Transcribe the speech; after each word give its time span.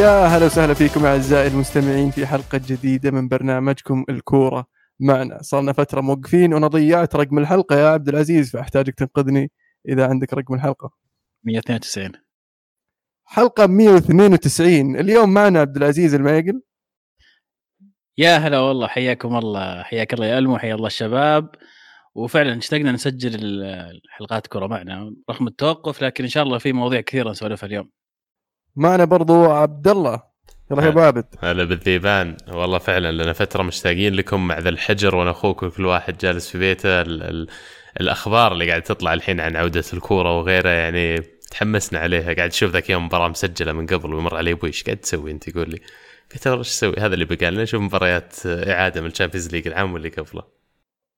يا 0.00 0.26
هلا 0.26 0.46
وسهلا 0.46 0.74
فيكم 0.74 1.06
أعزائي 1.06 1.48
المستمعين 1.48 2.10
في 2.10 2.26
حلقة 2.26 2.60
جديدة 2.66 3.10
من 3.10 3.28
برنامجكم 3.28 4.04
الكورة 4.08 4.66
معنا. 5.00 5.42
صارنا 5.42 5.72
فترة 5.72 6.00
موقفين 6.00 6.54
وأنا 6.54 6.66
ضيعت 6.66 7.16
رقم 7.16 7.38
الحلقة 7.38 7.76
يا 7.76 7.88
عبد 7.88 8.08
العزيز 8.08 8.50
فأحتاجك 8.50 8.94
تنقذني 8.94 9.50
إذا 9.88 10.06
عندك 10.06 10.34
رقم 10.34 10.54
الحلقة. 10.54 10.90
192 11.44 12.12
حلقة 13.24 13.66
192 13.66 14.96
اليوم 14.96 15.34
معنا 15.34 15.60
عبد 15.60 15.76
العزيز 15.76 16.14
الميقل. 16.14 16.62
يا 18.18 18.36
هلا 18.36 18.58
والله 18.58 18.86
حياكم 18.86 19.36
الله 19.36 19.82
حياك 19.82 20.14
الله 20.14 20.26
يا 20.26 20.38
ألمو 20.38 20.58
حيا 20.58 20.74
الله 20.74 20.86
الشباب. 20.86 21.50
وفعلا 22.14 22.58
اشتقنا 22.58 22.92
نسجل 22.92 23.62
الحلقات 23.64 24.46
كره 24.46 24.66
معنا 24.66 25.14
رغم 25.30 25.46
التوقف 25.46 26.02
لكن 26.02 26.24
إن 26.24 26.30
شاء 26.30 26.42
الله 26.42 26.58
في 26.58 26.72
مواضيع 26.72 27.00
كثيرة 27.00 27.30
نسولفها 27.30 27.66
اليوم. 27.66 27.99
معنا 28.76 29.04
برضو 29.04 29.44
عبد 29.44 29.88
الله 29.88 30.30
يلا 30.70 30.82
يا 30.82 30.88
ابو 30.88 31.00
عابد 31.00 31.24
هلا 31.40 31.64
بالذيبان. 31.64 32.36
والله 32.48 32.78
فعلا 32.78 33.12
لنا 33.22 33.32
فترة 33.32 33.62
مشتاقين 33.62 34.14
لكم 34.14 34.46
مع 34.46 34.58
ذا 34.58 34.68
الحجر 34.68 35.16
وأنا 35.16 35.30
أخوك 35.30 35.62
وكل 35.62 35.86
واحد 35.86 36.18
جالس 36.18 36.50
في 36.50 36.58
بيته. 36.58 37.00
ال 37.00 37.22
ال 37.22 37.48
الأخبار 38.00 38.52
اللي 38.52 38.68
قاعد 38.68 38.82
تطلع 38.82 39.14
الحين 39.14 39.40
عن 39.40 39.56
عودة 39.56 39.84
الكورة 39.92 40.38
وغيره 40.38 40.68
يعني 40.68 41.22
تحمسنا 41.50 41.98
عليها. 41.98 42.34
قاعد 42.34 42.50
أشوف 42.50 42.72
ذاك 42.72 42.90
يوم 42.90 43.04
مباراة 43.04 43.28
مسجلة 43.28 43.72
من 43.72 43.86
قبل 43.86 44.14
ويمر 44.14 44.36
علي 44.36 44.52
أبوي 44.52 44.68
إيش 44.68 44.84
قاعد 44.84 44.96
تسوي 44.96 45.30
أنت؟ 45.30 45.48
يقول 45.48 45.70
لي. 45.70 45.80
قلت 46.32 46.48
له 46.48 46.58
إيش 46.58 46.68
تسوي؟ 46.68 46.94
هذا 46.98 47.14
اللي 47.14 47.24
بقى 47.24 47.50
لنا. 47.50 47.62
نشوف 47.62 47.82
مباريات 47.82 48.46
إعادة 48.46 49.00
من 49.00 49.06
ال 49.06 49.11
Champions 49.11 49.52
League 49.52 49.66
العام 49.66 49.92
واللي 49.92 50.08
قبله. 50.08 50.42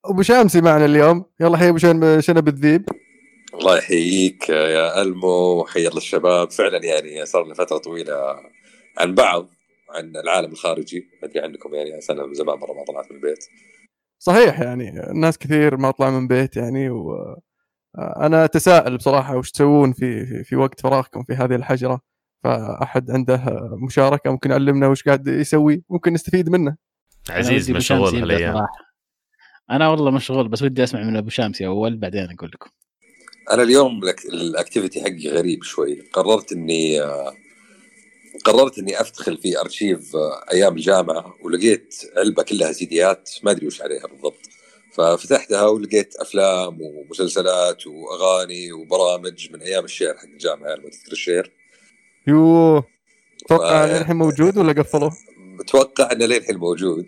أبو 0.04 0.22
شامسي 0.22 0.60
معنا 0.60 0.84
اليوم. 0.84 1.24
يلا 1.40 1.58
حي 1.58 1.68
أبو 1.68 1.78
شنب 2.20 2.48
الذيب. 2.48 2.84
الله 3.54 3.78
يحييك 3.78 4.48
يا 4.48 5.02
ألمو 5.02 5.60
وحيا 5.60 5.88
الله 5.88 5.98
الشباب 5.98 6.50
فعلا 6.50 6.84
يعني 6.84 7.26
صار 7.26 7.44
لنا 7.44 7.54
فترة 7.54 7.78
طويلة 7.78 8.14
عن 8.98 9.14
بعض 9.14 9.48
عن 9.90 10.16
العالم 10.16 10.52
الخارجي. 10.52 11.08
ما 11.22 11.28
أدري 11.28 11.40
عنكم 11.40 11.74
يعني 11.74 12.00
سنه 12.00 12.26
من 12.26 12.34
زمان 12.34 12.58
مرة 12.58 12.72
ما 12.72 12.84
طلعت 12.84 13.10
من 13.10 13.16
البيت. 13.16 13.44
صحيح 14.18 14.60
يعني 14.60 15.10
الناس 15.10 15.38
كثير 15.38 15.76
ما 15.76 15.90
طلعوا 15.90 16.12
من 16.12 16.28
بيت 16.28 16.56
يعني 16.56 16.90
و 16.90 17.16
أنا 17.98 18.44
أتساءل 18.44 18.96
بصراحة 18.96 19.36
وش 19.36 19.50
تسوون 19.50 19.92
في, 19.92 20.26
في 20.26 20.44
في 20.44 20.56
وقت 20.56 20.80
فراغكم 20.80 21.24
في 21.24 21.32
هذه 21.32 21.54
الحجرة؟ 21.54 22.00
فأحد 22.44 23.10
عنده 23.10 23.42
مشاركة 23.86 24.30
ممكن 24.30 24.50
يعلمنا 24.50 24.88
وش 24.88 25.02
قاعد 25.02 25.26
يسوي؟ 25.26 25.84
ممكن 25.90 26.12
نستفيد 26.12 26.48
منه. 26.48 26.76
عزيز 27.30 27.70
مشغول 27.70 28.16
هالأيام. 28.16 28.66
أنا 29.70 29.88
والله 29.88 30.10
مشغول 30.10 30.48
بس 30.48 30.62
ودي 30.62 30.82
أسمع 30.82 31.02
من 31.02 31.16
أبو 31.16 31.28
شامسي 31.28 31.66
أول 31.66 31.96
بعدين 31.96 32.30
أقول 32.30 32.50
لكم. 32.54 32.70
أنا 33.50 33.62
اليوم 33.62 34.00
ال 34.24 34.33
activity 34.33 35.00
حقي 35.02 35.28
غريب 35.28 35.62
شوي. 35.62 36.00
قررت 36.12 36.52
إني 36.52 37.00
قررت 38.44 38.78
إني 38.78 39.00
افتخل 39.00 39.38
في 39.38 39.60
ارشيف 39.60 40.16
أيام 40.52 40.76
الجامعة 40.76 41.34
ولقيت 41.42 41.94
علبة 42.16 42.42
كلها 42.42 42.72
سيديات 42.72 43.30
ما 43.42 43.50
أدري 43.50 43.66
وش 43.66 43.82
عليها 43.82 44.06
بالضبط. 44.06 44.48
ففتحتها 44.92 45.66
ولقيت 45.66 46.16
أفلام 46.16 46.78
ومسلسلات 46.80 47.86
وأغاني 47.86 48.72
وبرامج 48.72 49.52
من 49.52 49.62
أيام 49.62 49.84
ال 49.84 49.90
share 49.90 50.16
حق 50.16 50.24
الجامعة 50.24 50.68
يعني 50.68 50.90
تذكر 50.90 51.12
ال 51.12 51.19
share 51.19 51.52
يوه. 52.26 52.84
أتوقع 53.46 53.86
ف... 53.86 53.90
الحين 53.90 54.16
موجود 54.16 54.58
ولا 54.58 54.72
قفلوه؟ 54.82 55.12
أتوقع 55.60 56.12
إنه 56.12 56.26
للحين 56.26 56.56
موجود. 56.56 57.06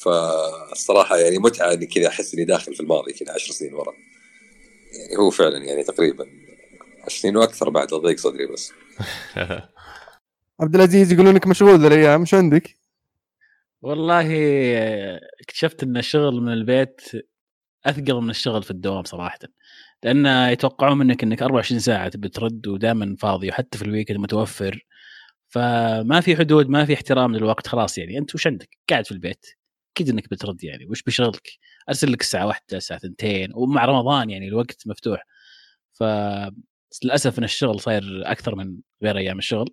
فالصراحه 0.00 1.16
يعني 1.16 1.38
متعة 1.38 1.72
إني 1.72 1.86
كذا 1.86 2.08
أحس 2.08 2.34
إني 2.34 2.44
داخل 2.44 2.74
في 2.74 2.80
الماضي 2.80 3.12
كذا 3.12 3.32
10 3.32 3.52
سنين 3.52 3.74
ورا. 3.74 3.92
هو 5.18 5.30
فعلا 5.30 5.58
يعني 5.58 5.82
تقريبا 5.82 6.26
10 7.04 7.20
سنين 7.20 7.36
وأكثر 7.36 7.70
بعد 7.70 7.88
ضيق 7.88 8.18
صدري 8.18 8.46
بس. 8.46 8.72
عبد 10.60 10.74
العزيز 10.74 11.12
يقولون 11.12 11.32
انك 11.32 11.46
مشغول 11.46 11.80
ذا 11.80 11.86
الأيام 11.86 12.24
شو 12.24 12.36
عندك؟ 12.36 12.76
والله 13.82 14.26
اكتشفت 15.40 15.82
إن 15.82 15.96
الشغل 15.96 16.40
من 16.40 16.52
البيت 16.52 17.00
أثقل 17.86 18.14
من 18.14 18.30
الشغل 18.30 18.62
في 18.62 18.70
الدوام 18.70 19.04
صراحة. 19.04 19.38
لأن 20.02 20.26
يتوقعون 20.52 20.98
منك 20.98 21.22
إنك 21.22 21.42
24 21.42 21.80
ساعة 21.80 22.08
تبي 22.08 22.28
ترد 22.28 22.66
ودائما 22.66 23.16
فاضي 23.18 23.48
وحتى 23.48 23.78
في 23.78 23.84
ال 23.84 23.88
weekend 23.88 24.16
متوفر. 24.16 24.86
فما 25.48 26.20
في 26.20 26.36
حدود 26.36 26.68
ما 26.68 26.84
في 26.84 26.94
احترام 26.94 27.36
للوقت 27.36 27.66
خلاص 27.66 27.98
يعني. 27.98 28.18
أنت 28.18 28.34
وش 28.34 28.46
عندك؟ 28.46 28.68
قاعد 28.90 29.06
في 29.06 29.12
البيت. 29.12 29.46
أكيد 29.96 30.08
إنك 30.08 30.30
بترد 30.30 30.64
يعني 30.64 30.86
وش 30.86 31.02
بشغلك؟ 31.02 31.50
أرسل 31.88 32.12
لك 32.12 32.20
الساعة 32.20 32.46
واحدة 32.46 32.76
الساعة 32.76 33.00
ثنتين 33.00 33.50
ومع 33.54 33.84
رمضان 33.84 34.30
يعني 34.30 34.48
الوقت 34.48 34.82
مفتوح. 34.86 35.26
ف 35.92 36.04
للأسف 37.04 37.38
إن 37.38 37.44
الشغل 37.44 37.80
صاير 37.80 38.02
أكثر 38.26 38.54
من 38.54 38.76
غير 39.02 39.18
أيام 39.18 39.38
الشغل. 39.38 39.68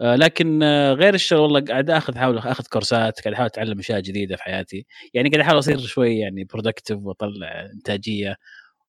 آه، 0.00 0.16
لكن 0.16 0.62
آه، 0.62 0.92
غير 0.94 1.14
الشغل 1.14 1.40
والله 1.40 1.60
قاعد 1.60 1.90
آخذ 1.90 2.14
احاول 2.16 2.38
آخذ 2.38 2.64
كورسات 2.66 3.20
قاعد 3.20 3.34
أحاول 3.34 3.46
أتعلم 3.46 3.78
أشياء 3.78 4.00
جديدة 4.00 4.36
في 4.36 4.42
حياتي. 4.42 4.86
يعني 5.14 5.28
قاعد 5.30 5.40
أحاول 5.42 5.58
أصير 5.58 5.78
شوي 5.78 6.18
يعني 6.18 6.44
برودكتيف 6.44 6.98
وأطلع 7.02 7.66
إنتاجية 7.74 8.36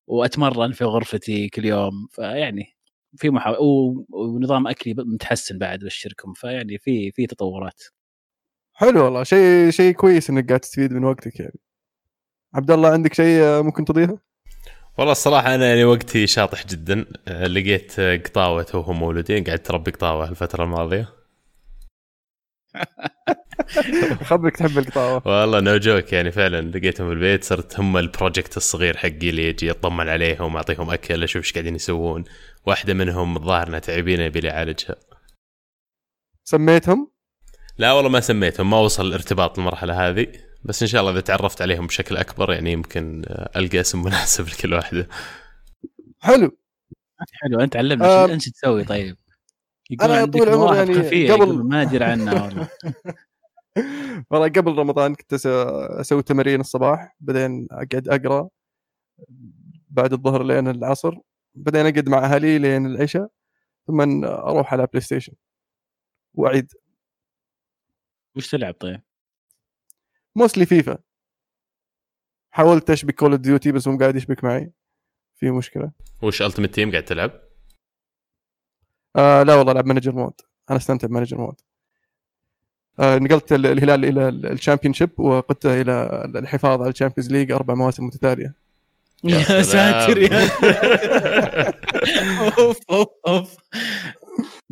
وأتمرن 0.07 0.72
في 0.74 0.86
غرفتي 0.86 1.50
كل 1.50 1.66
يوم. 1.66 2.07
فيعني 2.12 2.66
في 3.18 3.30
محاولة 3.30 3.59
ونظام 4.09 4.68
أكلي 4.68 4.94
متحسن 4.97 5.57
بعد 5.59 5.80
بشركم 5.80 6.34
فيعني 6.34 6.78
في 6.80 7.12
في 7.12 7.28
تطورات. 7.28 7.84
حلو 8.79 9.03
والله. 9.06 9.23
شيء 9.23 9.69
شيء 9.69 9.94
كويس 9.94 10.29
إنك 10.29 10.47
قاعد 10.47 10.59
تستفيد 10.59 10.94
من 10.94 11.03
وقتك 11.03 11.40
يعني. 11.40 11.59
عبد 12.56 12.72
الله 12.72 12.90
عندك 12.90 13.13
شيء 13.13 13.63
ممكن 13.63 13.85
تضيفه؟ 13.85 14.19
والله 14.97 15.12
الصراحة 15.12 15.56
أنا 15.56 15.67
يعني 15.67 15.84
وقتي 15.84 16.28
شاطح 16.28 16.67
جدا. 16.67 17.06
لقيت 17.28 18.00
قطاوة 18.00 18.66
وهم 18.73 19.00
مولودين. 19.00 19.44
قاعد 19.44 19.59
تربي 19.59 19.91
قطاوة 19.91 20.29
الفترة 20.29 20.63
الماضية. 20.63 21.09
خبرك 24.29 24.57
تحب 24.57 24.78
القطاوة. 24.78 25.28
والله 25.28 25.59
no 25.59 25.77
joke 25.77 26.13
يعني 26.13 26.31
فعلا 26.31 26.62
لقيتهم 26.62 27.07
في 27.07 27.13
البيت. 27.13 27.44
صرت 27.44 27.79
هم 27.79 27.97
ال 27.97 28.05
project 28.05 28.57
الصغير 28.57 28.97
حقي 28.97 29.29
اللي 29.29 29.50
يجي 29.50 29.72
اطمن 29.72 30.09
عليهم 30.09 30.56
أعطيهم 30.56 30.89
أكل 30.89 31.23
أشوف 31.23 31.44
إيش 31.44 31.53
قاعدين 31.53 31.75
يسوون. 31.75 32.23
واحدة 32.66 32.94
منهم 32.94 33.38
الظاهر 33.38 33.68
إنها 33.68 33.79
تعبينة 33.79 34.23
يبي 34.23 34.39
لي 34.39 34.51
أعالجها. 34.51 34.95
سميتهم؟ 36.44 37.19
لا 37.79 37.91
والله 37.94 38.09
ما 38.09 38.19
سميتهم 38.19 38.69
ما 38.69 38.79
وصل 38.79 39.07
الارتباط 39.07 39.59
المرحلة 39.59 40.09
هذه 40.09 40.28
بس 40.63 40.81
إن 40.81 40.88
شاء 40.88 41.01
الله 41.01 41.12
إذا 41.12 41.22
تعرفت 41.22 41.62
عليهم 41.62 41.88
بشكل 41.88 42.17
أكبر 42.17 42.53
يعني 42.53 42.72
يمكن 42.72 43.25
ألقى 43.56 43.79
اسم 43.79 44.03
مناسب 44.03 44.47
لكل 44.53 44.73
واحدة. 44.73 45.07
حلو. 46.19 46.57
حلو 47.31 47.59
أنت 47.59 47.75
علمنا 47.75 48.06
آه 48.06 48.25
أنت 48.25 48.50
تسوي 48.50 48.84
طيب؟ 48.84 49.16
يقول 49.89 50.12
أنا 50.12 50.25
طول 50.25 50.50
عمري 50.50 51.25
يعني 51.25 51.31
قبل 51.31 51.63
ما 51.63 51.81
أدري 51.81 52.06
عنها 52.06 52.44
والله. 52.44 52.69
والله 54.31 54.47
قبل 54.47 54.75
رمضان 54.78 55.16
كنت 55.16 55.34
أسوي 56.00 56.23
تمارين 56.23 56.59
الصباح 56.59 57.16
بعدين 57.19 57.68
أقعد 57.72 58.07
أقرأ 58.07 58.50
بعد 59.89 60.13
الظهر 60.13 60.44
لين 60.44 60.68
العصر 60.68 61.16
بعدين 61.56 61.85
أقعد 61.85 62.09
مع 62.09 62.18
أهلي 62.18 62.57
لين 62.57 62.85
العشاء 62.85 63.29
ثم 63.88 64.25
أروح 64.25 64.73
على 64.73 64.88
بلاي 64.88 65.01
ستيشن 65.01 65.34
وأعيد. 66.34 66.73
وش 68.35 68.51
تلعب 68.51 68.73
طيب؟ 68.73 69.01
mostly 70.36 70.65
فيفا 70.65 70.98
حاولت 72.51 72.89
أشبك 72.89 73.15
Call 73.15 73.31
of 73.31 73.41
Duty 73.41 73.71
بس 73.71 73.88
مو 73.88 73.97
قاعد 73.98 74.15
يشبك 74.15 74.44
معي. 74.44 74.71
في 75.36 75.51
مشكلة. 75.51 75.92
وش 76.24 76.42
Ultimate 76.41 76.74
Team 76.75 76.91
قاعد 76.92 77.03
تلعب؟ 77.06 77.31
آه 79.15 79.44
لا 79.44 79.56
والله 79.56 79.71
ألعب 79.71 79.86
manager 79.86 80.12
mode 80.12 80.33
أنا 80.69 80.77
أستمتع 80.77 81.07
ب 81.07 81.11
manager 81.11 81.38
mode 81.38 81.62
آه 83.00 83.18
نقلت 83.18 83.53
الهلال 83.53 84.06
إلى 84.06 84.30
ال 84.30 84.94
Championship 84.94 85.19
وقدت 85.19 85.65
إلى 85.65 86.24
الحفاظ 86.36 86.81
على 86.81 86.89
ال 86.89 86.94
Champions 86.94 87.31
League 87.31 87.51
أربع 87.51 87.74
مواسم 87.74 88.06
متتالية. 88.06 88.53
يا 89.24 89.62
ساتر 89.74 90.18
يا 90.18 90.30
أوف 92.59 92.80
أوف 92.89 93.07
أوف. 93.27 93.56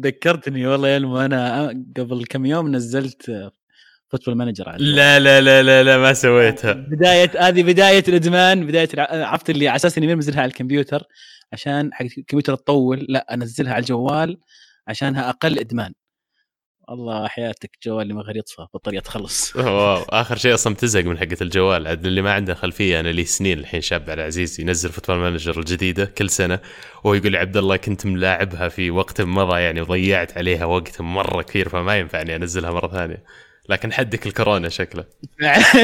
ذكرتني 0.02 0.68
والله 0.68 0.88
يا 0.88 0.98
إلمو 0.98 1.18
أنا 1.20 1.68
قبل 1.98 2.26
كم 2.26 2.46
يوم 2.46 2.76
نزلت 2.76 3.52
Football 4.10 4.36
Manager 4.36 4.76
لا 4.78 5.20
لا 5.20 5.42
لا 5.42 5.64
لا 5.64 5.84
لا 5.84 5.98
ما 5.98 6.14
سويتها. 6.14 6.74
بداية 6.74 7.32
هذه 7.40 7.64
بداية 7.64 8.04
الإدمان 8.08 8.66
بداية 8.68 8.90
عرفت 8.98 9.50
اللي 9.50 9.68
على 9.68 9.76
أساس 9.76 9.98
إني 9.98 10.16
منزلها 10.16 10.42
على 10.42 10.50
الكمبيوتر 10.50 11.04
عشان 11.54 11.94
حق 11.94 12.06
الكمبيوتر 12.18 12.56
تطول 12.56 13.06
لا 13.10 13.34
أنزلها 13.34 13.74
على 13.74 13.82
الجوال 13.82 14.38
عشانها 14.88 15.30
أقل 15.30 15.60
إدمان. 15.60 15.94
الله 16.90 17.28
حياتك 17.28 17.78
جوالي 17.86 18.14
ما 18.14 18.22
غير 18.22 18.38
يطفى 18.38 18.68
بطارية 18.74 19.00
تخلص. 19.00 19.56
wow 19.56 20.04
آخر 20.04 20.38
شيء 20.38 20.54
أصلا 20.54 20.76
تزهق 20.76 21.04
من 21.04 21.18
حقة 21.18 21.38
الجوال. 21.42 21.88
عاد 21.88 22.06
اللي 22.06 22.22
ما 22.22 22.34
عنده 22.34 22.54
خلفية 22.54 23.00
أنا 23.00 23.10
لي 23.10 23.26
سنين 23.26 23.60
الحين 23.60 23.82
شاب 23.82 24.10
على 24.10 24.22
عزيز 24.22 24.62
ينزل 24.62 24.90
Football 24.90 25.18
Manager 25.18 25.60
الجديدة 25.60 26.06
كل 26.06 26.30
سنة 26.30 26.60
وهو 27.04 27.14
يقول 27.14 27.32
لي 27.32 27.38
عبد 27.38 27.58
الله 27.58 27.78
كنت 27.78 28.06
ملاعبها 28.06 28.70
في 28.70 28.92
وقت 28.92 29.22
مضى 29.22 29.62
يعني 29.62 29.82
وضيعت 29.82 30.38
عليها 30.38 30.66
وقت 30.66 31.02
مرة 31.02 31.42
كثير 31.42 31.70
فما 31.70 31.98
ينفعني 31.98 32.36
أنزلها 32.36 32.72
مرة 32.72 32.88
ثانية. 32.88 33.24
لكن 33.70 33.94
حدك 33.94 34.28
الكورونا 34.28 34.70
شكله. 34.70 35.06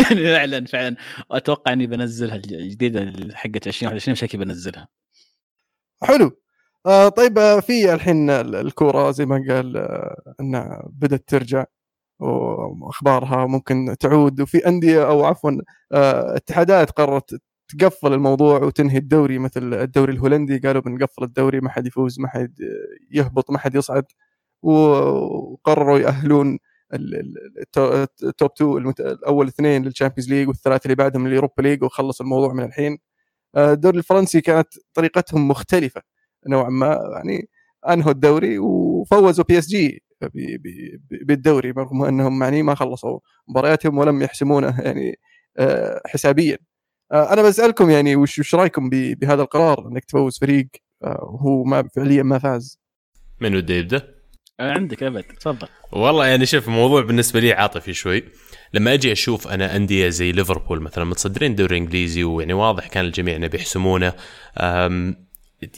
فعلا 0.10 0.66
فعلا 0.66 0.96
واتوقع 1.30 1.74
إني 1.74 1.88
بنزلها 1.88 2.36
الجديدة 2.36 3.14
حقت 3.36 3.68
2021 3.68 4.16
شكلي 4.16 4.46
بنزلها. 4.46 4.88
حلو. 6.04 6.32
آه 6.86 7.10
طيب 7.10 7.38
آه، 7.40 7.60
في 7.60 7.94
الحين 7.94 8.30
الكورة 8.30 9.12
زي 9.12 9.26
ما 9.26 9.46
قال 9.50 9.78
آه 9.78 10.36
إنها 10.42 10.90
بدأت 10.94 11.24
ترجع 11.28 11.66
وأخبارها 12.20 13.46
ممكن 13.48 13.96
تعود. 14.00 14.42
وفي 14.42 14.68
أندية 14.68 15.08
أو 15.08 15.26
عفوا 15.26 15.52
آه 15.94 16.36
اتحادات 16.36 16.92
قررت 16.92 17.42
تقفل 17.80 18.14
الموضوع 18.14 18.60
وتنهي 18.64 18.98
الدوري 18.98 19.40
مثل 19.40 19.74
الدوري 19.74 20.14
الهولندي. 20.14 20.58
قالوا 20.60 20.82
بنقفل 20.82 21.24
الدوري 21.24 21.60
ما 21.62 21.70
حد 21.70 21.88
يفوز 21.88 22.20
ما 22.20 22.28
حد 22.28 22.56
يهبط 23.12 23.52
ما 23.52 23.58
حد 23.58 23.76
يصعد. 23.76 24.06
وقرروا 24.62 26.00
يأهلون 26.00 26.60
ال 26.94 27.33
top 27.33 28.52
2 28.56 28.94
الأول 29.00 29.48
اثنين 29.48 29.84
لل 29.84 29.92
Champions 29.92 30.30
League 30.30 30.48
والثلاثة 30.48 30.84
اللي 30.86 30.96
بعدهم 30.96 31.28
لل 31.28 31.36
Europa 31.36 31.62
League 31.62 31.84
وخلص 31.84 32.22
الموضوع 32.22 32.54
من 32.54 32.64
الحين. 32.64 32.98
آه، 33.56 33.74
الدوري 33.74 33.98
الفرنسي 33.98 34.42
كانت 34.42 34.68
طريقتهم 34.94 35.48
مختلفة 35.48 36.02
نوعا 36.48 36.70
ما 36.70 37.00
يعني 37.16 37.50
أنهوا 37.90 38.12
الدوري 38.12 38.60
وفوزوا 38.60 39.44
PSG 39.44 40.04
بالدوري 41.12 41.72
رغم 41.72 42.04
أنهم 42.04 42.44
يعني 42.44 42.64
ما 42.64 42.76
خلصوا 42.76 43.20
مبارياتهم 43.48 43.98
ولم 43.98 44.22
يحسمونه 44.22 44.82
يعني 44.82 45.20
آه، 45.58 46.02
حسابيا. 46.06 46.58
آه، 47.12 47.34
أنا 47.34 47.42
بسألكم 47.42 47.90
يعني 47.90 48.16
وش 48.16 48.40
وش 48.40 48.56
رأيكم 48.56 48.90
بهذا 48.90 49.42
القرار 49.42 49.88
إنك 49.88 50.06
تفوز 50.06 50.40
فريق 50.40 50.68
وهو 51.02 51.64
ما 51.64 51.88
فعليا 51.96 52.24
ما 52.24 52.40
فاز؟ 52.40 52.80
من 53.42 53.62
بده 53.62 53.74
يبدأ؟ 53.74 54.13
عندك 54.60 55.04
أبد. 55.04 55.24
تفضل. 55.24 55.68
والله 55.92 56.28
يعني 56.28 56.46
شوف 56.46 56.68
الموضوع 56.68 57.02
بالنسبة 57.02 57.40
لي 57.40 57.54
عاطفي 57.54 57.94
شوي. 57.94 58.24
لما 58.74 58.94
أجي 58.94 59.12
أشوف 59.12 59.48
أنا 59.48 59.76
أندية 59.76 60.10
زي 60.10 60.32
ليفربول 60.32 60.82
مثلا 60.82 61.04
متصدرين 61.04 61.52
الدوري 61.52 61.78
الإنجليزي 61.78 62.24
ويعني 62.24 62.54
واضح 62.54 62.88
كان 62.88 63.06
الجميع 63.06 63.36
إنه 63.36 63.48
بيحسمونه. 63.48 64.14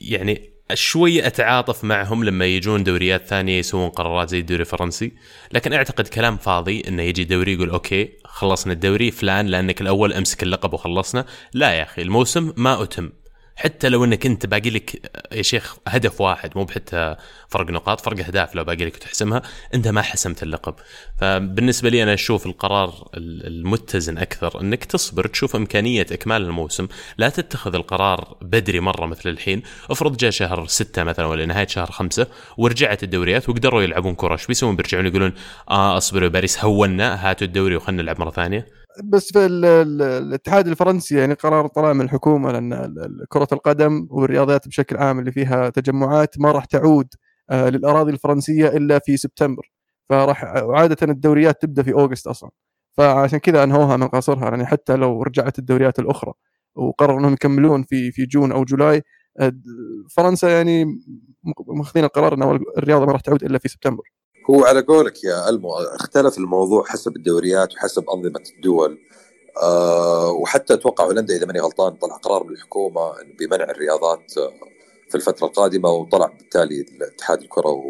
يعني 0.01 0.50
شوي 0.74 1.27
أتعاطف 1.27 1.83
معهم 1.83 2.24
لما 2.24 2.45
يجون 2.45 2.83
دوريات 2.83 3.27
ثانية 3.27 3.60
يسوون 3.60 3.89
قرارات 3.89 4.30
زي 4.30 4.39
الدوري 4.39 4.62
الفرنسي. 4.62 5.12
لكن 5.51 5.74
أعتقد 5.74 6.07
كلام 6.07 6.38
فاضي 6.38 6.83
إنه 6.88 7.04
يجي 7.04 7.24
دوري 7.24 7.54
يقول 7.54 7.69
أوكي 7.69 8.10
خلصنا 8.25 8.74
الدوري 8.74 9.12
فلان 9.12 9.48
لأنك 9.48 9.81
الأول 9.81 10.13
أمسك 10.13 10.44
اللقب 10.44 10.74
وخلصنا. 10.74 11.25
لا 11.54 11.74
يا 11.74 11.83
أخي 11.83 12.01
الموسم 12.01 12.54
ما 12.57 12.83
أتم. 12.83 13.10
حتى 13.56 13.90
لو 13.90 14.04
إنك 14.04 14.25
أنت 14.25 14.46
باقي 14.46 14.69
لك 14.69 15.12
يا 15.31 15.42
شيخ 15.42 15.75
هدف 15.88 16.22
واحد 16.22 16.52
مو 16.56 16.63
بحتى 16.63 17.16
فرق 17.50 17.69
نقاط 17.69 18.02
فرق 18.02 18.25
أهداف 18.25 18.56
لو 18.56 18.63
باقي 18.63 18.86
لك 18.86 18.98
تحسمها 18.98 19.42
أنت 19.74 19.88
ما 19.88 20.02
حسمت 20.02 20.44
اللقب. 20.44 20.75
فبالنسبة 21.22 21.90
لي 21.90 22.04
أنا 22.04 22.13
أشوف 22.13 22.46
القرار 22.46 23.10
المتزن 23.16 24.18
أكثر 24.18 24.62
إنك 24.62 24.86
تصبر 24.86 25.28
تشوف 25.28 25.56
إمكانية 25.56 26.06
إكمال 26.12 26.42
الموسم 26.42 26.88
لا 27.18 27.30
تتخذ 27.30 27.75
القرار 27.75 28.38
بدري 28.42 28.80
مرة 28.80 29.06
مثل 29.06 29.30
الحين. 29.30 29.62
افرض 29.90 30.18
جاء 30.18 30.31
شهر 30.31 30.68
ستة 30.68 31.04
مثلا 31.04 31.25
ولا 31.25 31.46
نهاية 31.46 31.68
شهر 31.68 31.92
خمسة 31.92 32.28
ورجعت 32.57 33.04
الدوريات 33.04 33.50
وقدروا 33.50 33.84
يلعبون 33.84 34.16
كرة 34.16 34.34
إيش 34.34 34.48
بيسوون؟ 34.48 34.75
بيرجعون 34.75 35.06
يقولون 35.06 35.34
آه 35.69 35.98
أصبروا 35.98 36.30
باريس 36.30 36.66
هونا 36.66 37.30
هاتوا 37.30 37.48
الدوري 37.48 37.75
وخلنا 37.75 38.02
نلعب 38.02 38.19
مرة 38.19 38.31
ثانية. 38.31 38.85
بس 39.03 39.31
في 39.33 39.45
الاتحاد 39.45 40.68
الفرنسي 40.68 41.18
يعني 41.18 41.33
قرار 41.33 41.68
طلع 41.68 41.94
من 41.94 42.01
الحكومة 42.01 42.51
لأن 42.51 42.94
كرة 43.30 43.47
القدم 43.51 44.07
والرياضيات 44.12 44.68
بشكل 44.68 44.97
عام 44.97 45.19
اللي 45.19 45.31
فيها 45.31 45.69
تجمعات 45.69 46.39
ما 46.39 46.51
راح 46.51 46.65
تعود 46.65 47.07
آه، 47.50 47.69
للأراضي 47.69 48.12
الفرنسية 48.12 48.68
إلا 48.68 49.00
في 49.00 49.18
سبتمبر. 49.18 49.71
فراح 50.09 50.44
عادة 50.45 50.97
الدوريات 51.12 51.62
تبدأ 51.62 51.83
في 51.83 51.94
أوغست 51.94 52.27
أصلا. 52.27 52.50
فعشان 52.94 53.39
كذا 53.39 53.63
أنهوها 53.63 53.97
من 53.97 54.07
قصرها. 54.07 54.50
يعني 54.50 54.65
حتى 54.65 54.95
لو 54.95 55.24
رجعت 55.24 55.59
الدوريات 55.59 56.00
الأخرى 56.00 56.33
وقرروا 56.75 57.19
إنهم 57.19 57.33
يكملون 57.33 57.83
في 57.83 58.12
في 58.12 58.25
جون 58.25 58.51
أو 58.51 58.63
جولاي 58.63 59.03
آه، 59.39 59.53
فرنسا 60.12 60.50
يعني 60.50 60.86
ماخذين 61.68 62.03
القرار 62.03 62.33
إن 62.33 62.59
الرياضة 62.77 63.06
ما 63.06 63.12
راح 63.12 63.21
تعود 63.21 63.44
إلا 63.44 63.57
في 63.57 63.68
سبتمبر. 63.69 64.03
هو 64.50 64.63
على 64.63 64.81
قولك 64.81 65.24
يا 65.24 65.50
ألمو 65.50 65.74
اختلف 65.74 66.38
الموضوع 66.38 66.83
حسب 66.83 67.15
الدوريات 67.15 67.74
وحسب 67.74 68.09
أنظمة 68.09 68.44
الدول. 68.57 69.00
أه 69.63 70.31
وحتى 70.31 70.74
أتوقع 70.74 71.06
هولندا 71.06 71.36
إذا 71.36 71.45
ماني 71.45 71.59
غلطان 71.59 71.95
طلع 71.95 72.15
قرار 72.15 72.44
من 72.44 72.53
الحكومة 72.53 73.13
بمنع 73.39 73.63
الرياضات 73.63 74.38
آه، 74.38 74.53
في 75.09 75.15
الفترة 75.15 75.47
القادمة 75.47 75.89
وطلع 75.89 76.25
بالتالي 76.25 76.86
اتحاد 77.01 77.42
الكرة 77.42 77.83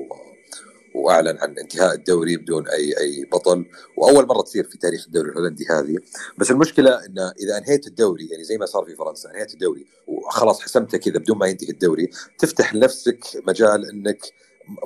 وأعلن 0.95 1.37
عن 1.37 1.57
انتهاء 1.57 1.93
الدوري 1.95 2.37
بدون 2.37 2.67
أي 2.67 2.97
أي 2.99 3.25
بطل. 3.31 3.65
وأول 3.97 4.27
مرة 4.27 4.41
تصير 4.41 4.63
في 4.63 4.77
تاريخ 4.77 5.05
الدوري 5.05 5.29
الهولندي 5.29 5.65
هذه. 5.69 5.97
بس 6.37 6.51
المشكلة 6.51 7.05
انه 7.05 7.33
إذا 7.39 7.57
أنهيت 7.57 7.87
الدوري 7.87 8.27
يعني 8.31 8.43
زي 8.43 8.57
ما 8.57 8.65
صار 8.65 8.85
في 8.85 8.95
فرنسا 8.95 9.31
أنهيت 9.31 9.53
الدوري 9.53 9.85
وخلاص 10.07 10.61
حسمته 10.61 10.97
كذا 10.97 11.17
بدون 11.19 11.37
ما 11.37 11.47
ينتهي 11.47 11.69
الدوري 11.69 12.09
تفتح 12.39 12.75
لنفسك 12.75 13.19
مجال 13.47 13.89
إنك 13.89 14.19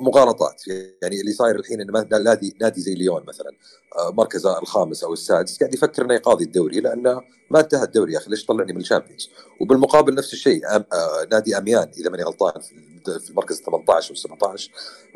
مغالطات. 0.00 0.62
يعني 1.02 1.20
اللي 1.20 1.32
صاير 1.32 1.56
الحين 1.56 1.80
إنه 1.80 2.06
نادي 2.10 2.56
نادي 2.60 2.80
زي 2.80 2.94
ليون 2.94 3.24
مثلا 3.26 3.50
آه، 3.98 4.10
مركزه 4.10 4.58
الخامس 4.58 5.04
أو 5.04 5.12
السادس 5.12 5.58
قاعد 5.58 5.74
يفكر 5.74 6.04
إنه 6.04 6.14
يقاضي 6.14 6.44
الدوري 6.44 6.80
لأنه 6.80 7.20
ما 7.50 7.60
انتهى 7.60 7.82
الدوري 7.82 8.12
يا 8.12 8.18
أخي 8.18 8.30
ليش 8.30 8.46
طلعني 8.46 8.72
من 8.72 8.80
الشامبيونز؟ 8.80 9.30
وبالمقابل 9.60 10.14
نفس 10.14 10.32
الشيء 10.32 10.66
آه 10.66 10.84
نادي 11.30 11.58
أميان 11.58 11.90
إذا 11.98 12.10
ماني 12.10 12.22
غلطان 12.22 12.52
في 13.18 13.30
المركز 13.30 13.60
18 13.60 14.10
أو 14.10 14.14
17 14.14 14.70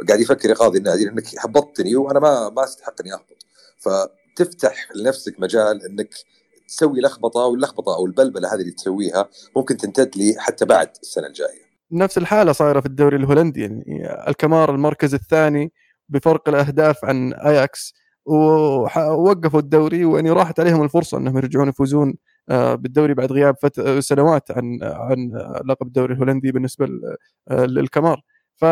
قاعد 0.09 0.21
يفكر 0.21 0.51
يقاضي 0.51 0.79
النادي 0.79 1.05
لأنك 1.05 1.25
هبطتني 1.39 1.97
وأنا 1.97 2.21
ما 2.21 2.49
ما 2.49 2.65
استحق 2.65 3.01
اني 3.01 3.13
أهبط. 3.13 3.47
فتفتح 3.79 4.89
لنفسك 4.95 5.41
مجال 5.41 5.87
إنك 5.87 6.15
تسوي 6.69 7.01
لخبطة 7.01 7.41
واللخبطة 7.41 7.95
أو 7.95 8.07
البلبلة 8.07 8.55
هذه 8.55 8.61
اللي 8.61 8.73
تسويها 8.73 9.29
ممكن 9.57 9.77
تمتد 9.77 10.17
لي 10.17 10.35
حتى 10.39 10.65
بعد 10.65 10.91
السنة 11.03 11.27
الجاية. 11.27 11.64
نفس 11.93 12.19
الحالة 12.19 12.53
صايرة 12.53 12.81
في 12.81 12.87
الدوري 12.87 13.17
الهولندي 13.17 13.61
يعني 13.63 13.85
الكمار 14.29 14.75
المركز 14.75 15.15
الثاني 15.15 15.73
بفرق 16.09 16.49
الأهداف 16.49 17.05
عن 17.05 17.33
أياكس 17.33 17.95
ووقفوا 18.27 19.61
الدوري 19.61 20.05
ويعني 20.05 20.31
راحت 20.31 20.61
عليهم 20.61 20.83
الفرصة 20.83 21.19
إنهم 21.19 21.37
يرجعون 21.37 21.69
يفوزون 21.69 22.15
آه، 22.51 22.75
بالدوري 22.75 23.15
بعد 23.15 23.33
غياب 23.33 23.57
سنوات 24.01 24.51
عن 24.51 24.79
عن 24.83 25.33
لقب 25.67 25.87
الدوري 25.87 26.15
الهولندي 26.15 26.53
بالنسبة 26.53 26.89
آه، 27.51 27.65
للكمار 27.67 28.21
ف 28.57 28.65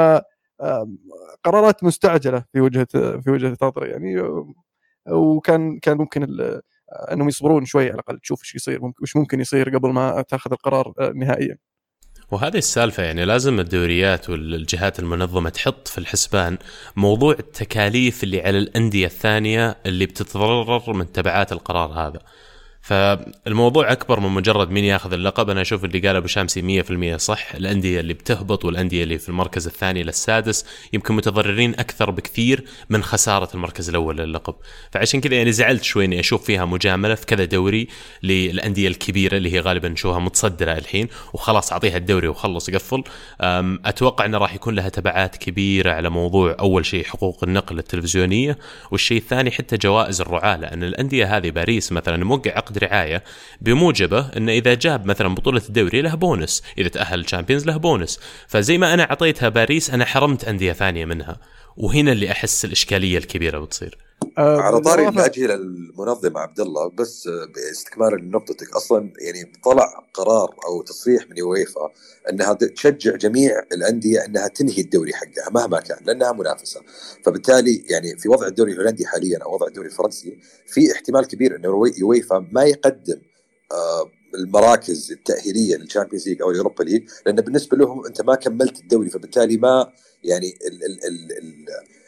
قرارات 1.45 1.85
مستعجلة 1.85 2.45
في 2.53 2.61
وجهة 2.61 2.87
في 2.93 3.31
وجهة 3.31 3.57
نظري 3.63 3.91
يعني 3.91 4.23
وكان 5.11 5.79
كان 5.79 5.97
ممكن 5.99 6.27
إنهم 7.13 7.29
يصبرون 7.29 7.65
شوي 7.65 7.85
على 7.85 7.95
الأقل 7.95 8.19
تشوف 8.21 8.41
إيش 8.43 8.55
يصير 8.55 8.81
وش 9.03 9.17
ممكن 9.17 9.41
يصير 9.41 9.77
قبل 9.79 9.91
ما 9.93 10.23
تأخذ 10.23 10.53
القرار 10.53 10.95
آه، 11.01 11.13
نهائيا. 11.17 11.59
وهذه 12.33 12.59
السالفة 12.59 13.03
يعني 13.03 13.25
لازم 13.25 13.61
الدوريات 13.61 14.31
والجهات 14.31 14.99
المنظمة 14.99 15.51
تحط 15.51 15.89
في 15.89 15.99
الحسبان 15.99 16.59
موضوع 16.97 17.33
التكاليف 17.39 18.25
اللي 18.25 18.41
على 18.43 18.59
الأندية 18.59 19.07
الثانية 19.07 19.77
اللي 19.87 20.07
بتتضرر 20.07 20.93
من 20.93 21.13
تبعات 21.13 21.53
القرار 21.53 21.93
هذا. 21.93 22.21
فالموضوع 22.83 23.93
أكبر 23.93 24.21
من 24.21 24.29
مجرد 24.29 24.71
مين 24.71 24.85
ياخذ 24.85 25.13
اللقب. 25.13 25.51
أنا 25.51 25.61
أشوف 25.61 25.85
اللي 25.85 25.99
قال 25.99 26.17
أبو 26.17 26.27
شامسي 26.27 26.83
100% 26.83 27.17
صح. 27.17 27.55
الأندية 27.55 28.01
اللي 28.01 28.15
بتهبط 28.15 28.65
والأندية 28.65 29.03
اللي 29.03 29.19
في 29.19 29.29
المركز 29.29 29.67
الثاني 29.67 30.03
للسادس 30.03 30.67
يمكن 30.93 31.15
متضررين 31.15 31.71
أكثر 31.71 32.11
بكثير 32.11 32.65
من 32.91 33.03
خسارة 33.03 33.49
المركز 33.55 33.89
الأول 33.89 34.17
للقب. 34.17 34.55
فعشان 34.93 35.21
كذا 35.21 35.35
يعني 35.35 35.53
زعلت 35.53 35.83
شوي 35.83 36.05
إني 36.05 36.21
أشوف 36.21 36.45
فيها 36.45 36.65
مجاملة 36.65 37.15
في 37.15 37.27
كذا 37.27 37.45
دوري 37.45 37.89
للأندية 38.23 38.89
الكبيرة 38.89 39.37
اللي 39.37 39.53
هي 39.53 39.61
غالبا 39.61 39.89
نشوفها 39.89 40.19
متصدرة 40.19 40.73
الحين 40.73 41.09
وخلاص 41.33 41.73
أعطيها 41.73 41.97
الدوري 41.97 42.29
وخلص 42.29 42.71
قفل. 42.71 43.05
أتوقع 43.41 44.25
انه 44.25 44.39
راح 44.39 44.55
يكون 44.55 44.75
لها 44.75 44.89
تبعات 44.89 45.37
كبيرة 45.37 45.93
على 45.93 46.11
موضوع 46.11 46.57
أول 46.61 46.87
شيء 46.87 47.05
حقوق 47.05 47.45
النقل 47.45 47.79
التلفزيونية 47.79 48.59
والشيء 48.91 49.19
الثاني 49.19 49.51
حتى 49.51 49.77
جوائز 49.77 50.21
الرعاة 50.21 50.57
لأن 50.57 50.85
الأندية 50.85 51.37
هذه 51.37 51.51
باريس 51.51 51.93
مثلا 51.93 52.25
موقع 52.25 52.51
عقد 52.57 52.72
عقد 52.73 52.85
رعاية 52.85 53.23
بموجبة 53.61 54.29
انه 54.37 54.53
إذا 54.53 54.75
جاب 54.75 55.07
مثلا 55.07 55.35
بطولة 55.35 55.63
الدوري 55.69 56.03
له 56.03 56.15
بونس، 56.15 56.63
إذا 56.79 56.89
تأهل 56.89 57.21
ال 57.21 57.25
Champions 57.25 57.67
له 57.67 57.77
بونس، 57.77 58.21
فزي 58.49 58.79
ما 58.79 58.95
أنا 58.95 59.03
أعطيتها 59.03 59.49
باريس 59.49 59.91
أنا 59.91 60.05
حرمت 60.05 60.45
أندية 60.45 60.73
ثانية 60.73 61.05
منها، 61.05 61.37
وهنا 61.77 62.13
اللي 62.13 62.31
أحس 62.31 62.65
الإشكالية 62.65 63.19
الكبيرة 63.19 63.59
بتصير. 63.59 63.99
أه 64.39 64.61
على 64.61 64.81
طاري 64.81 65.09
الاجهزه 65.09 65.55
المنظمة 65.55 66.41
عبد 66.41 66.61
الله 66.61 66.91
بس 66.91 67.29
باستكمالا 67.55 68.17
لنقطتك 68.17 68.77
أصلا 68.77 69.13
يعني 69.19 69.53
طلع 69.65 70.07
قرار 70.15 70.57
أو 70.67 70.83
تصريح 70.83 71.31
من 71.31 71.39
يويفا 71.39 71.91
إنها 72.31 72.53
تشجع 72.53 73.17
جميع 73.17 73.63
الأندية 73.73 74.25
إنها 74.25 74.49
تنهي 74.49 74.81
الدوري 74.83 75.13
حقها 75.13 75.51
مهما 75.51 75.81
كان 75.81 75.99
لأنها 76.07 76.33
منافسة. 76.33 76.81
فبالتالي 77.25 77.85
يعني 77.91 78.17
في 78.17 78.29
وضع 78.29 78.47
الدوري 78.47 78.73
الهولندي 78.73 79.07
حاليا 79.07 79.39
أو 79.39 79.55
وضع 79.55 79.67
الدوري 79.67 79.89
الفرنسي 79.89 80.39
في 80.67 80.93
احتمال 80.93 81.27
كبير 81.27 81.57
إنه 81.57 81.83
يويفا 81.99 82.47
ما 82.53 82.63
يقدم 82.65 83.21
آه 83.73 84.11
المراكز 84.35 85.13
التأهيلية 85.13 85.77
لل 85.77 85.86
Champions 85.86 86.29
League 86.29 86.43
أو 86.43 86.51
ال 86.51 86.56
Europa 86.56 86.85
League 86.85 87.09
لأن 87.27 87.37
بالنسبة 87.37 87.77
لهم 87.77 88.07
أنت 88.07 88.23
ما 88.23 88.35
كملت 88.35 88.81
الدوري 88.81 89.11
فبالتالي 89.11 89.57
ما 89.57 89.93
يعني 90.25 90.59
ال 90.67 90.85
ال 90.85 91.05
ال 91.05 91.33
ال 91.33 91.67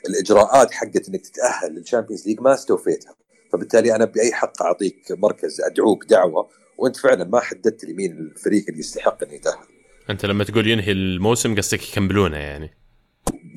الإجراءات 0.09 0.71
حقت 0.73 1.09
إنك 1.09 1.21
تتأهل 1.21 1.75
لل 1.75 1.85
Champions 1.85 2.29
League 2.29 2.41
ما 2.41 2.55
استوفيتها. 2.55 3.15
فبالتالي 3.53 3.97
أنا 3.97 4.05
بأي 4.05 4.33
حق 4.33 4.63
أعطيك 4.63 4.95
مركز 5.11 5.61
أدعوك 5.61 6.05
دعوة 6.05 6.49
وأنت 6.79 6.97
فعلا 6.97 7.25
ما 7.25 7.41
حددت 7.41 7.85
لي 7.85 7.93
مين 7.95 8.13
الفريق 8.13 8.65
اللي 8.69 8.81
يستحق 8.81 9.25
إنه 9.25 9.33
يتأهل. 9.33 9.67
أنت 10.11 10.27
لما 10.27 10.45
تقول 10.45 10.67
ينهي 10.69 10.93
الموسم 10.93 11.55
قصدك 11.57 11.89
يكملونه 11.89 12.37
يعني. 12.37 12.71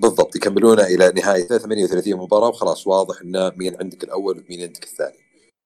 بالضبط 0.02 0.36
يكملونه 0.36 0.84
إلى 0.84 1.12
نهاية 1.16 1.48
38 1.48 2.16
مباراة 2.16 2.48
وخلاص 2.48 2.88
واضح 2.88 3.22
إنه 3.22 3.52
مين 3.56 3.76
عندك 3.82 4.04
الأول 4.04 4.44
ومين 4.48 4.62
عندك 4.62 4.84
الثاني. 4.84 5.18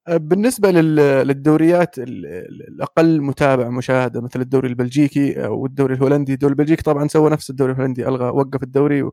بالنسبة 0.08 0.70
لل- 0.70 1.26
للدوريات 1.26 1.98
ال- 1.98 2.26
ال- 2.26 2.68
الأقل 2.68 3.20
متابعه 3.22 3.68
مشاهدة 3.68 4.20
مثل 4.20 4.40
الدوري 4.40 4.68
البلجيكي 4.68 5.44
أو 5.44 5.66
الدوري 5.66 5.94
الهولندي. 5.94 6.32
الدوري 6.32 6.50
البلجيكي 6.52 6.82
طبعا 6.82 7.08
سوى 7.08 7.30
نفس 7.30 7.50
الدوري 7.50 7.72
الهولندي 7.72 8.08
ألغى 8.08 8.24
وقف 8.24 8.62
الدوري 8.62 9.02
و, 9.02 9.12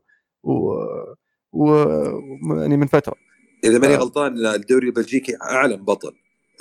و... 1.52 1.66
يعني 2.60 2.76
من 2.76 2.86
فترة. 2.86 3.14
إذا 3.64 3.78
ماني 3.78 3.94
آه. 3.94 3.98
غلطان 3.98 4.46
الدوري 4.46 4.86
البلجيكي 4.86 5.36
اعلن 5.42 5.76
بطل 5.84 6.12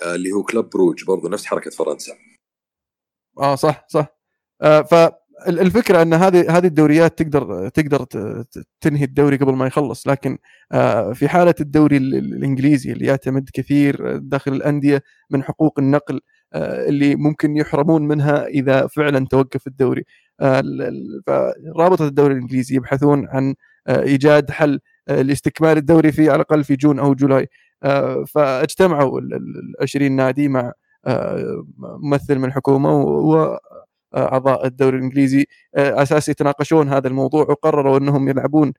آه، 0.04 0.16
اللي 0.16 0.32
هو 0.32 0.44
كلوب 0.44 0.70
بروج 0.70 1.04
برضو 1.06 1.28
نفس 1.28 1.46
حركة 1.46 1.72
فرنسا. 1.72 2.14
آه 3.40 3.56
صح 3.56 3.86
صح. 3.90 4.08
آه 4.62 4.82
فالفكرة 4.82 6.02
أن 6.02 6.14
هذه 6.14 6.58
هذه 6.58 6.68
الدوريات 6.68 7.20
تقدر 7.20 7.70
تقدر 7.70 8.06
تنهي 8.82 9.04
الدوري 9.04 9.38
قبل 9.38 9.54
ما 9.54 9.68
يخلص 9.68 10.08
لكن 10.08 10.38
آه 10.72 11.14
في 11.14 11.28
حالة 11.30 11.56
الدوري 11.62 11.98
ال- 11.98 12.16
ال- 12.16 12.34
الإنجليزي 12.34 12.92
اللي 12.92 13.06
يعتمد 13.06 13.50
كثير 13.54 14.18
داخل 14.18 14.54
الأندية 14.54 15.04
من 15.30 15.44
حقوق 15.44 15.80
النقل 15.80 16.22
آه 16.54 16.88
اللي 16.90 17.16
ممكن 17.16 17.58
يحرمون 17.58 18.08
منها 18.08 18.46
إذا 18.48 18.88
فعلا 18.88 19.26
توقف 19.28 19.68
الدوري. 19.68 20.06
ال- 20.42 20.82
ال- 20.82 21.22
فرابطه 21.28 22.08
الدوري 22.08 22.34
الإنجليزي 22.34 22.76
يبحثون 22.76 23.28
عن 23.28 23.56
إيجاد 23.90 24.52
حل 24.52 24.80
آه 25.08 25.22
لاستكمال 25.22 25.78
الدوري 25.78 26.12
في 26.12 26.30
على 26.30 26.36
الأقل 26.36 26.64
في 26.64 26.76
جون 26.76 27.00
أو 27.00 27.14
جولاي. 27.14 27.48
آه 27.84 28.24
فاجتمعوا 28.28 29.20
ال- 29.20 29.34
ال- 29.34 29.40
ال 29.60 29.84
20 29.84 30.12
نادي 30.12 30.48
مع 30.48 30.72
آه، 31.06 31.66
ممثل 31.78 32.36
من 32.40 32.46
الحكومة 32.46 33.02
و 33.02 33.58
أعضاء 34.18 34.66
الدوري 34.68 34.98
الإنجليزي 34.98 35.46
آه، 35.76 35.92
على 35.92 36.02
أساس 36.04 36.30
يتناقشون 36.30 36.90
هذا 36.90 37.08
الموضوع 37.08 37.42
وقرروا 37.50 37.98
أنهم 37.98 38.30
يلعبون 38.30 38.74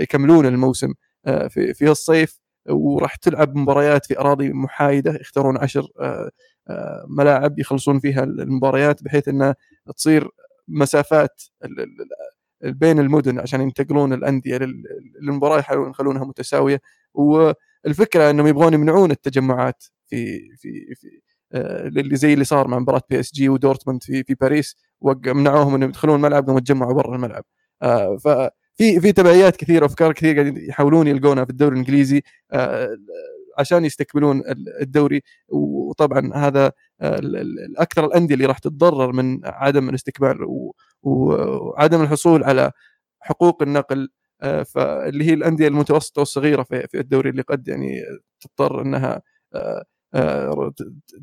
يكملون 0.00 0.46
الموسم 0.46 0.92
آه، 1.26 1.48
في 1.48 1.74
في 1.74 1.90
الصيف. 1.90 2.40
وراح 2.70 3.16
تلعب 3.16 3.56
مباريات 3.56 4.06
في 4.06 4.18
أراضي 4.18 4.52
محايدة 4.52 5.14
يختارون 5.20 5.56
عشر 5.58 5.86
آه، 6.00 6.30
آه، 6.68 7.04
ملاعب 7.08 7.58
يخلصون 7.58 8.00
فيها 8.00 8.24
المباريات 8.24 9.02
بحيث 9.02 9.28
أنها 9.28 9.56
تصير 9.96 10.28
مسافات 10.68 11.42
بين 12.64 12.98
المدن 12.98 13.38
عشان 13.38 13.60
ينتقلون 13.60 14.12
الأندية 14.12 14.56
لل- 14.56 14.84
للمباراة 15.20 15.58
يحاولون 15.58 15.90
يخلونها 15.90 16.24
متساوية. 16.24 16.80
والفكرة 17.14 18.30
إنهم 18.30 18.46
يبغون 18.46 18.74
يمنعون 18.74 19.10
التجمعات 19.10 19.84
في 20.06 20.38
في 20.56 20.94
في 20.94 21.20
آه، 21.54 21.88
اللي 21.88 22.16
زي 22.16 22.32
اللي 22.32 22.44
صار 22.44 22.68
مع 22.68 22.78
مباراة 22.78 23.02
PSG 23.10 23.48
ودورتموند 23.48 24.02
في 24.02 24.24
في 24.24 24.34
باريس 24.34 24.76
منعوهم 25.26 25.74
إنهم 25.74 25.88
يدخلون 25.88 26.16
الملعب 26.16 26.46
قاموا 26.46 26.58
يتجمعوا 26.60 26.92
برا 26.94 27.16
الملعب. 27.16 27.44
آه، 27.82 28.16
ففي 28.16 29.00
في 29.00 29.12
تبعيات 29.12 29.56
كثيرة 29.56 29.82
وافكار 29.82 30.12
كثيرة 30.12 30.42
قاعدين 30.42 30.68
يحاولون 30.68 31.06
يلقونها 31.08 31.44
في 31.44 31.50
الدوري 31.50 31.72
الإنجليزي 31.72 32.22
آه، 32.52 32.96
عشان 33.58 33.84
يستكملون 33.84 34.38
ال- 34.38 34.80
الدوري. 34.82 35.22
وطبعا 35.48 36.30
هذا 36.34 36.72
الأكثر 37.02 38.04
الأندية 38.06 38.34
اللي 38.34 38.46
راح 38.46 38.58
تتضرر 38.58 39.12
من 39.12 39.40
عدم 39.44 39.88
الاستكمال 39.88 40.38
وعدم 41.02 42.02
الحصول 42.02 42.44
على 42.44 42.72
حقوق 43.20 43.62
النقل 43.62 44.08
آه، 44.42 44.62
فاللي 44.62 45.24
هي 45.24 45.34
الأندية 45.34 45.68
المتوسطة 45.68 46.20
والصغيرة 46.20 46.62
في 46.62 47.00
الدوري 47.00 47.30
اللي 47.30 47.42
قد 47.42 47.68
يعني 47.68 48.02
تضطر 48.40 48.82
إنها 48.82 49.22
آه، 49.54 49.84
آه، 50.14 50.72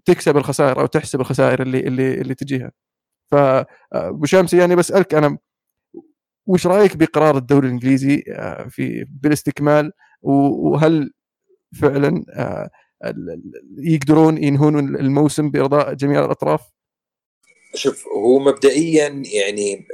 تكسب 0.06 0.38
الخسائر 0.38 0.82
أو 0.82 0.86
تحسب 0.86 1.22
الخسائر 1.22 1.62
اللي 1.62 1.80
اللي 1.80 2.22
اللي 2.22 2.36
تجيها 2.36 2.72
ف 3.32 3.36
آه، 3.36 3.68
أبو 3.94 4.26
شمس 4.26 4.54
يعني 4.54 4.76
بسالك 4.76 5.16
أنا 5.16 5.38
وش 6.48 6.68
رأيك 6.68 6.98
بقرار 6.98 7.38
الدوري 7.38 7.68
الإنجليزي 7.68 8.24
في 8.70 9.06
بالاستكمال 9.10 9.92
وهل 10.22 11.12
فعلا 11.82 12.26
يقدرون 13.78 14.44
ينهون 14.44 14.80
الموسم 14.80 15.52
بإرضاء 15.52 15.94
جميع 15.94 16.26
الأطراف؟ 16.26 16.72
شوف 17.74 18.08
هو 18.08 18.40
مبدئيا 18.40 19.24
يعني 19.26 19.86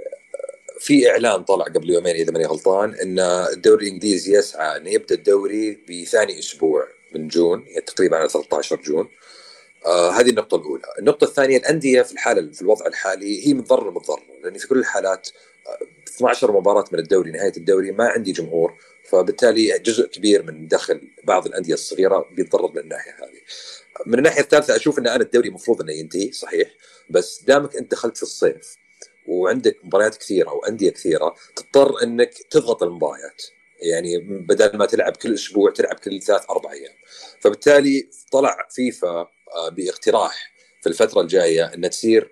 في 0.80 1.10
إعلان 1.10 1.44
طلع 1.44 1.66
قبل 1.66 1.90
يومين 1.90 2.16
إذا 2.16 2.32
ماني 2.32 2.46
غلطان 2.46 2.96
إن 2.96 3.20
الدوري 3.20 3.88
الإنجليزي 3.88 4.38
يسعى 4.38 4.78
إنه 4.78 4.90
يبدأ 4.90 5.16
الدوري 5.16 5.80
بثاني 5.90 6.40
أسبوع 6.40 6.88
من 7.16 7.28
جون 7.28 7.64
يعني 7.68 7.82
تقريبا 7.82 8.18
على 8.18 8.30
13 8.30 8.76
جون. 8.76 9.08
آه 9.86 10.12
هذه 10.12 10.30
النقطة 10.30 10.56
الأولى، 10.56 10.84
النقطة 11.00 11.26
الثانية 11.26 11.58
الأندية 11.58 12.02
في 12.02 12.12
الحالة 12.12 12.52
في 12.52 12.62
الوضع 12.62 12.86
الحالي 12.88 13.48
هي 13.48 13.54
متضررة 13.54 13.92
متضررة 13.92 14.24
لأن 14.44 14.58
في 14.58 14.68
كل 14.68 14.80
الحالات 14.80 15.30
آه، 15.68 15.80
12 16.08 16.52
مباراة 16.52 16.86
من 16.92 17.00
الدوري 17.00 17.32
نهاية 17.32 17.54
الدوري 17.58 17.92
ما 17.92 18.08
عندي 18.08 18.32
جمهور. 18.32 18.74
فبالتالي 19.10 19.80
جزء 19.80 20.08
كبير 20.08 20.44
من 20.44 20.68
دخل 20.68 21.02
بعض 21.24 21.46
الأندية 21.46 21.74
الصغيرة 21.74 22.26
بيتضرر 22.32 22.72
من 22.72 22.80
الناحية 22.80 23.12
هذه. 23.12 23.42
من 24.06 24.18
الناحية 24.18 24.42
الثالثة 24.42 24.76
أشوف 24.76 25.00
أن 25.00 25.08
أنا 25.08 25.24
الدوري 25.24 25.50
المفروض 25.50 25.82
أنه 25.82 25.94
ينتهي 25.94 26.32
صحيح. 26.32 26.70
بس 27.10 27.44
دامك 27.44 27.76
أنت 27.76 27.92
دخلت 27.92 28.18
في 28.18 28.24
الصيف 28.24 28.78
وعندك 29.28 29.78
مباريات 29.84 30.18
كثيرة 30.18 30.54
وأندية 30.54 30.90
كثيرة 30.90 31.36
تضطر 31.56 32.04
إنك 32.04 32.34
تضغط 32.50 32.84
المباريات. 32.84 33.42
يعني 33.82 34.18
بدل 34.48 34.78
ما 34.78 34.86
تلعب 34.86 35.18
كل 35.18 35.34
أسبوع 35.34 35.72
تلعب 35.72 35.96
كل 35.96 36.22
ثلاث 36.22 36.50
أربع 36.50 36.72
أيام. 36.72 36.94
فبالتالي 37.42 38.10
طلع 38.32 38.68
فيفا 38.72 39.28
آه، 39.56 39.70
باقتراح 39.70 40.52
في 40.82 40.90
الفترة 40.90 41.22
الجاية 41.22 41.74
ان 41.74 41.90
تصير 41.90 42.32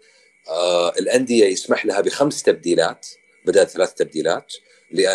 آه، 0.50 0.90
الأندية 0.90 1.46
يسمح 1.46 1.86
لها 1.86 2.02
بخمس 2.02 2.44
تبديلات 2.44 3.08
بدل 3.46 3.68
ثلاث 3.68 3.94
تبديلات. 3.94 4.54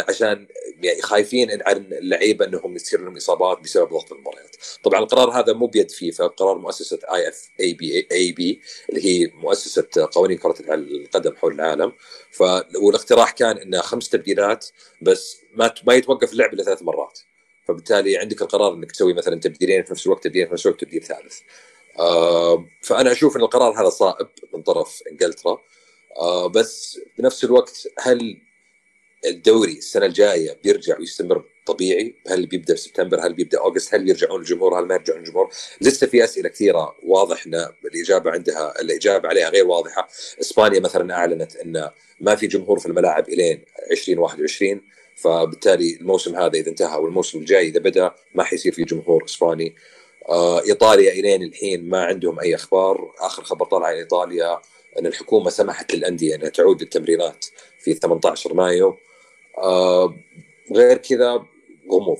عشان 0.09 0.47
يعني 0.83 1.03
خايفين 1.03 1.63
عن 1.67 1.77
اللعيبة 1.77 2.45
إنهم 2.45 2.77
يصير 2.77 3.01
لهم 3.01 3.17
إصابات 3.17 3.61
بسبب 3.61 3.89
ضغط 3.89 4.13
المباريات. 4.13 4.57
طبعا 4.83 5.01
القرار 5.01 5.31
هذا 5.31 5.53
مو 5.53 5.67
بيد 5.67 5.91
فيفا، 5.91 6.27
قرار 6.27 6.59
مؤسسة 6.59 6.99
اي 7.15 7.29
اف 7.29 7.51
اي 7.61 7.73
بي 7.73 8.09
اي 8.13 8.33
بي 8.33 8.61
اللي 8.89 9.05
هي 9.05 9.31
مؤسسة 9.35 9.89
قوانين 10.13 10.39
كرة 10.39 10.55
القدم 10.71 11.37
حول 11.37 11.55
العالم 11.55 11.93
ف 12.31 12.43
والاقتراح 12.83 13.31
كان 13.31 13.59
انه 13.59 13.81
خمس 13.81 14.09
تبديلات 14.09 14.67
بس 15.03 15.37
ما 15.55 15.75
ما 15.87 15.95
يتوقف 15.95 16.33
اللعب 16.33 16.55
إلا 16.55 16.65
ثلاث 16.65 16.83
مرات. 16.83 17.19
فبالتالي 17.69 18.19
عندك 18.19 18.43
القرار 18.43 18.75
إنك 18.75 18.93
تسوي 18.93 19.15
مثلا 19.15 19.41
تبديلين 19.41 19.85
في 19.85 19.93
نفس 19.93 20.07
الوقت 20.07 20.25
تبديلين 20.25 20.49
في 20.49 20.55
نفس 20.55 20.67
الوقت 20.67 20.81
تبديل 20.81 21.03
ثالث. 21.03 21.41
فأنا 22.83 23.13
أشوف 23.13 23.37
إن 23.37 23.43
القرار 23.43 23.83
هذا 23.83 23.89
صائب 23.89 24.29
من 24.55 24.63
طرف 24.63 25.03
إنجلترا 25.11 25.59
بس 26.55 27.01
بنفس 27.19 27.45
الوقت 27.45 27.89
هل 27.99 28.41
الدوري 29.27 29.73
السنة 29.73 30.07
الجاية 30.07 30.59
بيرجع 30.65 30.99
ويستمر 30.99 31.45
طبيعي؟ 31.67 32.15
هل 32.29 32.47
بيبدأ 32.47 32.77
سبتمبر؟ 32.77 33.27
هل 33.27 33.33
بيبدأ 33.33 33.59
August؟ 33.59 33.95
هل 33.95 34.09
يرجعون 34.09 34.41
الجمهور؟ 34.41 34.81
هل 34.81 34.85
ما 34.87 34.95
يرجعون 34.95 35.21
الجمهور؟ 35.21 35.51
لسه 35.81 36.07
في 36.07 36.25
أسئلة 36.25 36.49
كثيرة 36.49 36.97
واضح 37.03 37.47
إن 37.47 37.69
الإجابة 37.85 38.31
عندها 38.31 38.81
الإجابة 38.81 39.29
عليها 39.29 39.49
غير 39.49 39.67
واضحة. 39.67 40.09
إسبانيا 40.41 40.81
مثلا 40.81 41.15
أعلنت 41.15 41.57
إن 41.57 41.91
ما 42.21 42.35
في 42.35 42.47
جمهور 42.47 42.79
في 42.79 42.87
الملاعب 42.87 43.29
إلين 43.29 43.65
2021 43.91 44.81
فبالتالي 45.17 45.97
الموسم 46.01 46.37
هذا 46.37 46.59
إذا 46.59 46.71
انتهى 46.71 46.99
والموسم 46.99 47.39
الجاي 47.39 47.69
إذا 47.69 47.81
بدأ 47.81 48.15
ما 48.35 48.43
حيصير 48.45 48.73
في 48.73 48.85
جمهور 48.85 49.25
إسباني. 49.25 49.75
آه 50.29 50.63
إيطاليا 50.65 51.13
إلين 51.13 51.43
الحين 51.43 51.89
ما 51.89 52.05
عندهم 52.05 52.41
أي 52.41 52.55
أخبار. 52.55 53.13
آخر 53.21 53.45
خبر 53.45 53.67
طلع 53.67 53.87
عن 53.87 53.95
إيطاليا 53.95 54.61
إن 54.99 55.07
الحكومة 55.07 55.51
سمحت 55.51 55.95
للأندية 55.95 56.35
إنها 56.35 56.49
تعود 56.49 56.83
للتمرينات 56.83 57.47
في 57.79 57.95
18 57.95 58.55
مايو. 58.55 58.97
آه 59.59 60.15
غير 60.77 60.97
كذا 60.97 61.33
غموض. 61.93 62.17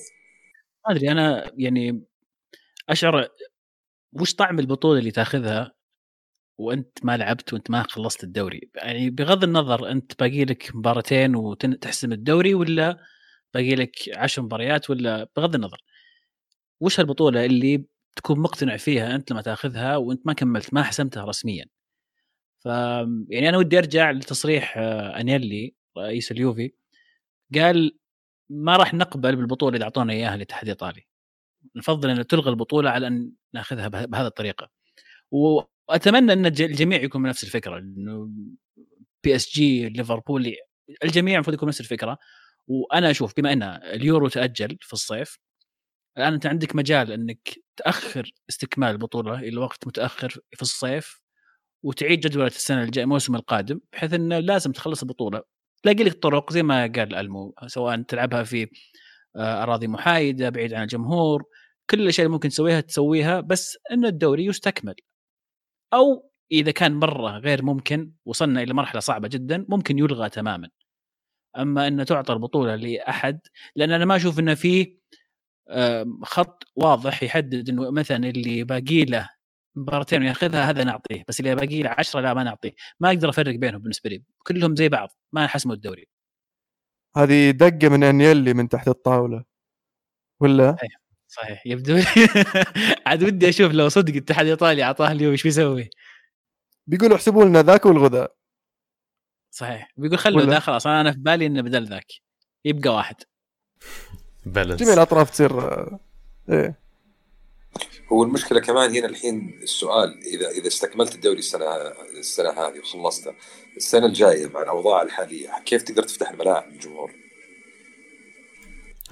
ما 0.87 0.95
أدري 0.95 1.11
أنا 1.13 1.53
يعني 1.59 2.03
أشعر 2.89 3.29
وش 4.13 4.35
طعم 4.35 4.59
البطولة 4.59 4.99
اللي 4.99 5.11
تاخذها 5.11 5.73
وأنت 6.59 7.05
ما 7.05 7.17
لعبت 7.17 7.53
وأنت 7.53 7.71
ما 7.71 7.83
خلصت 7.83 8.25
الدوري؟ 8.25 8.71
يعني 8.75 9.11
بغض 9.11 9.45
النظر 9.45 9.91
أنت 9.91 10.21
باقي 10.21 10.45
لك 10.45 10.77
مباراتين 10.77 11.37
وتحسم 11.37 12.13
الدوري 12.13 12.55
ولا 12.55 12.99
باقي 13.55 13.75
لك 13.75 13.93
عشر 14.17 14.43
مباريات 14.43 14.91
ولا 14.91 15.29
بغض 15.37 15.55
النظر. 15.55 15.83
وش 16.81 17.01
البطوله 17.01 17.45
اللي 17.45 17.85
تكون 18.17 18.41
مقتنع 18.41 18.77
فيها 18.77 19.15
أنت 19.15 19.33
لما 19.33 19.43
تاخذها 19.43 19.97
وأنت 19.97 20.27
ما 20.27 20.33
كملت 20.33 20.75
ما 20.75 20.83
حسمتها 20.83 21.25
رسميا؟ 21.25 21.67
ف 22.61 22.67
يعني 23.31 23.49
أنا 23.49 23.59
ودي 23.59 23.79
أرجع 23.79 24.11
لتصريح 24.11 24.79
آه، 24.79 25.21
أنيلي 25.21 25.75
رئيس 25.99 26.33
اليوفي 26.33 26.73
قال 27.55 27.99
ما 28.51 28.77
راح 28.77 28.95
نقبل 28.95 29.37
بالبطولة 29.37 29.75
اللي 29.75 29.85
أعطونا 29.85 30.13
إياها 30.13 30.35
الاتحاد 30.35 30.63
الايطالي 30.63 31.03
نفضل 31.77 32.11
إن 32.11 32.27
تلغى 32.27 32.51
البطولة 32.51 32.91
على 32.91 33.07
أن 33.07 33.33
ناخذها 33.55 33.89
به- 33.89 34.05
بهذه 34.05 34.27
الطريقة. 34.27 34.71
وأتمنى 35.31 36.33
أن 36.33 36.47
الج- 36.47 36.63
الجميع 36.63 37.03
يكون 37.03 37.23
بنفس 37.23 37.45
الفكرة 37.45 37.79
إنه 37.79 38.31
PSG 39.25 39.89
ليفربول 39.89 40.55
الجميع 41.05 41.35
المفروض 41.35 41.55
يكون 41.55 41.69
نفس 41.69 41.81
الفكرة. 41.81 42.19
وأنا 42.69 43.11
أشوف 43.11 43.33
بما 43.37 43.53
أن 43.53 43.63
اليورو 43.63 44.29
تأجل 44.29 44.79
في 44.81 44.93
الصيف 44.93 45.39
الآن 46.19 46.33
أنت 46.33 46.47
عندك 46.47 46.77
مجال 46.77 47.13
أنك 47.13 47.49
تأخر 47.77 48.31
استكمال 48.51 48.89
البطولة 48.91 49.39
إلى 49.41 49.57
وقت 49.57 49.87
متأخر 49.87 50.29
في 50.55 50.63
الصيف 50.63 51.21
وتعيد 51.85 52.21
جدولة 52.21 52.47
السنة 52.47 52.83
الجاية 52.83 53.05
الموسم 53.05 53.37
القادم 53.37 53.81
بحيث 53.93 54.13
إنه 54.15 54.39
لازم 54.39 54.73
تخلص 54.73 55.03
البطولة. 55.03 55.43
تلاقي 55.83 56.05
لك 56.05 56.23
طرق 56.23 56.53
زي 56.53 56.63
ما 56.63 56.83
قال 56.87 57.15
ألمو 57.15 57.55
سواء 57.67 58.03
تلعبها 58.03 58.43
في 58.43 58.69
آه، 59.37 59.63
أراضي 59.63 59.89
محايدة 59.89 60.49
بعيد 60.51 60.75
عن 60.75 60.83
الجمهور 60.83 61.45
كل 61.91 62.01
الاشياء 62.01 62.27
اللي 62.27 62.35
ممكن 62.35 62.49
تسويها 62.49 62.81
تسويها 62.81 63.41
بس 63.41 63.79
ان 63.93 64.05
الدوري 64.07 64.45
يستكمل. 64.47 64.95
أو 65.95 66.31
إذا 66.53 66.71
كان 66.71 66.95
مرة 66.95 67.39
غير 67.39 67.65
ممكن 67.65 68.13
وصلنا 68.27 68.63
إلى 68.63 68.75
مرحلة 68.75 69.01
صعبة 69.01 69.29
جدا 69.29 69.67
ممكن 69.69 69.99
يلغى 69.99 70.29
تماما. 70.31 70.71
أما 71.59 71.89
ان 71.89 72.05
تعطى 72.07 72.33
البطولة 72.33 72.77
لأحد 72.77 73.41
لأن 73.77 73.93
أنا 73.93 74.05
ما 74.05 74.17
أشوف 74.17 74.39
إنه 74.41 74.55
في 74.55 74.99
خط 76.25 76.65
واضح 76.77 77.23
يحدد 77.23 77.69
إنه 77.69 77.91
مثلا 77.91 78.29
اللي 78.29 78.65
باقي 78.65 79.05
له 79.05 79.29
مباراتين 79.77 80.23
وياخذها 80.23 80.71
هذا 80.71 80.85
نعطيه. 80.85 81.25
بس 81.29 81.41
اللي 81.41 81.55
باقي 81.55 81.83
له 81.83 81.95
10 81.99 82.21
لا 82.21 82.35
ما 82.35 82.45
نعطيه. 82.45 82.73
ما 83.01 83.09
أقدر 83.09 83.29
أفرق 83.29 83.55
بينهم 83.55 83.81
بالنسبة 83.81 84.11
لي. 84.11 84.23
كلهم 84.39 84.77
زي 84.77 84.89
بعض 84.89 85.09
ما 85.33 85.47
حسموا 85.47 85.75
الدوري. 85.75 86.09
هذه 87.17 87.51
دقة 87.51 87.89
من 87.89 88.05
انيلي 88.05 88.55
من 88.55 88.69
تحت 88.69 88.89
الطاولة. 88.89 89.45
ولا؟ 90.41 90.77
صحيح 90.77 91.01
صحيح. 91.29 91.67
يبدو 91.67 91.97
لي 91.97 92.05
عاد 93.07 93.23
ودي 93.23 93.49
أشوف 93.49 93.73
لو 93.73 93.89
صدق 93.89 94.13
الاتحاد 94.13 94.45
الإيطالي 94.47 94.83
أعطاه 94.83 95.13
اليوم 95.13 95.33
إيش 95.33 95.43
بيسوي؟ 95.43 95.91
بيقولوا 96.87 97.17
احسبوا 97.17 97.45
لنا 97.45 97.63
ذاك 97.63 97.87
والغذاء. 97.87 98.37
صحيح. 99.51 99.93
بيقول 99.97 100.19
خلوا 100.19 100.43
ذا 100.43 100.59
خلاص 100.59 100.87
أنا 100.87 101.13
في 101.13 101.19
بالي 101.19 101.47
إنه 101.47 101.63
بدل 101.63 101.85
ذاك. 101.85 102.13
يبقى 102.65 102.91
واحد. 102.91 103.17
بالانس 104.47 104.83
جميع 104.83 104.95
الاطراف 104.95 105.31
تصير 105.31 105.51
إيه. 106.49 106.88
هو 108.13 108.23
المشكلة 108.23 108.61
كمان 108.61 108.97
هنا 108.97 109.07
الحين 109.07 109.59
السؤال 109.63 110.19
إذا 110.35 110.51
إذا 110.51 110.67
استكملت 110.67 111.15
الدوري 111.15 111.39
السنة 111.39 111.65
السنة 112.19 112.51
هذه 112.51 112.79
وخلصتها 112.79 113.35
السنة 113.77 114.07
الجاية 114.07 114.47
مع 114.47 114.63
الأوضاع 114.63 115.03
الحالية 115.03 115.49
كيف 115.67 115.83
تقدر 115.83 116.03
تفتح 116.03 116.31
الملاعب 116.31 116.73
للجمهور؟ 116.73 117.11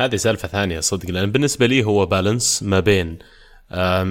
هذه 0.00 0.16
سالفة 0.16 0.48
ثانية 0.48 0.80
صدق 0.80 1.10
لأن 1.10 1.32
بالنسبة 1.32 1.66
لي 1.66 1.84
هو 1.84 2.06
بالانس 2.06 2.62
ما 2.62 2.80
بين 2.80 3.18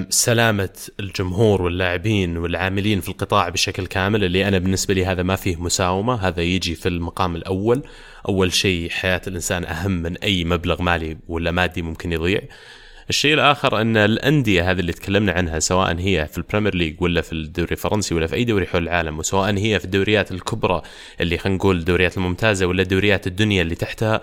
سلامة 0.10 0.78
الجمهور 1.00 1.62
واللاعبين 1.62 2.38
والعاملين 2.38 3.02
في 3.02 3.10
القطاع 3.10 3.50
بشكل 3.50 3.88
كامل 3.88 4.24
اللي 4.24 4.48
أنا 4.48 4.58
بالنسبة 4.58 4.94
لي 4.94 5.06
هذا 5.06 5.24
ما 5.24 5.36
فيه 5.36 5.56
مساومة 5.56 6.28
هذا 6.28 6.42
يجي 6.42 6.76
في 6.76 6.90
المقام 6.90 7.36
الأول 7.36 7.84
أول 8.30 8.54
شيء 8.54 8.90
حياة 8.90 9.22
الإنسان 9.28 9.66
أهم 9.66 9.92
من 9.92 10.18
أي 10.18 10.44
مبلغ 10.44 10.82
مالي 10.82 11.18
ولا 11.28 11.52
مادي 11.52 11.82
ممكن 11.82 12.12
يضيع 12.12 12.42
الشيء 13.10 13.34
الآخر 13.34 13.82
أن 13.82 13.98
الأندية 13.98 14.72
هذه 14.72 14.80
اللي 14.80 14.94
تكلمنا 14.94 15.32
عنها 15.32 15.60
سواء 15.60 16.00
هي 16.00 16.28
في 16.32 16.38
ال 16.38 16.42
Premier 16.42 16.76
League 16.76 17.02
ولا 17.02 17.22
في 17.22 17.34
الدوري 17.34 17.72
الفرنسي 17.72 18.16
ولا 18.16 18.28
في 18.28 18.36
أي 18.36 18.44
دوري 18.44 18.68
حول 18.68 18.84
العالم 18.84 19.20
وسواء 19.20 19.58
هي 19.58 19.80
في 19.80 19.86
الدوريات 19.86 20.32
الكبرى 20.32 20.82
اللي 21.22 21.38
خلينا 21.38 21.58
نقول 21.58 21.78
الدوريات 21.78 22.18
الممتازة 22.18 22.66
ولا 22.66 22.84
دوريات 22.84 23.28
الدنيا 23.28 23.62
اللي 23.62 23.76
تحتها 23.76 24.22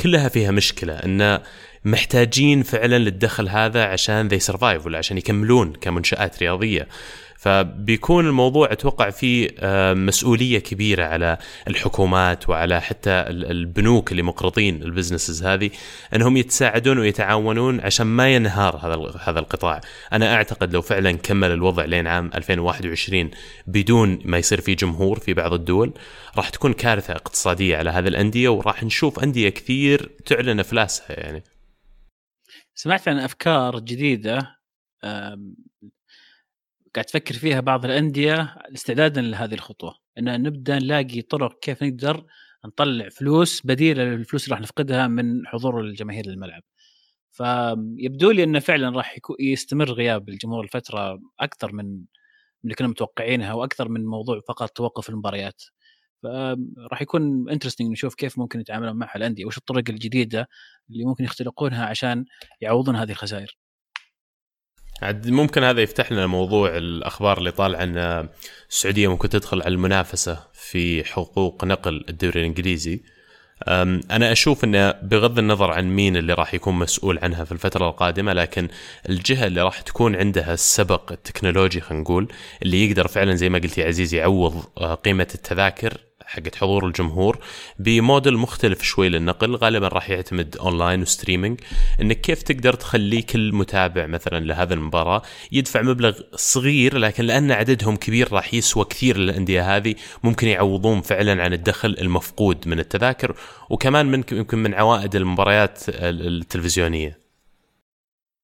كلها 0.00 0.28
فيها 0.28 0.50
مشكلة 0.50 0.92
أن 0.92 1.38
محتاجين 1.84 2.62
فعلا 2.62 2.98
للدخل 2.98 3.48
هذا 3.48 3.84
عشان 3.84 4.28
they 4.28 4.38
survive 4.38 4.86
ولا 4.86 4.98
عشان 4.98 5.18
يكملون 5.18 5.72
كمنشآت 5.72 6.42
رياضية. 6.42 6.88
فبيكون 7.38 8.26
الموضوع 8.26 8.72
أتوقع 8.72 9.10
فيه 9.10 9.48
آه، 9.58 9.94
مسؤولية 9.94 10.58
كبيرة 10.58 11.04
على 11.04 11.38
الحكومات 11.68 12.48
وعلى 12.48 12.80
حتى 12.80 13.10
البنوك 13.30 14.12
اللي 14.12 14.22
مقرضين 14.22 14.82
ال 14.82 14.88
businesses 14.88 15.44
هذه 15.44 15.70
أنهم 16.14 16.36
يتساعدون 16.36 16.98
ويتعاونون 16.98 17.80
عشان 17.80 18.06
ما 18.06 18.34
ينهار 18.34 18.76
هذا 18.76 19.12
هذا 19.20 19.38
القطاع، 19.38 19.80
أنا 20.12 20.34
أعتقد 20.34 20.72
لو 20.72 20.82
فعلا 20.82 21.12
كمل 21.12 21.50
الوضع 21.52 21.84
لين 21.84 22.06
عام 22.06 22.30
2021 22.34 23.30
بدون 23.66 24.18
ما 24.24 24.38
يصير 24.38 24.60
في 24.60 24.74
جمهور 24.74 25.18
في 25.18 25.34
بعض 25.34 25.52
الدول 25.52 25.92
راح 26.36 26.48
تكون 26.48 26.72
كارثة 26.72 27.12
اقتصادية 27.14 27.76
على 27.76 27.90
هذه 27.90 28.08
الأندية 28.08 28.48
وراح 28.48 28.84
نشوف 28.84 29.18
أندية 29.18 29.48
كثير 29.48 30.10
تعلن 30.26 30.60
أفلاسها 30.60 31.20
يعني. 31.20 31.44
سمعت 32.74 33.08
عن 33.08 33.18
أفكار 33.18 33.78
جديدة 33.78 34.58
قاعد 36.94 37.04
تفكر 37.04 37.34
فيها 37.34 37.60
بعض 37.60 37.84
الأندية 37.84 38.56
استعدادا 38.74 39.20
لهذه 39.20 39.54
الخطوة 39.54 39.94
إن 40.18 40.42
نبدأ 40.42 40.78
نلاقي 40.78 41.22
طرق 41.22 41.58
كيف 41.60 41.82
نقدر 41.82 42.26
نطلع 42.66 43.08
فلوس 43.08 43.66
بديلة 43.66 44.04
للفلوس 44.04 44.44
اللي 44.44 44.54
راح 44.54 44.60
نفقدها 44.62 45.06
من 45.06 45.46
حضور 45.46 45.80
الجماهير 45.80 46.26
للملعب. 46.26 46.62
فيبدو 47.32 48.30
لي 48.30 48.44
إنه 48.44 48.58
فعلا 48.58 48.96
راح 48.96 49.16
يستمر 49.40 49.92
غياب 49.92 50.28
الجمهور 50.28 50.64
لفتره 50.66 51.20
أكثر 51.40 51.72
من 51.72 52.04
اللي 52.64 52.74
كنا 52.74 52.88
متوقعينها 52.88 53.54
وأكثر 53.54 53.88
من 53.88 54.06
موضوع 54.06 54.40
فقط 54.48 54.70
توقف 54.70 55.08
المباريات. 55.10 55.62
فراح 56.22 57.02
يكون 57.02 57.50
انترستنج 57.50 57.90
نشوف 57.92 58.14
كيف 58.14 58.38
ممكن 58.38 58.60
يتعاملون 58.60 58.96
معها 58.96 59.16
الأندية 59.16 59.44
وش 59.46 59.58
الطرق 59.58 59.84
الجديدة 59.90 60.48
اللي 60.90 61.04
ممكن 61.04 61.24
يختلقونها 61.24 61.86
عشان 61.86 62.24
يعوضون 62.60 62.96
هذه 62.96 63.10
الخسائر. 63.10 63.58
عاد 65.02 65.30
ممكن 65.30 65.64
هذا 65.64 65.80
يفتح 65.80 66.12
لنا 66.12 66.26
موضوع 66.26 66.76
الأخبار 66.76 67.38
اللي 67.38 67.50
طالعة 67.50 67.82
أن 67.82 68.28
السعودية 68.70 69.08
ممكن 69.08 69.28
تدخل 69.28 69.62
على 69.62 69.74
المنافسة 69.74 70.38
في 70.52 71.04
حقوق 71.04 71.64
نقل 71.64 72.04
الدوري 72.08 72.40
الإنجليزي. 72.40 73.00
أنا 74.10 74.32
أشوف 74.32 74.64
انه 74.64 74.90
بغض 74.90 75.38
النظر 75.38 75.70
عن 75.70 75.96
مين 75.96 76.16
اللي 76.16 76.32
راح 76.32 76.54
يكون 76.54 76.74
مسؤول 76.74 77.18
عنها 77.22 77.44
في 77.44 77.52
الفترة 77.52 77.88
القادمة 77.88 78.32
لكن 78.32 78.68
الجهة 79.08 79.46
اللي 79.46 79.62
راح 79.62 79.80
تكون 79.80 80.16
عندها 80.16 80.54
السبق 80.54 81.12
التكنولوجي 81.12 81.80
خلينا 81.80 82.02
نقول 82.02 82.28
اللي 82.62 82.86
يقدر 82.86 83.08
فعلا 83.08 83.34
زي 83.34 83.48
ما 83.48 83.58
قلت 83.58 83.78
يا 83.78 83.86
عزيز 83.86 84.14
يعوض 84.14 84.64
أه، 84.78 84.94
قيمة 84.94 85.28
التذاكر 85.34 86.07
حقت 86.28 86.56
حضور 86.56 86.86
الجمهور 86.86 87.38
بموديل 87.78 88.36
مختلف 88.36 88.82
شوي 88.82 89.08
للنقل 89.08 89.56
غالبا 89.56 89.88
راح 89.88 90.10
يعتمد 90.10 90.56
online 90.56 91.02
و 91.02 91.07
streaming. 91.07 91.60
إنك 92.00 92.20
كيف 92.20 92.42
تقدر 92.42 92.74
تخلي 92.74 93.22
كل 93.22 93.52
متابع 93.52 94.06
مثلا 94.06 94.44
لهذا 94.44 94.74
المباراة 94.74 95.22
يدفع 95.52 95.82
مبلغ 95.82 96.20
صغير 96.34 96.98
لكن 96.98 97.24
لأن 97.24 97.52
عددهم 97.52 97.96
كبير 97.96 98.32
راح 98.32 98.54
يسوى 98.54 98.84
كثير 98.84 99.16
للأندية 99.16 99.76
هذه 99.76 99.94
ممكن 100.24 100.48
يعوضون 100.48 101.00
فعلا 101.00 101.42
عن 101.42 101.52
الدخل 101.52 101.96
المفقود 102.00 102.68
من 102.68 102.78
التذاكر 102.78 103.36
وكمان 103.70 104.06
من 104.06 104.24
يمكن 104.32 104.58
من 104.58 104.74
عوائد 104.74 105.16
المباريات 105.16 105.82
التلفزيونية. 105.88 107.18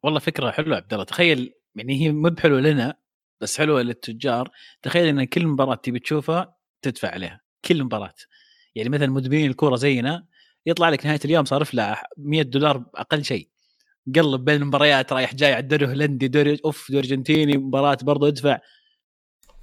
والله 0.03 0.20
فكرة 0.20 0.51
حلوة 0.51 0.77
عبد 0.77 0.92
الله. 0.92 1.05
تخيل 1.05 1.53
يعني 1.75 2.01
هي 2.03 2.12
مو 2.12 2.29
بحلوة 2.29 2.61
لنا 2.61 2.94
بس 3.40 3.59
حلوة 3.59 3.83
للتجار. 3.83 4.51
تخيل 4.83 5.07
إن 5.07 5.25
كل 5.25 5.47
مباراة 5.47 5.75
تبي 5.75 5.99
تشوفها 5.99 6.57
تدفع 6.83 7.09
عليها. 7.09 7.43
كل 7.68 7.85
مباراة. 7.85 8.14
يعني 8.74 8.88
مثلا 8.88 9.07
مدمنين 9.07 9.50
الكورة 9.50 9.77
زينا 9.77 10.27
يطلع 10.66 10.88
لك 10.88 11.07
نهاية 11.07 11.20
اليوم 11.24 11.44
صارف 11.44 11.74
له 11.74 11.96
100 12.16 12.42
دولار 12.42 12.85
أقل 12.94 13.24
شيء. 13.24 13.48
قلب 14.16 14.44
بين 14.44 14.62
المباريات 14.62 15.12
رايح 15.12 15.35
جاي 15.35 15.53
على 15.53 15.62
الدوري 15.62 15.85
الهولندي 15.85 16.29
دوري 16.29 16.61
أوف 16.64 16.90
دوري 16.90 16.98
ارجنتيني 17.07 17.57
مباراة 17.57 17.98
برضو 18.03 18.29
ادفع 18.29 18.59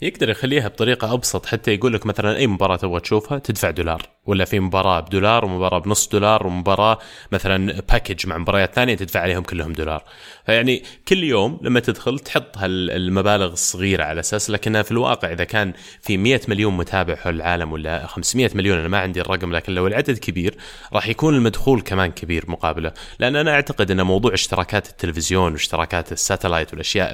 يقدر 0.02 0.30
يخليها 0.30 0.68
بطريقة 0.68 1.14
أبسط 1.14 1.46
حتى 1.46 1.74
يقول 1.74 1.94
لك 1.94 2.06
مثلا 2.06 2.38
أي 2.38 2.48
مباراة 2.48 2.76
تبغى 2.76 3.00
تشوفها 3.00 3.40
تدفع 3.40 3.72
دولار. 3.72 4.10
ولا 4.26 4.46
في 4.46 4.60
مباراة 4.60 5.00
بدولار 5.00 5.46
ومباراة 5.46 5.80
بنص 5.80 6.08
دولار 6.08 6.48
ومباراة 6.48 7.00
مثلا 7.32 7.82
باكج 7.90 8.28
مع 8.28 8.38
مباريات 8.38 8.76
ثانية 8.76 8.96
تدفع 8.96 9.20
عليهم 9.20 9.44
كلهم 9.44 9.74
دولار. 9.74 10.04
فيعني 10.46 10.84
كل 11.08 11.24
يوم 11.24 11.60
لما 11.62 11.80
تدخل 11.80 12.20
تحط 12.20 12.58
هالمبالغ 12.58 13.54
الصغيرة 13.54 14.04
على 14.04 14.20
أساس 14.20 14.50
لكنها 14.50 14.82
في 14.82 14.92
الواقع 14.92 15.32
إذا 15.32 15.44
كان 15.44 15.74
في 16.02 16.18
100 16.18 16.42
مليون 16.48 16.78
متابع 16.78 17.16
حول 17.16 17.36
العالم 17.36 17.72
ولا 17.72 18.08
500 18.08 18.50
مليون 18.56 18.78
أنا 18.78 18.88
ما 18.88 18.98
عندي 18.98 19.22
الرقم 19.22 19.54
لكن 19.54 19.74
لو 19.74 19.88
العدد 19.88 20.18
كبير 20.18 20.58
راح 20.94 21.08
يكون 21.08 21.36
المدخول 21.36 21.82
كمان 21.82 22.12
كبير 22.12 22.46
مقابله. 22.48 22.92
لأن 23.20 23.36
أنا 23.36 23.52
أعتقد 23.52 23.92
إن 23.92 24.02
موضوع 24.02 24.34
اشتراكات 24.34 24.90
التلفزيون 24.90 25.52
واشتراكات 25.52 26.12
ال 26.12 26.18
satellite 26.18 26.72
والأشياء 26.72 27.14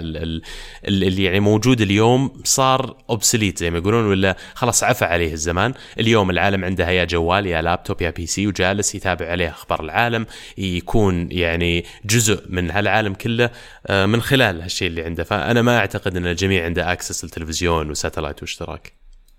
اللي 0.86 1.24
يعني 1.24 1.39
موجود 1.39 1.82
اليوم 1.82 2.41
صار 2.43 2.96
obsolete 3.10 3.58
زي 3.58 3.72
ما 3.72 3.78
يقولون 3.78 4.06
ولا 4.06 4.38
خلاص 4.54 4.84
عفى 4.84 5.06
عليه 5.06 5.34
الزمان. 5.34 5.74
اليوم 6.00 6.30
العالم 6.30 6.65
عنده 6.65 6.96
يا 6.97 7.05
جوال 7.05 7.45
يا 7.45 7.62
لابتوب 7.62 8.01
يا 8.01 8.10
PC 8.10 8.47
وجالس 8.47 8.95
يتابع 8.95 9.29
عليه 9.29 9.49
أخبار 9.49 9.83
العالم. 9.83 10.25
يكون 10.57 11.31
يعني 11.31 11.86
جزء 12.05 12.43
من 12.49 12.71
هالعالم 12.71 13.13
كله 13.13 13.51
آه، 13.88 14.05
من 14.05 14.21
خلال 14.21 14.62
هالشيء 14.62 14.88
اللي 14.88 15.03
عنده. 15.03 15.23
فأنا 15.23 15.62
ما 15.62 15.77
أعتقد 15.77 16.17
أن 16.17 16.27
الجميع 16.27 16.65
عنده 16.65 16.91
access 16.91 17.23
للتلفزيون 17.23 17.89
و 17.89 17.95
satellite 17.95 18.41
واشتراك. 18.41 18.93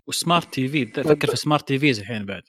و 0.07 0.55
smart 0.55 0.69
TV 0.69 0.87
فكر 0.87 1.31
في 1.31 1.37
smart 1.37 1.69
TVs 1.69 1.99
الحين 1.99 2.27
بعد. 2.27 2.43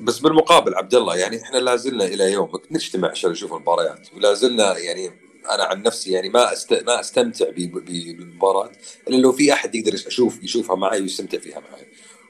بس 0.00 0.18
بالمقابل 0.18 0.74
عبد 0.74 0.94
الله 0.94 1.16
يعني 1.16 1.42
إحنا 1.42 1.58
لا 1.58 1.76
زلنا 1.76 2.04
إلى 2.04 2.32
يومك 2.32 2.72
نجتمع 2.72 3.10
عشان 3.10 3.30
نشوف 3.30 3.52
المباريات. 3.52 4.08
ولا 4.16 4.34
زلنا 4.34 4.78
يعني 4.78 5.10
أنا 5.50 5.64
عن 5.64 5.82
نفسي 5.82 6.12
يعني 6.12 6.28
ما 6.28 6.52
است... 6.52 6.72
ما 6.72 7.00
أستمتع 7.00 7.50
بالمباراة. 7.50 8.70
إلا 9.08 9.16
لو 9.16 9.32
في 9.32 9.52
أحد 9.52 9.74
يقدر 9.74 9.94
أشوف 9.94 10.42
يشوفها 10.42 10.76
معي 10.76 11.00
ويستمتع 11.00 11.38
فيها 11.38 11.60
معي. 11.60 11.86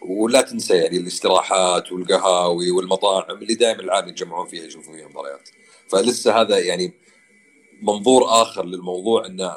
ولا 0.08 0.40
تنسى 0.40 0.76
يعني 0.76 0.96
الاستراحات 0.96 1.92
والقهاوي 1.92 2.70
والمطاعم 2.70 3.36
اللي 3.36 3.54
دائما 3.54 3.80
العالم 3.82 4.08
يتجمعون 4.08 4.46
فيها 4.46 4.64
يشوفون 4.64 4.96
فيها 4.96 5.08
مباريات. 5.08 5.48
فلسه 5.88 6.40
هذا 6.40 6.58
يعني 6.58 6.92
منظور 7.82 8.24
آخر 8.42 8.64
للموضوع 8.64 9.26
انه 9.26 9.56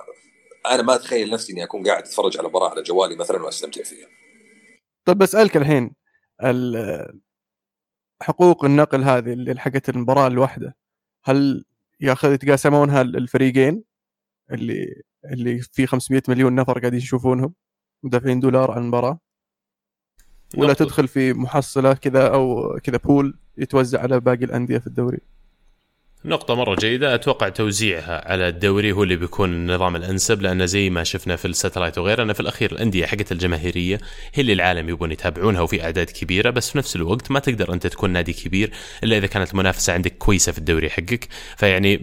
أنا 0.72 0.82
ما 0.82 0.96
أتخيل 0.96 1.30
نفسي 1.30 1.54
إني 1.54 1.64
أكون 1.64 1.88
قاعد 1.88 2.04
أتفرج 2.04 2.38
على 2.38 2.48
مباراة 2.48 2.70
على 2.70 2.82
جوالي 2.84 3.16
مثلا 3.16 3.44
وأستمتع 3.44 3.84
فيها. 3.84 4.08
طيب 5.06 5.18
بسألك 5.18 5.58
الحين 5.58 5.96
ال- 6.44 7.22
حقوق 8.22 8.66
النقل 8.66 9.04
هذه 9.04 9.34
اللي 9.34 9.60
حقت 9.60 9.90
المباراة 9.90 10.28
الواحدة 10.28 10.76
هل 11.24 11.66
ياخذ 12.02 12.34
يتقاسمونها 12.34 13.02
الفريقين 13.02 13.84
اللي 14.52 15.02
اللي 15.26 15.60
في 15.60 15.88
500 15.88 16.22
مليون 16.28 16.56
نفر 16.56 16.80
قاعدين 16.80 17.00
يشوفونهم 17.00 17.54
ودافعين 18.04 18.40
دولار 18.40 18.72
على 18.72 18.82
المباراة؟ 18.82 19.20
ولا 20.56 20.70
نقطة. 20.72 20.86
تدخل 20.86 21.08
في 21.08 21.34
محصلة 21.34 21.94
كذا 21.94 22.28
أو 22.28 22.74
كذا 22.84 22.98
بول 22.98 23.38
يتوزع 23.58 24.02
على 24.02 24.20
باقي 24.20 24.46
الأندية 24.46 24.78
في 24.78 24.88
الدوري 24.88 25.20
نقطة 26.26 26.56
مرة 26.56 26.76
جيدة 26.76 27.16
أتوقع 27.16 27.50
توزيعها 27.50 28.32
على 28.32 28.48
الدوري 28.48 28.92
هو 28.92 29.04
اللي 29.04 29.16
بيكون 29.16 29.54
النظام 29.54 29.96
الأنسب 29.96 30.42
لأن 30.42 30.68
زي 30.68 30.90
ما 30.90 31.04
شفنا 31.04 31.36
في 31.36 31.46
ال 31.46 31.51
satellite 31.51 31.98
وغيره 31.98 32.24
أن 32.24 32.34
في 32.34 32.40
الأخير 32.40 32.72
الأندية 32.72 33.06
حقت 33.06 33.32
الجماهيرية 33.32 34.00
هي 34.34 34.42
اللي 34.42 34.54
العالم 34.54 34.90
يبون 34.90 35.12
يتابعونها 35.12 35.62
وفي 35.62 35.84
أعداد 35.84 36.10
كبيرة 36.10 36.50
بس 36.50 36.70
في 36.72 36.78
نفس 36.78 36.96
الوقت 36.96 37.32
ما 37.32 37.40
تقدر 37.40 37.74
أنت 37.74 37.88
تكون 37.88 38.10
نادي 38.10 38.34
كبير 38.34 38.72
إلا 39.04 39.18
إذا 39.18 39.28
كانت 39.28 39.52
المنافسة 39.52 39.94
عندك 39.94 40.18
كويسة 40.18 40.52
في 40.52 40.58
الدوري 40.58 40.90
حقك. 40.90 41.28
فيعني 41.58 41.98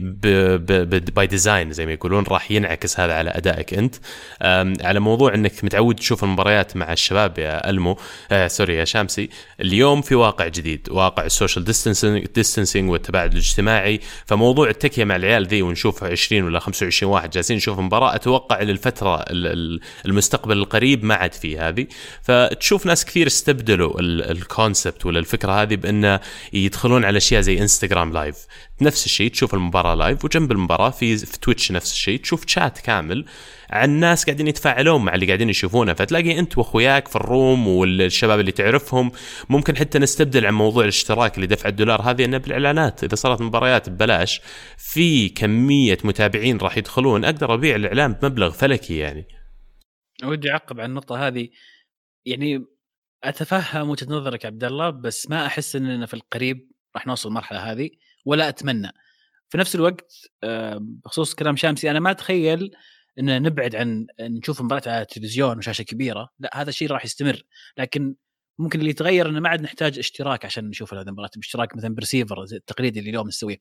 by 1.14 1.26
design 1.26 1.72
زي 1.72 1.86
ما 1.86 1.92
يقولون 1.92 2.24
راح 2.24 2.50
ينعكس 2.50 3.00
هذا 3.00 3.14
على 3.14 3.30
أدائك 3.30 3.74
أنت. 3.74 3.94
على 4.86 5.00
موضوع 5.00 5.34
أنك 5.34 5.64
متعود 5.64 5.94
تشوف 5.94 6.24
المباريات 6.24 6.76
مع 6.76 6.92
الشباب 6.92 7.38
يا 7.38 7.70
ألمو 7.70 7.98
آه 8.32 8.46
sorry 8.46 8.76
يا 8.76 8.84
شامسي 8.84 9.28
اليوم 9.60 10.02
في 10.02 10.14
واقع 10.14 10.48
جديد 10.48 10.88
واقع 10.90 11.24
ال 11.24 11.30
social 11.30 11.64
distancing 12.34 12.90
والتباعد 12.90 13.32
الاجتماعي. 13.32 14.00
فموضوع 14.26 14.68
التكية 14.68 15.04
مع 15.04 15.16
العيال 15.16 15.46
ذي 15.46 15.62
ونشوف 15.62 16.04
20 16.04 16.42
ولا 16.42 16.58
25 16.58 17.12
واحد 17.12 17.30
جالسين 17.30 17.56
نشوف 17.56 17.78
مباراة 17.78 18.14
أتوقع 18.14 18.62
للفترة 18.62 19.16
ال- 19.16 19.46
ال- 19.46 19.80
المستقبل 20.06 20.56
القريب 20.58 21.04
ما 21.04 21.14
عاد 21.14 21.32
في 21.32 21.58
هذه. 21.58 21.86
فتشوف 22.22 22.86
ناس 22.86 23.04
كثير 23.04 23.26
استبدلوا 23.26 24.00
ال- 24.00 24.30
concept 24.30 25.06
ولا 25.06 25.18
الفكرة 25.18 25.62
هذه 25.62 25.76
بانه 25.76 26.20
يدخلون 26.52 27.04
على 27.04 27.16
أشياء 27.16 27.40
زي 27.40 27.58
انستغرام 27.60 28.12
live 28.12 28.36
نفس 28.82 29.06
الشيء 29.06 29.30
تشوف 29.30 29.54
المباراة 29.54 29.94
live 29.94 30.24
وجنب 30.24 30.52
المباراة 30.52 30.90
في 30.90 31.16
في 31.16 31.40
تويتش 31.40 31.72
نفس 31.72 31.92
الشيء 31.92 32.20
تشوف 32.20 32.44
شات 32.46 32.78
كامل 32.78 33.24
عن 33.70 33.90
ناس 33.90 34.24
قاعدين 34.24 34.48
يتفاعلون 34.48 35.04
مع 35.04 35.14
اللي 35.14 35.26
قاعدين 35.26 35.50
يشوفونه. 35.50 35.92
فتلاقي 35.94 36.38
أنت 36.38 36.58
وأخوياك 36.58 37.08
في 37.08 37.16
ال 37.16 37.27
room 37.27 37.68
والشباب 37.68 38.40
اللي 38.40 38.52
تعرفهم. 38.52 39.12
ممكن 39.48 39.76
حتى 39.76 39.98
نستبدل 39.98 40.46
عن 40.46 40.54
موضوع 40.54 40.82
الاشتراك 40.82 41.36
اللي 41.36 41.46
دفع 41.46 41.68
الدولار 41.68 42.02
هذه 42.02 42.24
إنه 42.24 42.38
بالإعلانات. 42.38 43.04
إذا 43.04 43.14
صارت 43.14 43.40
مباريات 43.40 43.88
ببلاش 43.88 44.40
في 44.76 45.28
كمية 45.28 45.98
متابعين 46.04 46.56
راح 46.56 46.76
يدخلون. 46.76 47.24
أقدر 47.24 47.54
أبيع 47.54 47.76
الإعلان 47.76 48.12
بمبلغ 48.12 48.50
فلكي 48.50 48.98
يعني. 48.98 49.26
ودي 50.24 50.50
أعقب 50.50 50.80
على 50.80 50.88
النقطة 50.88 51.26
هذه. 51.26 51.48
يعني 52.26 52.64
أتفهم 53.24 53.90
وجهة 53.90 54.06
نظرك 54.10 54.46
عبد 54.46 54.64
الله 54.64 54.90
بس 54.90 55.30
ما 55.30 55.46
أحس 55.46 55.76
إننا 55.76 56.06
في 56.06 56.14
القريب 56.14 56.70
راح 56.94 57.06
نوصل 57.06 57.28
المرحلة 57.28 57.72
هذه. 57.72 57.90
ولا 58.24 58.48
أتمنى. 58.48 58.92
في 59.48 59.58
نفس 59.58 59.74
الوقت 59.74 60.12
آه، 60.44 60.78
بخصوص 60.82 61.34
كلام 61.34 61.56
شامسي 61.56 61.90
أنا 61.90 62.00
ما 62.00 62.10
أتخيل 62.10 62.70
إن 63.18 63.42
نبعد 63.42 63.76
عن 63.76 64.06
نشوف 64.20 64.62
مباراة 64.62 64.82
على 64.86 65.02
التلفزيون 65.02 65.58
وشاشة 65.58 65.82
كبيرة. 65.82 66.28
لا 66.38 66.50
هذا 66.60 66.68
الشيء 66.68 66.90
راح 66.90 67.04
يستمر. 67.04 67.42
لكن 67.78 68.14
ممكن 68.58 68.78
اللي 68.78 68.90
يتغير 68.90 69.28
إنه 69.28 69.40
ما 69.40 69.48
عاد 69.48 69.62
نحتاج 69.62 69.98
اشتراك 69.98 70.44
عشان 70.44 70.68
نشوف 70.68 70.94
هذه 70.94 71.02
المباراة. 71.02 71.30
باشتراك 71.36 71.76
مثلا 71.76 71.94
برسيفر 71.94 72.42
التقليدي 72.42 72.98
اللي 72.98 73.10
اليوم 73.10 73.28
نسويه. 73.28 73.56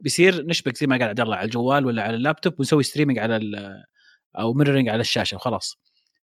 بيصير 0.00 0.46
نشبك 0.46 0.76
زي 0.76 0.86
ما 0.86 0.96
قال 0.98 1.08
عبد 1.08 1.20
الله 1.20 1.36
على 1.36 1.44
الجوال 1.44 1.86
ولا 1.86 2.02
على 2.02 2.16
اللابتوب 2.16 2.54
ونسوي 2.60 2.82
streaming 2.82 3.18
على 3.18 3.40
أو 4.38 4.52
mirroring 4.54 4.88
على 4.88 5.00
الشاشة 5.00 5.34
وخلاص. 5.34 5.76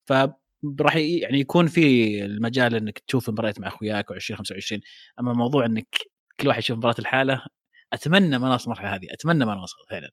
فراح 0.07 0.97
ي- 0.97 1.19
يعني 1.19 1.41
يكون 1.41 1.67
في 1.67 2.25
المجال 2.25 2.75
إنك 2.75 2.99
تشوف 2.99 3.31
مباريات 3.31 3.61
مع 3.61 3.69
أخوياك 3.69 4.13
و20 4.13 4.35
25 4.35 4.81
أما 5.21 5.33
موضوع 5.33 5.67
إنك 5.67 5.97
كل 6.41 6.49
واحد 6.49 6.59
يشوف 6.59 6.77
مباراة 6.79 6.95
الحاله 6.99 7.43
أتمنى 7.93 8.39
ما 8.39 8.49
نوصل 8.49 8.65
المرحله 8.65 8.95
هذه 8.95 9.07
أتمنى 9.13 9.45
ما 9.45 9.55
نوصل 9.55 9.77
فعلا. 9.91 10.11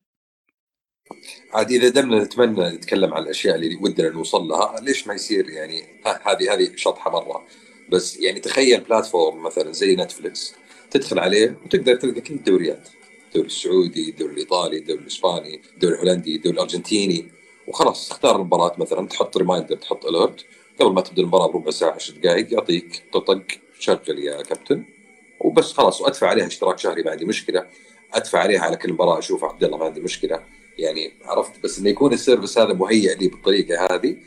عاد 1.54 1.72
إذا 1.72 1.90
دمنا 1.90 2.24
نتمنى 2.24 2.70
نتكلم 2.70 3.14
عن 3.14 3.24
الأشياء 3.24 3.56
اللي 3.56 3.76
ودنا 3.76 4.10
نوصل 4.10 4.42
لها 4.42 4.80
ليش 4.82 5.08
ما 5.08 5.14
يصير 5.14 5.50
يعني 5.50 5.82
هذه 6.06 6.54
هذه 6.54 6.76
شطحة 6.76 7.12
مرة. 7.12 7.48
بس 7.92 8.18
يعني 8.18 8.40
تخيل 8.40 8.82
platform 8.82 9.44
مثلا 9.44 9.72
زي 9.72 9.96
نتفلكس 9.96 10.56
تدخل 10.92 11.20
عليه 11.20 11.58
وتقدر 11.66 11.96
تلقى 11.96 12.22
كل 12.22 12.34
الدوريات. 12.34 12.90
الدوري 13.28 13.48
السعودي 13.48 14.10
الدوري 14.10 14.34
الإيطالي 14.34 14.78
الدوري 14.78 15.02
الإسباني 15.02 15.62
الدوري 15.74 15.94
الهولندي 15.96 16.36
الدوري 16.36 16.56
الأرجنتيني. 16.56 17.32
وخلاص 17.68 18.10
تختار 18.10 18.36
المباراة 18.36 18.76
مثلا 18.78 19.08
تحط 19.08 19.38
reminder 19.38 19.76
تحط 19.76 20.06
alert 20.06 20.46
قبل 20.80 20.94
ما 20.94 21.02
تبدأ 21.02 21.22
المباراة 21.22 21.48
بربع 21.48 21.72
ساعة 21.72 21.92
10 21.92 22.18
دقائق 22.18 22.54
يعطيك 22.54 23.04
طق 23.14 23.42
شغل 23.80 24.20
يا 24.20 24.42
كابتن. 24.42 24.95
وبس 25.46 25.74
خلاص 25.74 26.02
وأدفع 26.02 26.28
عليها 26.28 26.48
اشتراك 26.48 26.80
شهري 26.80 27.04
ما 27.04 27.12
عندي 27.12 27.26
مشكلة. 27.26 27.66
أدفع 28.14 28.40
عليها 28.40 28.62
على 28.62 28.78
كل 28.78 28.94
مباراة 28.94 29.20
أشوف 29.20 29.44
عبد 29.44 29.64
الله 29.64 29.78
ما 29.78 29.86
عندي 29.86 30.02
مشكلة. 30.02 30.44
يعني 30.78 31.14
عرفت؟ 31.26 31.64
بس 31.64 31.80
إنه 31.80 31.90
يكون 31.90 32.14
ال 32.13 32.19
service 32.19 32.58
هذا 32.58 32.74
مهيئ 32.74 33.16
لي 33.16 33.28
بالطريقة 33.28 33.96
هذه. 33.96 34.18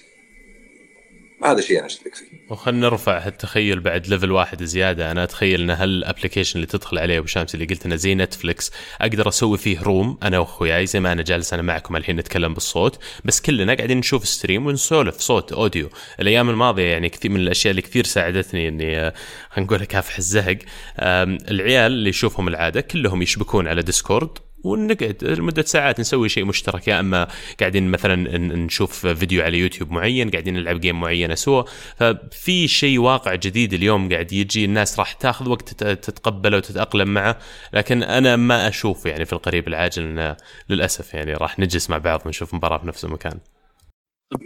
هذا 1.44 1.60
شيء 1.60 1.78
أنا 1.78 1.86
أشترك 1.86 2.14
فيه. 2.14 2.26
وخلنا 2.50 2.80
نرفع 2.80 3.18
هالتخيل 3.18 3.80
بعد 3.80 4.06
level 4.06 4.32
واحد 4.32 4.62
زيادة. 4.62 5.10
أنا 5.10 5.24
أتخيل 5.24 5.60
إن 5.60 5.70
هال 5.70 5.84
application 5.84 6.56
اللي 6.56 6.66
تدخل 6.66 6.98
عليه 6.98 7.18
أبو 7.18 7.26
شامس 7.26 7.54
اللي 7.54 7.66
قلت 7.66 7.86
إنه 7.86 7.96
زي 7.96 8.14
نتفلكس 8.14 8.72
أقدر 9.00 9.28
أسوي 9.28 9.58
فيه 9.58 9.82
room 9.82 10.18
أنا 10.22 10.38
وأخوياي 10.38 10.86
زي 10.86 11.00
ما 11.00 11.12
أنا 11.12 11.22
جالس 11.22 11.52
أنا 11.52 11.62
معكم 11.62 11.96
الحين 11.96 12.16
نتكلم 12.16 12.54
بالصوت. 12.54 12.98
بس 13.24 13.40
كلنا 13.40 13.74
قاعدين 13.74 13.98
نشوف 13.98 14.28
stream 14.28 14.66
ونسولف 14.66 15.18
صوت 15.18 15.52
audio 15.52 15.88
الأيام 16.20 16.50
الماضية 16.50 16.84
يعني 16.84 17.08
كثير 17.08 17.30
من 17.30 17.40
الأشياء 17.40 17.70
اللي 17.70 17.82
كثير 17.82 18.04
ساعدتني 18.04 18.68
إني 18.68 19.12
خلينا 19.50 19.66
نقول 19.66 19.82
أكافح 19.82 20.16
الزهق. 20.18 20.58
العيال 20.98 21.92
اللي 21.92 22.08
يشوفهم 22.08 22.48
العادة 22.48 22.80
كلهم 22.80 23.22
يشبكون 23.22 23.68
على 23.68 23.82
ديسكورد 23.82 24.38
ونقعد 24.64 25.24
لمدة 25.24 25.62
ساعات 25.62 26.00
نسوي 26.00 26.28
شيء 26.28 26.44
مشترك 26.44 26.88
يا 26.88 27.00
أما 27.00 27.28
قاعدين 27.60 27.90
مثلا 27.90 28.14
ن- 28.16 28.64
نشوف 28.64 29.06
فيديو 29.06 29.42
على 29.42 29.58
يوتيوب 29.58 29.90
معين 29.90 30.30
قاعدين 30.30 30.54
نلعب 30.54 30.80
جيم 30.80 31.00
معينه 31.00 31.34
سوا 31.34 31.62
ففي 31.96 32.68
شيء 32.68 32.98
واقع 32.98 33.34
جديد 33.34 33.72
اليوم 33.74 34.08
قاعد 34.12 34.32
يجي 34.32 34.64
الناس 34.64 34.98
راح 34.98 35.12
تاخذ 35.12 35.48
وقت 35.48 35.68
تت- 35.68 36.04
تتقبله 36.04 36.56
وتتأقلم 36.56 37.14
معه. 37.14 37.38
لكن 37.72 38.02
أنا 38.02 38.36
ما 38.36 38.68
أشوف 38.68 39.06
يعني 39.06 39.24
في 39.24 39.32
القريب 39.32 39.68
العاجل 39.68 40.02
إنه 40.02 40.36
للأسف 40.68 41.14
يعني 41.14 41.32
راح 41.34 41.58
نجلس 41.58 41.90
مع 41.90 41.98
بعض 41.98 42.22
ونشوف 42.26 42.54
مباراة 42.54 42.78
في 42.78 42.86
نفس 42.86 43.04
المكان. 43.04 43.38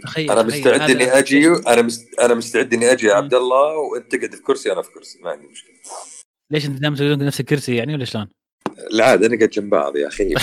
تخيل 0.03 0.31
أنا 0.31 0.43
مستعد 0.43 0.89
إني 0.89 1.03
أجي 1.03 1.47
أنا 1.47 1.81
مست... 1.81 2.19
أنا 2.19 2.33
مستعد 2.33 2.73
إني 2.73 2.91
أجي 2.91 3.07
يا. 3.07 3.13
عبد 3.13 3.33
الله 3.33 3.77
وأنت 3.77 4.15
تقعد 4.15 4.35
في 4.35 4.41
كرسي 4.41 4.71
أنا 4.71 4.81
في 4.81 4.89
كرسي 4.91 5.19
ما 5.23 5.29
عندي 5.31 5.47
مشكلة. 5.47 5.73
ليش 6.51 6.65
أنت 6.65 6.79
دائما 6.81 6.95
تقولون 6.95 7.25
نفس 7.25 7.39
الكرسي 7.39 7.75
يعني 7.75 7.93
ولا 7.93 8.05
شلون؟ 8.05 8.27
العاده 8.93 9.27
نقعد 9.27 9.49
جنب 9.49 9.69
بعض 9.69 9.97
يا 9.97 10.07
أخي 10.07 10.33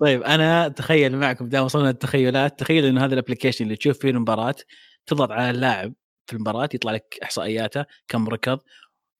طيب 0.00 0.22
أنا 0.22 0.66
أتخيل 0.66 1.16
معكم 1.16 1.48
دام 1.48 1.64
وصلنا 1.64 1.88
للتخيلات 1.88 2.60
تخيل 2.60 2.84
إنه 2.84 3.04
هذا 3.04 3.14
ال 3.14 3.18
application 3.18 3.64
اللي 3.64 3.76
تشوف 3.76 3.98
فيه 3.98 4.10
المباراة 4.10 4.54
تضغط 5.06 5.30
على 5.30 5.50
اللاعب 5.50 5.94
في 6.26 6.32
المباراة 6.32 6.68
يطلع 6.74 6.92
لك 6.92 7.18
إحصائياته 7.22 7.84
كم 8.08 8.28
ركض 8.28 8.58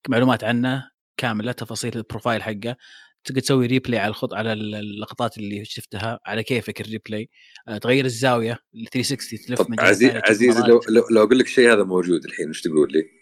معلومات 0.08 0.44
عنه 0.44 0.90
كاملة 1.16 1.52
تفاصيل 1.52 1.92
ال 1.96 2.02
profile 2.02 2.42
حقه 2.42 2.76
تقدر 3.24 3.40
تسوي 3.40 3.66
replay 3.66 3.98
على 3.98 4.10
الخط 4.10 4.34
على 4.34 4.52
اللقطات 4.52 5.38
اللي 5.38 5.64
شفتها 5.64 6.20
على 6.26 6.42
كيفك 6.42 6.80
ال 6.80 6.87
replay 6.87 7.28
آه، 7.68 7.78
تغير 7.78 8.04
الزاوية 8.04 8.58
ال 8.74 8.86
360 8.86 9.38
تلف 9.38 9.70
مجال 9.70 9.86
عزيز 9.86 10.10
عزيز 10.10 10.58
لو, 10.58 10.80
لو 11.10 11.22
أقول 11.22 11.38
لك 11.38 11.46
شيء 11.46 11.72
هذا 11.72 11.84
موجود 11.84 12.24
الحين 12.24 12.48
إيش 12.48 12.60
تقول 12.60 12.92
لي؟ 12.92 13.15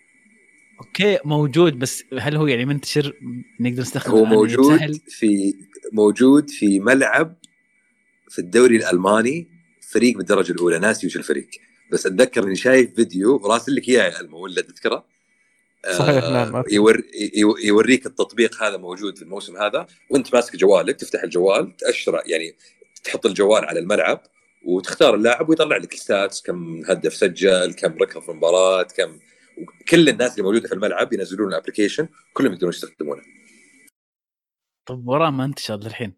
okay 0.80 1.18
موجود 1.24 1.78
بس 1.78 2.04
هل 2.18 2.37
هو 2.37 2.46
يعني 2.46 2.64
منتشر 2.64 3.12
نقدر 3.60 3.80
نستخدمه 3.82 4.18
هو؟ 4.18 4.24
موجود 4.24 4.78
سهل؟ 4.78 5.00
في 5.08 5.54
موجود 5.92 6.50
في 6.50 6.80
ملعب 6.80 7.37
في 8.28 8.38
الدوري 8.38 8.76
الألماني 8.76 9.48
فريق 9.92 10.16
بالدرجه 10.16 10.52
الأولى 10.52 10.78
ناسي 10.78 11.06
وش 11.06 11.16
الفريق 11.16 11.48
بس 11.92 12.06
أتذكر 12.06 12.44
إني 12.44 12.56
شايف 12.56 12.94
فيديو 12.94 13.37
وراسل 13.37 13.74
لك 13.74 13.88
إياه 13.88 14.04
يا 14.04 14.20
المو 14.20 14.38
ولا 14.38 14.62
تذكره؟ 14.62 15.04
صحيح، 15.98 16.24
آه، 16.24 16.30
نعم،. 16.30 16.64
يور 16.72 17.02
يو- 17.37 17.56
يوريك 17.56 18.06
التطبيق 18.06 18.62
هذا 18.62 18.76
موجود 18.76 19.16
في 19.16 19.22
الموسم 19.22 19.56
هذا 19.56 19.87
وأنت 20.10 20.34
ماسك 20.34 20.56
جوالك 20.56 20.96
تفتح 20.96 21.22
الجوال 21.22 21.76
تأشر 21.76 22.22
يعني 22.26 22.56
تحط 23.04 23.26
الجوال 23.26 23.64
على 23.64 23.80
الملعب 23.80 24.22
وتختار 24.64 25.14
اللاعب 25.14 25.48
ويطلع 25.48 25.76
لك 25.76 25.92
ال 25.94 26.02
stats 26.02 26.42
كم 26.42 26.82
هدف 26.88 27.14
سجل 27.14 27.72
كم 27.72 27.92
ركض 28.02 28.20
في 28.20 28.28
المباراة 28.28 28.82
كم 28.82 29.18
كل 29.88 30.08
الناس 30.08 30.32
اللي 30.32 30.42
موجودة 30.42 30.68
في 30.68 30.74
الملعب 30.74 31.12
ينزلون 31.12 31.48
ال 31.48 31.53
application 31.53 32.09
كلهم 32.32 32.52
يقدرون 32.52 32.72
يستخدمونه. 32.72 33.22
طب 34.86 35.08
وراه 35.08 35.30
ما 35.30 35.44
انتشر 35.44 35.76
للحين؟ 35.76 36.14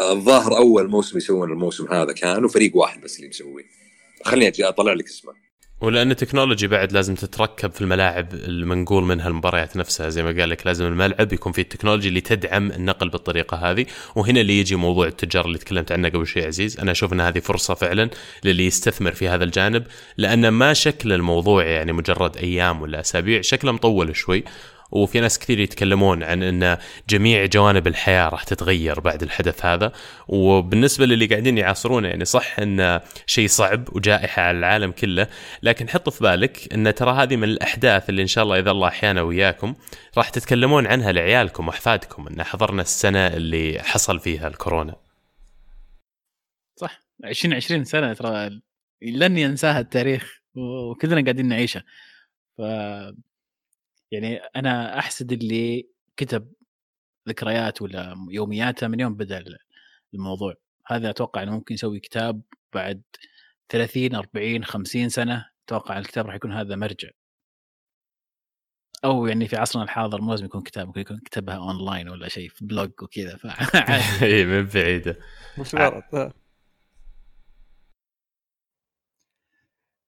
الظاهر 0.00 0.56
أول 0.56 0.88
موسم 0.88 1.18
يسوون 1.18 1.52
الموسم 1.52 1.92
هذا 1.92 2.12
كان 2.12 2.44
وفريق 2.44 2.76
واحد 2.76 3.00
بس 3.00 3.16
اللي 3.16 3.28
مسويه. 3.28 3.64
خليني 4.24 4.48
أجي 4.48 4.68
أطلع 4.68 4.92
لك 4.92 5.04
اسمه. 5.04 5.45
ولأن 5.80 6.10
ال 6.10 6.15
technology 6.15 6.66
بعد 6.66 6.92
لازم 6.92 7.14
تتركب 7.14 7.72
في 7.72 7.80
الملاعب 7.80 8.34
المنقول 8.34 9.04
منها 9.04 9.28
المباريات 9.28 9.76
نفسها. 9.76 10.08
زي 10.08 10.22
ما 10.22 10.40
قال 10.40 10.50
لك 10.50 10.66
لازم 10.66 10.86
الملعب 10.86 11.32
يكون 11.32 11.52
فيه 11.52 11.62
ال 11.62 11.66
technology 11.66 12.08
اللي 12.08 12.20
تدعم 12.20 12.70
النقل 12.72 13.08
بالطريقة 13.08 13.56
هذه. 13.56 13.86
وهنا 14.14 14.40
اللي 14.40 14.60
يجي 14.60 14.76
موضوع 14.76 15.06
التجار 15.06 15.44
اللي 15.44 15.58
تكلمت 15.58 15.92
عنه 15.92 16.08
قبل 16.08 16.26
شوي 16.26 16.46
عزيز. 16.46 16.80
أنا 16.80 16.90
أشوف 16.90 17.12
إن 17.12 17.20
هذه 17.20 17.38
فرصة 17.38 17.74
فعلا 17.74 18.10
للي 18.44 18.66
يستثمر 18.66 19.12
في 19.12 19.28
هذا 19.28 19.44
الجانب 19.44 19.86
لأن 20.16 20.48
ما 20.48 20.72
شكل 20.72 21.12
الموضوع 21.12 21.64
يعني 21.64 21.92
مجرد 21.92 22.36
أيام 22.36 22.82
ولا 22.82 23.00
أسابيع 23.00 23.40
شكله 23.40 23.72
مطول 23.72 24.16
شوي. 24.16 24.44
وفي 24.90 25.20
ناس 25.20 25.38
كثير 25.38 25.60
يتكلمون 25.60 26.22
عن 26.22 26.42
إن 26.42 26.78
جميع 27.08 27.46
جوانب 27.46 27.86
الحياة 27.86 28.28
راح 28.28 28.44
تتغير 28.44 29.00
بعد 29.00 29.22
الحدث 29.22 29.64
هذا. 29.66 29.92
وبالنسبة 30.28 31.06
للي 31.06 31.26
قاعدين 31.26 31.58
يعاصرونه 31.58 32.08
يعني 32.08 32.24
صح 32.24 32.58
انه 32.58 33.00
شيء 33.26 33.48
صعب 33.48 33.96
وجائحة 33.96 34.42
على 34.42 34.58
العالم 34.58 34.90
كله 34.90 35.26
لكن 35.62 35.88
حط 35.88 36.08
في 36.08 36.22
بالك 36.22 36.72
إن 36.72 36.94
ترى 36.94 37.12
هذه 37.22 37.36
من 37.36 37.44
الأحداث 37.44 38.08
اللي 38.10 38.22
إن 38.22 38.26
شاء 38.26 38.44
الله 38.44 38.58
إذا 38.58 38.70
الله 38.70 38.88
أحيانا 38.88 39.22
وياكم 39.22 39.74
راح 40.16 40.28
تتكلمون 40.28 40.86
عنها 40.86 41.12
لعيالكم 41.12 41.68
وأحفادكم 41.68 42.26
إن 42.28 42.42
حضرنا 42.42 42.82
السنة 42.82 43.26
اللي 43.26 43.82
حصل 43.82 44.20
فيها 44.20 44.48
الكورونا. 44.48 44.94
صح. 46.76 47.00
2020 47.24 47.84
سنة 47.84 48.12
ترى 48.12 48.60
لن 49.02 49.38
ينساها 49.38 49.80
التاريخ 49.80 50.40
وكلنا 50.54 51.22
قاعدين 51.22 51.48
نعيشها. 51.48 51.84
ف 52.58 52.62
يعني 54.12 54.36
أنا 54.36 54.98
أحسد 54.98 55.32
اللي 55.32 55.88
كتب 56.16 56.52
ذكريات 57.28 57.82
ولا 57.82 58.14
يومياته 58.30 58.88
من 58.88 59.00
يوم 59.00 59.14
بدأ 59.14 59.44
الموضوع. 60.14 60.54
هذا 60.86 61.10
أتوقع 61.10 61.42
إنه 61.42 61.52
ممكن 61.52 61.74
يسوي 61.74 62.00
كتاب 62.00 62.42
بعد 62.74 63.02
30 63.68 64.14
40 64.14 64.64
50 64.64 65.08
سنة 65.08 65.46
أتوقع 65.66 65.98
الكتاب 65.98 66.26
راح 66.26 66.34
يكون 66.34 66.52
هذا 66.52 66.76
مرجع. 66.76 67.08
أو 69.04 69.26
يعني 69.26 69.48
في 69.48 69.56
عصرنا 69.56 69.84
الحاضر 69.84 70.20
مو 70.20 70.30
لازم 70.30 70.44
يكون 70.44 70.62
كتاب 70.62 70.86
ممكن 70.86 71.00
يكون 71.00 71.18
كتبها 71.18 71.56
أونلاين 71.56 72.08
ولا 72.08 72.28
شيء 72.28 72.48
في 72.48 72.64
blog 72.64 72.90
وكذا 73.02 73.38
اي 74.22 74.44
من 74.44 74.66
بعيدة. 74.66 75.18
مش 75.58 75.74
غلط 75.74 76.14
آه. 76.14 76.32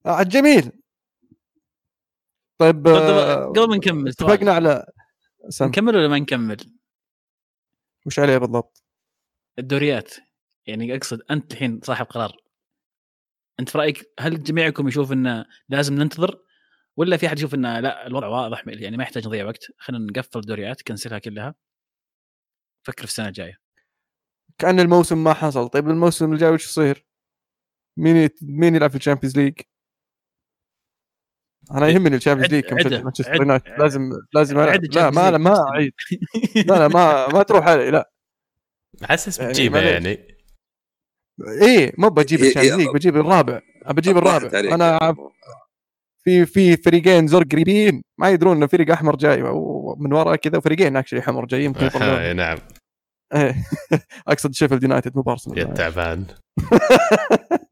آه، 0.06 0.22
جميل. 0.22 0.72
طيب 2.58 2.88
قبل 3.56 3.68
ما 3.68 3.76
نكمل 3.76 4.08
اتفقنا 4.08 4.52
على 4.52 4.86
سم. 5.48 5.64
نكمل 5.64 5.96
ولا 5.96 6.08
ما 6.08 6.18
نكمل؟ 6.18 6.56
وش 8.06 8.18
عليه 8.18 8.38
بالضبط؟ 8.38 8.82
الدوريات 9.58 10.14
يعني 10.66 10.96
اقصد 10.96 11.22
انت 11.30 11.52
الحين 11.52 11.80
صاحب 11.84 12.06
قرار 12.06 12.36
انت 13.60 13.68
في 13.68 13.78
رأيك 13.78 14.12
هل 14.20 14.42
جميعكم 14.42 14.88
يشوف 14.88 15.12
إنه 15.12 15.46
لازم 15.68 15.94
ننتظر 15.94 16.42
ولا 16.96 17.16
في 17.16 17.26
أحد 17.26 17.38
يشوف 17.38 17.54
إنه 17.54 17.80
لا 17.80 18.06
الوضع 18.06 18.26
واضح 18.26 18.64
يعني 18.66 18.96
ما 18.96 19.02
يحتاج 19.02 19.26
نضيع 19.26 19.46
وقت 19.46 19.66
خلينا 19.78 20.04
نقفل 20.04 20.38
الدوريات 20.38 20.82
كنسلها 20.82 21.18
كلها 21.18 21.54
فكر 22.82 22.98
في 22.98 23.08
السنة 23.08 23.28
الجاية 23.28 23.58
كأن 24.58 24.80
الموسم 24.80 25.24
ما 25.24 25.32
حصل 25.32 25.68
طيب 25.68 25.88
الموسم 25.88 26.32
الجاي 26.32 26.50
وش 26.50 26.64
يصير؟ 26.64 27.06
مين 27.96 28.28
مين 28.42 28.74
يلعب 28.74 28.90
في 28.90 28.96
ال 28.96 29.01
Champions 29.01 29.38
League؟ 29.38 29.54
أنا 31.74 31.86
إيه، 31.86 31.94
يهمني 31.94 32.16
ال 32.16 32.20
Champions 32.20 32.54
League 32.54 32.74
مانشستر 33.04 33.34
يونايتد. 33.34 33.68
لازم 33.78 34.10
لازم 34.34 34.60
لا 34.60 35.10
ما 35.10 35.30
ما 35.30 35.54
أعيد. 35.68 35.92
لا 36.54 36.62
لا 36.62 36.88
ما 36.88 37.28
ما 37.28 37.42
تروح 37.42 37.68
علي 37.68 37.90
لا. 37.90 38.10
حاسس 39.02 39.38
يعني 39.38 39.52
بتجيبه 39.52 39.80
يعني. 39.80 40.38
إيه 41.62 41.92
مو 41.98 42.08
بجيب 42.08 42.40
إيه 42.40 42.48
ال 42.48 42.52
Champions 42.52 42.80
League 42.80 42.88
بجيب 42.94 43.16
الرابع. 43.16 43.60
بجيب 43.90 44.16
الرابع. 44.16 44.74
أنا 44.74 45.16
في 46.24 46.46
في 46.46 46.76
فريقين 46.76 47.26
زر 47.26 47.42
قريبين. 47.42 48.02
ما 48.18 48.30
يدرون 48.30 48.56
إنه 48.56 48.66
فريق 48.66 48.90
أحمر 48.90 49.16
جاي 49.16 49.42
ومن 49.42 50.12
ورا 50.12 50.36
كذا 50.36 50.58
وفريقين 50.58 50.96
actually 50.96 51.22
حمر 51.22 51.46
جايين 51.46 51.66
يمكن 51.66 52.36
نعم. 52.36 52.58
أقصد 54.28 54.54
شيفيلد 54.54 54.82
يونايتد 54.82 55.16
مو 55.16 55.22
بارسنال 55.22 55.58
يا 55.58 55.64
تعبان. 55.64 56.26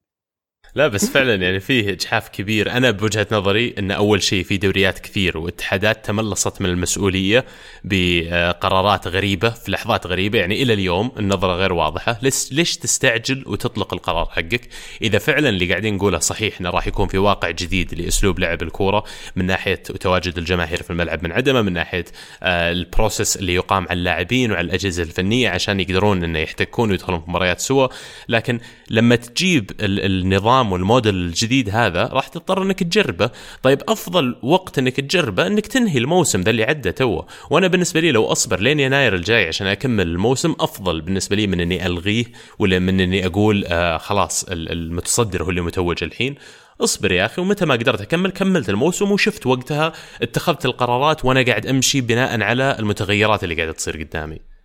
لا 0.77 0.89
بس 0.89 1.11
فعلا 1.11 1.35
يعني 1.35 1.61
فيه 1.61 1.91
إجحاف 1.91 2.29
كبير. 2.29 2.73
أنا 2.73 2.91
بوجهة 2.91 3.27
نظري 3.33 3.75
إن 3.79 3.91
أول 3.91 4.23
شيء 4.23 4.45
في 4.45 4.57
دوريات 4.57 4.99
كثير 4.99 5.39
واتحادات 5.39 6.07
تملصت 6.07 6.61
من 6.61 6.71
المسؤولية 6.71 7.45
بقرارات 7.85 9.09
غريبة 9.09 9.51
في 9.51 9.71
لحظات 9.71 10.07
غريبة. 10.07 10.39
يعني 10.39 10.63
إلى 10.63 10.73
اليوم 10.73 11.13
النظرة 11.19 11.55
غير 11.55 11.73
واضحة. 11.73 12.19
ليش 12.53 12.77
تستعجل 12.77 13.45
وتطلق 13.47 13.95
القرار 13.95 14.27
حقك؟ 14.27 14.69
إذا 15.03 15.19
فعلا 15.19 15.49
اللي 15.49 15.69
قاعدين 15.71 15.95
نقوله 15.95 16.19
صحيح 16.19 16.61
إنه 16.61 16.71
راح 16.71 16.87
يكون 16.87 17.09
في 17.09 17.19
واقع 17.19 17.51
جديد 17.51 17.95
لأسلوب 17.95 18.39
لعب 18.39 18.63
الكورة 18.63 19.05
من 19.37 19.45
ناحية 19.45 19.75
تواجد 19.75 20.39
الجماهير 20.39 20.83
في 20.83 20.91
الملعب 20.91 21.25
من 21.25 21.33
عدمه 21.33 21.63
من 21.63 21.73
ناحية 21.73 22.05
آه، 22.43 22.73
ال 22.73 22.81
process 22.81 23.37
اللي 23.37 23.55
يقام 23.55 23.87
على 23.91 23.99
اللاعبين 23.99 24.53
وعلى 24.53 24.65
الأجهزة 24.65 25.03
الفنية 25.03 25.49
عشان 25.49 25.81
يقدرون 25.81 26.25
إنه 26.25 26.39
يحتكون 26.39 26.91
ويدخلون 26.91 27.21
في 27.21 27.31
مباريات 27.31 27.61
سوا. 27.61 27.89
لكن 28.29 28.61
لما 28.91 29.17
تجيب 29.17 29.71
النظام 29.81 30.66
النظام 30.67 30.73
والموديل 30.73 31.15
الجديد 31.15 31.71
هذا 31.71 32.07
راح 32.07 32.29
تضطر 32.29 32.63
إنك 32.63 32.83
تجربه. 32.83 33.31
طيب 33.63 33.83
أفضل 33.89 34.37
وقت 34.43 34.79
إنك 34.79 35.01
تجربه 35.01 35.47
إنك 35.47 35.67
تنهي 35.67 35.99
الموسم 35.99 36.41
ذا 36.41 36.51
اللي 36.51 36.65
عدى 36.65 36.93
توه 36.93 37.27
وأنا 37.51 37.67
بالنسبة 37.67 38.01
لي 38.01 38.13
لو 38.13 38.25
أصبر 38.25 38.61
لين 38.61 38.81
يناير 38.81 39.15
الجاي 39.15 39.49
عشان 39.49 39.67
أكمل 39.67 40.07
الموسم 40.07 40.55
أفضل 40.61 41.01
بالنسبة 41.01 41.37
لي 41.37 41.47
من 41.47 41.61
إني 41.61 41.87
ألغيه 41.87 42.25
ولا 42.59 42.79
من 42.79 43.01
إني 43.01 43.27
أقول 43.27 43.65
آه 43.67 43.99
خلاص 43.99 44.45
المتصدر 44.49 45.43
هو 45.43 45.51
اللي 45.51 45.61
متوج 45.61 46.05
الحين. 46.05 46.35
أصبر 46.81 47.13
يا 47.13 47.27
أخي 47.27 47.43
ومتى 47.43 47.65
ما 47.67 47.75
قدرت 47.75 48.01
أكمل 48.01 48.31
كملت 48.31 48.69
الموسم 48.69 49.13
وشفت 49.13 49.47
وقتها 49.47 49.93
اتخذت 50.23 50.65
القرارات 50.67 51.25
وأنا 51.25 51.43
قاعد 51.43 51.67
أمشي 51.67 52.01
بناء 52.01 52.43
على 52.43 52.77
المتغيرات 52.79 53.45
اللي 53.45 53.55
قاعدة 53.55 53.73
تصير 53.73 54.03
قدامي. 54.03 54.56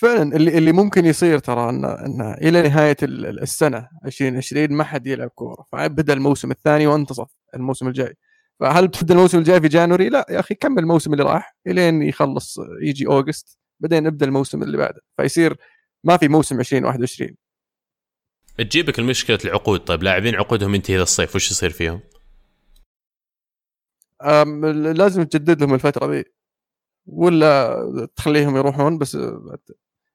فعلا 0.00 0.36
اللي 0.36 0.58
اللي 0.58 0.72
ممكن 0.72 1.06
يصير 1.06 1.38
ترى 1.38 1.70
انه 1.70 1.88
انه 1.88 2.34
إلى 2.34 2.62
نهاية 2.62 2.96
السنة 3.02 3.88
2020 4.04 4.72
ما 4.72 4.84
حد 4.84 5.06
يلعب 5.06 5.28
كورة 5.28 5.66
فبدأ 5.72 6.12
الموسم 6.12 6.50
الثاني 6.50 6.86
وانتصف 6.86 7.28
الموسم 7.54 7.88
الجاي. 7.88 8.16
فهل 8.60 8.88
بتبدأ 8.88 9.14
الموسم 9.14 9.38
الجاي 9.38 9.60
في 9.60 9.68
جانوري؟ 9.68 10.08
لا 10.08 10.26
يا 10.30 10.40
أخي 10.40 10.54
كمل 10.54 10.78
الموسم 10.78 11.12
اللي 11.12 11.24
راح 11.24 11.56
إلين 11.66 12.02
يخلص 12.02 12.58
يجي 12.82 13.06
أوغست 13.06 13.58
بعدين 13.80 14.02
نبدا 14.02 14.26
الموسم 14.26 14.62
اللي 14.62 14.76
بعده. 14.76 15.00
فيصير 15.16 15.56
ما 16.04 16.16
في 16.16 16.28
موسم 16.28 16.60
2021 16.60 17.36
تجيبك 18.58 18.98
المشكلة 18.98 19.38
العقود. 19.44 19.80
طيب 19.80 20.02
لاعبين 20.02 20.34
عقودهم 20.34 20.74
ينتهي 20.74 20.96
هذا 20.96 21.02
الصيف 21.02 21.36
وش 21.36 21.50
يصير 21.50 21.70
فيهم؟ 21.70 22.00
لازم 24.94 25.22
تجدد 25.22 25.60
لهم 25.60 25.74
الفترة 25.74 26.14
ذي. 26.14 26.24
ولا 27.06 28.08
تخليهم 28.16 28.56
يروحون 28.56 28.98
بس 28.98 29.14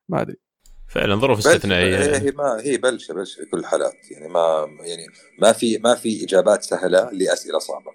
ما 0.09 0.21
أدري. 0.21 0.35
فعلا 0.87 1.15
ظروف 1.15 1.37
استثنائية 1.47 1.97
هي, 1.97 2.17
هي 2.17 2.31
ما 2.31 2.61
هي 2.61 2.77
بلشه 2.77 3.13
بلشة 3.13 3.39
في 3.39 3.45
كل 3.45 3.59
الحالات. 3.59 4.11
يعني 4.11 4.27
ما 4.27 4.67
يعني 4.79 5.07
ما 5.39 5.51
في 5.51 5.77
ما 5.77 5.95
في 5.95 6.23
إجابات 6.23 6.63
سهلة 6.63 7.09
لأسئلة 7.11 7.59
صعبة. 7.59 7.91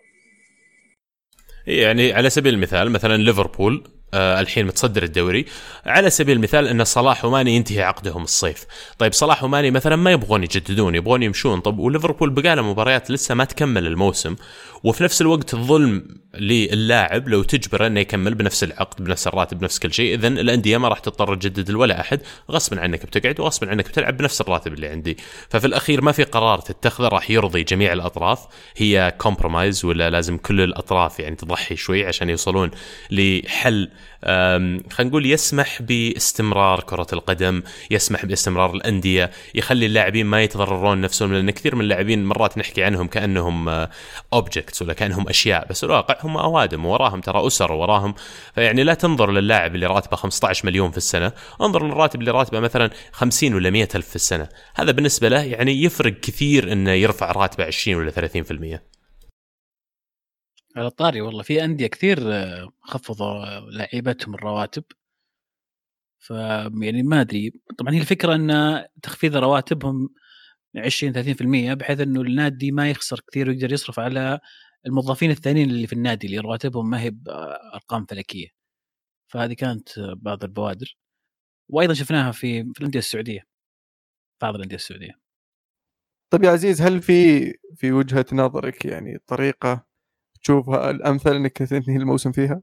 يعني 1.66 2.12
على 2.12 2.31
سبيل 2.31 2.55
المثال 2.55 2.90
مثلا 2.90 3.16
ليفربول 3.16 4.01
الحين 4.14 4.66
متصدر 4.66 5.03
الدوري. 5.03 5.46
على 5.87 6.11
سبيل 6.11 6.37
المثال 6.37 6.68
إن 6.68 6.85
صلاح 6.85 7.25
وماني 7.25 7.57
ينتهي 7.57 7.83
عقدهم 7.83 8.22
الصيف. 8.22 8.66
طيب 8.98 9.12
صلاح 9.12 9.44
وماني 9.44 9.70
مثلا 9.70 9.96
ما 9.96 10.11
يبغون 10.11 10.42
يجددون 10.42 10.94
يبغون 10.94 11.22
يمشون. 11.22 11.61
طب 11.61 11.79
وليفربول 11.79 12.31
بقى 12.31 12.57
له 12.57 12.62
مباريات 12.62 13.11
لسه 13.11 13.35
ما 13.35 13.44
تكمل 13.44 13.87
الموسم. 13.87 14.37
وفي 14.85 15.05
نفس 15.05 15.20
الوقت 15.22 15.55
الظلم 15.55 16.05
للاعب 16.35 17.29
لو 17.29 17.42
تجبره 17.42 17.87
إنه 17.87 18.01
يكمل 18.01 18.35
بنفس 18.35 18.64
العقد 18.64 19.05
بنفس 19.05 19.27
الراتب 19.27 19.59
بنفس 19.59 19.79
كل 19.79 19.92
شيء. 19.92 20.14
اذا 20.14 20.29
الأندية 20.29 20.79
ما 20.79 20.88
راح 20.88 20.98
تضطر 20.98 21.35
تجدد 21.35 21.70
ولا 21.70 22.01
أحد. 22.01 22.20
غصبا 22.51 22.81
عنك 22.81 23.07
بتقعد 23.07 23.40
وغصبا 23.40 23.70
عنك 23.70 23.88
بتلعب 23.88 24.16
بنفس 24.16 24.40
الراتب 24.40 24.72
اللي 24.72 24.87
عندي. 24.87 25.16
ففي 25.48 25.66
الأخير 25.66 26.01
ما 26.01 26.12
في 26.12 26.25
قرار 26.25 26.59
تتخذه 26.59 27.09
راح 27.09 27.31
يرضي 27.31 27.62
جميع 27.62 27.92
الأطراف. 27.92 28.46
هي 28.77 29.14
كومبرومايز 29.18 29.85
ولا 29.85 30.11
لازم 30.11 30.37
كل 30.37 30.61
الأطراف 30.61 31.20
يعني 31.20 31.37
تضحي 31.37 31.77
شوي 31.77 32.07
عشان 32.07 32.31
يوصلون 32.31 32.70
لحل 33.11 33.90
خلينا 34.22 34.82
نقول 35.00 35.26
يسمح 35.26 35.82
باستمرار 35.82 36.80
كرة 36.80 37.06
القدم 37.12 37.62
يسمح 37.90 38.26
باستمرار 38.26 38.74
الأندية 38.74 39.30
يخلي 39.54 39.86
اللاعبين 39.86 40.26
ما 40.26 40.42
يتضررون 40.42 41.00
نفسهم 41.00 41.34
لأن 41.34 41.50
كثير 41.50 41.74
من 41.74 41.80
اللاعبين 41.80 42.24
مرات 42.24 42.58
نحكي 42.58 42.82
عنهم 42.82 43.06
كأنهم 43.06 43.88
اوبجكتس 44.32 44.82
ولا 44.82 44.92
كأنهم 44.92 45.28
أشياء 45.28 45.66
بس 45.70 45.84
الواقع 45.84 46.16
هم 46.22 46.36
أوادم 46.36 46.86
وراهم 46.86 47.20
ترى 47.20 47.46
أسر 47.46 47.72
وراهم 47.72 48.14
فيعني 48.54 48.84
لا 48.84 48.94
تنظر 48.94 49.30
للاعب 49.30 49.74
اللي 49.74 49.86
راتبه 49.86 50.16
15 50.16 50.66
مليون 50.66 50.90
في 50.90 50.96
السنة 50.96 51.32
انظر 51.60 51.86
للراتب 51.86 52.20
اللي 52.20 52.30
راتبه 52.30 52.60
مثلا 52.60 52.90
50 53.12 53.54
ولا 53.54 53.70
100 53.70 53.88
ألف 53.94 54.08
في 54.08 54.16
السنة. 54.16 54.48
هذا 54.74 54.92
بالنسبة 54.92 55.28
له 55.28 55.42
يعني 55.42 55.82
يفرق 55.82 56.20
كثير 56.20 56.72
أنه 56.72 56.90
يرفع 56.90 57.32
راتبه 57.32 57.64
20 57.64 57.98
ولا 57.98 58.10
30% 58.10 58.91
على 60.76 60.87
الطاري 60.87 61.20
والله. 61.20 61.42
في 61.42 61.64
أندية 61.64 61.87
كثير 61.87 62.18
آه، 62.35 62.72
خفضوا 62.82 63.44
لعيبتهم 63.70 64.35
الرواتب. 64.35 64.85
ف 66.18 66.30
يعني 66.82 67.02
ما 67.02 67.20
أدري. 67.20 67.52
طبعا 67.78 67.94
هي 67.94 68.00
الفكرة 68.00 68.35
إن 68.35 68.85
تخفيض 69.02 69.37
رواتبهم 69.37 70.08
20 70.76 71.12
30% 71.12 71.74
بحيث 71.74 72.00
إنه 72.00 72.20
النادي 72.22 72.72
ما 72.72 72.90
يخسر 72.90 73.20
كثير 73.30 73.48
ويقدر 73.48 73.72
يصرف 73.72 74.00
على 74.00 74.40
الموظفين 74.87 75.30
الثانيين 75.30 75.70
اللي 75.70 75.87
في 75.87 75.92
النادي 75.92 76.26
اللي 76.26 76.38
رواتبهم 76.38 76.90
ما 76.90 77.00
هي 77.02 77.11
بارقام 77.11 78.06
فلكية. 78.06 78.48
فهذه 79.28 79.52
كانت 79.54 79.88
بعض 79.98 80.44
البوادر. 80.44 80.96
وأيضا 81.70 81.94
شفناها 81.94 82.32
في 82.32 82.64
في 82.74 82.80
الأندية 82.80 82.98
السعودية. 82.98 83.42
بعض 84.42 84.54
الأندية 84.56 84.76
السعودية. 84.76 85.20
طيب 86.32 86.44
يا 86.44 86.50
عزيز 86.50 86.82
هل 86.82 87.02
في 87.02 87.42
في 87.76 87.92
وجهة 87.92 88.26
نظرك 88.32 88.85
يعني 88.85 89.18
طريقة 89.26 89.87
تشوفها 90.42 90.90
الامثل 90.90 91.37
انك 91.37 91.59
تنهي 91.59 91.96
الموسم 91.96 92.33
فيها؟ 92.33 92.62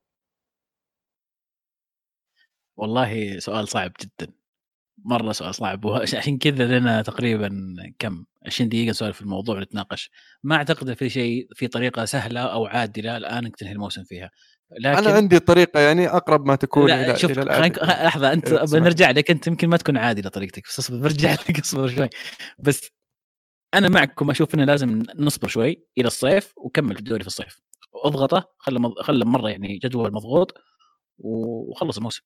والله 2.77 3.39
سؤال 3.39 3.67
صعب 3.67 3.91
جدا. 4.01 4.33
مرة 5.05 5.31
سؤال 5.31 5.55
صعب. 5.55 5.85
وعشان 5.85 6.37
كذا 6.37 6.79
لنا 6.79 7.01
تقريبا 7.01 7.75
كم؟ 7.99 8.25
20 8.45 8.69
دقيقة 8.69 8.89
نسولف 8.89 9.15
في 9.15 9.21
الموضوع 9.21 9.57
ونتناقش. 9.57 10.11
ما 10.43 10.55
أعتقد 10.55 10.93
في 10.93 11.09
شيء 11.09 11.47
في 11.55 11.67
طريقة 11.67 12.05
سهلة 12.05 12.41
أو 12.41 12.65
عادلة 12.65 13.17
الآن 13.17 13.45
انك 13.45 13.55
تنهي 13.55 13.71
الموسم 13.71 14.03
فيها. 14.03 14.31
لكن 14.79 14.97
أنا 14.97 15.15
عندي 15.15 15.39
طريقة 15.39 15.79
يعني 15.79 16.07
أقرب 16.07 16.45
ما 16.45 16.55
تكون 16.55 16.87
لا 16.87 17.05
إلى 17.05 17.19
شوف 17.19 17.31
إلى 17.31 17.41
لحظة 17.81 18.33
أنت 18.33 18.53
بنرجع 18.53 19.11
لك. 19.11 19.31
أنت 19.31 19.47
يمكن 19.47 19.69
ما 19.69 19.77
تكون 19.77 19.97
عادلة 19.97 20.29
طريقتك. 20.29 20.63
بس 20.67 20.79
اصبر 20.79 20.97
برجع 20.97 21.33
لك 21.33 21.59
اصبر 21.59 21.87
شوي. 21.87 22.09
بس 22.59 22.89
أنا 23.73 23.89
معكم 23.89 24.29
أشوف 24.29 24.55
إنه 24.55 24.63
لازم 24.63 25.03
نصبر 25.15 25.47
شوي 25.47 25.85
إلى 25.97 26.07
الصيف 26.07 26.53
وكمل 26.57 26.93
في 26.93 26.99
الدوري 26.99 27.21
في 27.21 27.27
الصيف. 27.27 27.61
أضغطه 28.05 28.49
خله 28.57 28.79
مض... 28.79 28.93
خله 29.01 29.25
مرة 29.25 29.49
يعني 29.49 29.77
جدول 29.77 30.13
مضغوط 30.13 30.53
وخلص 31.17 31.97
الموسم. 31.97 32.23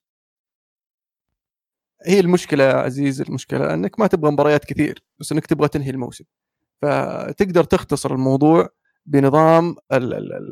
هي 2.05 2.19
المشكلة 2.19 2.63
يا 2.63 2.73
عزيز 2.73 3.21
المشكلة 3.21 3.73
إنك 3.73 3.99
ما 3.99 4.07
تبغى 4.07 4.31
مباريات 4.31 4.65
كثير 4.65 5.03
بس 5.19 5.31
إنك 5.31 5.45
تبغى 5.45 5.67
تنهي 5.67 5.89
الموسم. 5.89 6.25
فتقدر 6.81 7.63
تختصر 7.63 8.13
الموضوع 8.13 8.69
بنظام 9.05 9.75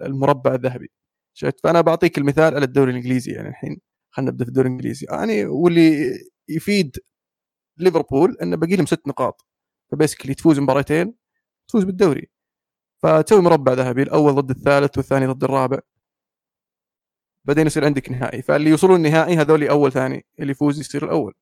المربع 0.06 0.54
الذهبي. 0.56 0.92
شفت؟ 1.34 1.60
فأنا 1.64 1.82
بعطيك 1.82 2.18
المثال 2.18 2.56
على 2.56 2.66
الدوري 2.66 2.92
الإنجليزي 2.92 3.32
يعني 3.32 3.50
الحين. 3.50 3.82
خلينا 4.12 4.32
نبدأ 4.32 4.46
في 4.46 4.50
الدوري 4.50 4.68
الإنجليزي. 4.68 5.06
يعني 5.10 5.46
واللي 5.46 6.14
يفيد 6.50 6.98
ليفربول 7.78 8.38
إنه 8.42 8.56
باقي 8.58 8.76
لهم 8.76 8.86
ست 8.86 9.08
نقاط. 9.08 9.46
فبيسكلي 9.92 10.34
تفوز 10.34 10.60
مباراتين 10.60 11.16
تفوز 11.68 11.84
بالدوري. 11.84 12.30
فتسوي 13.04 13.42
مربع 13.42 13.74
ذهبي 13.74 14.02
الأول 14.04 14.36
ضد 14.36 14.50
الثالث 14.50 14.98
والثاني 14.98 15.26
ضد 15.26 15.44
الرابع. 15.44 15.80
بعدين 17.48 17.68
يصير 17.68 17.86
عندك 17.86 18.12
نهائي. 18.12 18.42
فاللي 18.42 18.70
يوصلون 18.70 18.96
النهائي 18.96 19.38
هذول 19.38 19.68
أول 19.68 19.92
ثاني 19.92 20.26
اللي 20.40 20.52
يفوز 20.52 20.80
يصير 20.80 21.06
الأول. 21.06 21.34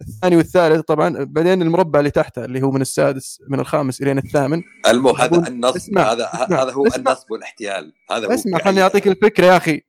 الثاني 0.00 0.36
والثالث 0.36 0.80
طبعا 0.80 1.24
بعدين 1.24 1.62
المربع 1.62 1.98
اللي 1.98 2.10
تحته 2.10 2.44
اللي 2.44 2.62
هو 2.62 2.70
من 2.70 2.80
السادس 2.80 3.42
من 3.48 3.60
الخامس 3.60 4.02
الين 4.02 4.18
الثامن. 4.18 4.62
المو 4.88 5.10
هذا 5.10 5.48
النصب 5.48 5.76
اسمع 5.76 6.12
هذا 6.12 6.30
اسمع 6.34 6.62
هذا 6.62 6.72
هو 6.72 6.86
اسمع. 6.86 6.96
النصب 6.96 7.30
والاحتيال. 7.30 7.92
هذا 8.10 8.34
اسمع 8.34 8.58
خليني 8.58 8.82
أعطيك 8.82 9.08
الفكرة 9.08 9.46
يا 9.46 9.56
أخي. 9.56 9.80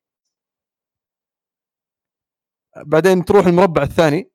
بعدين 2.86 3.26
تروح 3.26 3.46
المربع 3.46 3.84
الثاني 3.84 4.32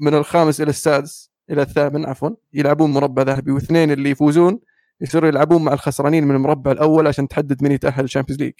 من 0.00 0.14
الخامس 0.14 0.60
إلى 0.60 0.70
السادس 0.70 1.30
إلى 1.50 1.62
الثامن 1.62 2.06
عفوا 2.06 2.30
يلعبون 2.52 2.90
مربع 2.90 3.22
ذهبي 3.22 3.52
واثنين 3.52 3.90
اللي 3.90 4.10
يفوزون 4.10 4.60
يصيروا 5.00 5.28
يلعبون 5.28 5.64
مع 5.64 5.72
الخسرانين 5.72 6.24
من 6.24 6.34
المربع 6.34 6.72
الأول 6.72 7.06
عشان 7.06 7.28
تحدد 7.28 7.62
من 7.62 7.72
يتأهل 7.72 8.04
ال 8.04 8.08
Champions 8.08 8.42
League 8.42 8.52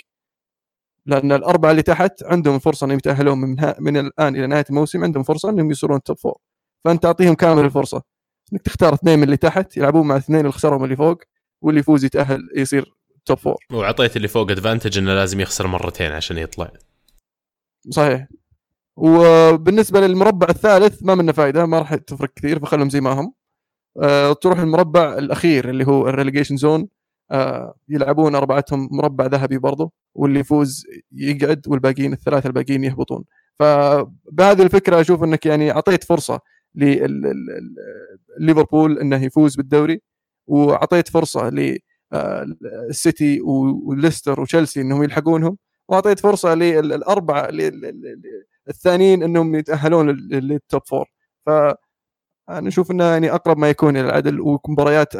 لأن 1.06 1.32
الأربعة 1.32 1.70
اللي 1.70 1.82
تحت 1.82 2.22
عندهم 2.24 2.58
فرصة 2.58 2.84
إنهم 2.84 2.98
يتأهلون 2.98 3.38
من, 3.38 3.72
من 3.78 3.96
الآن 3.96 4.36
إلى 4.36 4.46
نهاية 4.46 4.64
الموسم 4.70 5.04
عندهم 5.04 5.22
فرصة 5.22 5.50
إنهم 5.50 5.70
يصيرون 5.70 6.02
top 6.02 6.18
four 6.18 6.38
فأنت 6.84 7.02
تعطيهم 7.02 7.34
كامل 7.34 7.64
الفرصة. 7.64 8.02
إنك 8.52 8.62
تختار 8.62 8.94
اثنين 8.94 9.18
من 9.18 9.24
اللي 9.24 9.36
تحت 9.36 9.76
يلعبون 9.76 10.06
مع 10.06 10.16
اثنين 10.16 10.40
اللي 10.40 10.52
خسرهم 10.52 10.84
اللي 10.84 10.96
فوق 10.96 11.18
واللي 11.62 11.80
يفوز 11.80 12.04
يتأهل 12.04 12.48
يصير 12.56 12.94
توب 13.24 13.38
فور 13.38 13.56
واعطيت 13.72 14.16
اللي 14.16 14.28
فوق 14.28 14.50
advantage 14.50 14.98
إنه 14.98 15.14
لازم 15.14 15.40
يخسر 15.40 15.66
مرتين 15.66 16.12
عشان 16.12 16.38
يطلع. 16.38 16.70
صحيح. 17.90 18.26
وبالنسبة 18.96 20.00
للمربع 20.00 20.46
الثالث 20.48 21.02
ما 21.02 21.14
منه 21.14 21.32
فائده 21.32 21.66
ما 21.66 21.78
راح 21.78 21.94
تفرق 21.94 22.32
كثير 22.36 22.58
فخلهم 22.58 22.90
زي 22.90 23.00
ما 23.00 23.12
هم. 23.12 23.34
تروح 24.40 24.58
المربع 24.60 25.18
الأخير 25.18 25.70
اللي 25.70 25.86
هو 25.86 26.08
ال 26.08 26.12
relegation 26.12 26.56
zone. 26.56 26.88
أه 27.30 27.74
يلعبون 27.88 28.34
أربعتهم 28.34 28.88
مربع 28.92 29.26
ذهبي 29.26 29.58
برضه 29.58 29.92
واللي 30.14 30.40
يفوز 30.40 30.86
يقعد 31.12 31.62
والباقيين 31.68 32.12
الثلاثة 32.12 32.46
الباقيين 32.46 32.84
يهبطون. 32.84 33.24
فبهذه 33.58 34.62
الفكرة 34.62 35.00
أشوف 35.00 35.24
إنك 35.24 35.46
يعني 35.46 35.70
أعطيت 35.70 36.04
فرصة 36.04 36.40
لليفربول 38.38 38.98
إنه 38.98 39.24
يفوز 39.24 39.56
بالدوري 39.56 40.00
وأعطيت 40.46 41.08
فرصة 41.08 41.50
للسيتي 42.12 43.40
آه، 43.40 43.42
وليستر 43.84 44.40
وتشيلسي 44.40 44.80
إنهم 44.80 45.02
يلحقونهم 45.02 45.56
وأعطيت 45.88 46.20
فرصة 46.20 46.54
للاربعه 46.54 47.48
الثانيين 48.68 49.22
إنهم 49.22 49.54
يتأهلون 49.54 50.10
لل 50.30 50.51
top 50.51 50.82
four 50.86 51.06
ف 51.46 51.50
أنا 52.58 52.68
أشوف 52.68 52.90
إنه 52.90 53.04
يعني 53.04 53.30
أقرب 53.30 53.58
ما 53.58 53.70
يكون 53.70 53.96
إلى 53.96 54.06
العدل 54.06 54.40
ومباريات 54.40 55.12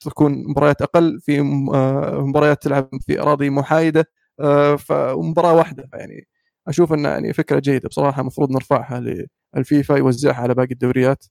تكون 0.00 0.50
مباريات 0.50 0.82
أقل 0.82 1.20
في 1.20 1.40
آه، 1.74 2.20
مباريات 2.20 2.62
تلعب 2.62 2.90
في 3.06 3.20
أراضي 3.20 3.50
محايدة 3.50 4.04
آه، 4.40 4.76
فمباراه 4.76 5.54
واحدة 5.54 5.88
يعني 5.94 6.28
أشوف 6.68 6.92
إنه 6.92 7.08
يعني 7.08 7.32
فكرة 7.32 7.58
جيدة 7.60 7.88
بصراحة 7.88 8.20
المفروض 8.20 8.50
نرفعها 8.50 9.26
للفيفا 9.56 9.94
يوزعها 9.94 10.42
على 10.42 10.54
باقي 10.54 10.72
الدوريات 10.72 11.24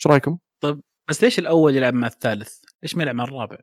إيش 0.00 0.06
رأيكم؟ 0.06 0.38
طيب 0.62 0.80
بس 1.08 1.24
ليش 1.24 1.38
الأول 1.38 1.76
يلعب 1.76 1.94
مع 1.94 2.06
الثالث؟ 2.06 2.58
ليش 2.82 2.96
ما 2.96 3.02
يلعب 3.02 3.14
مع 3.14 3.24
الرابع؟ 3.24 3.58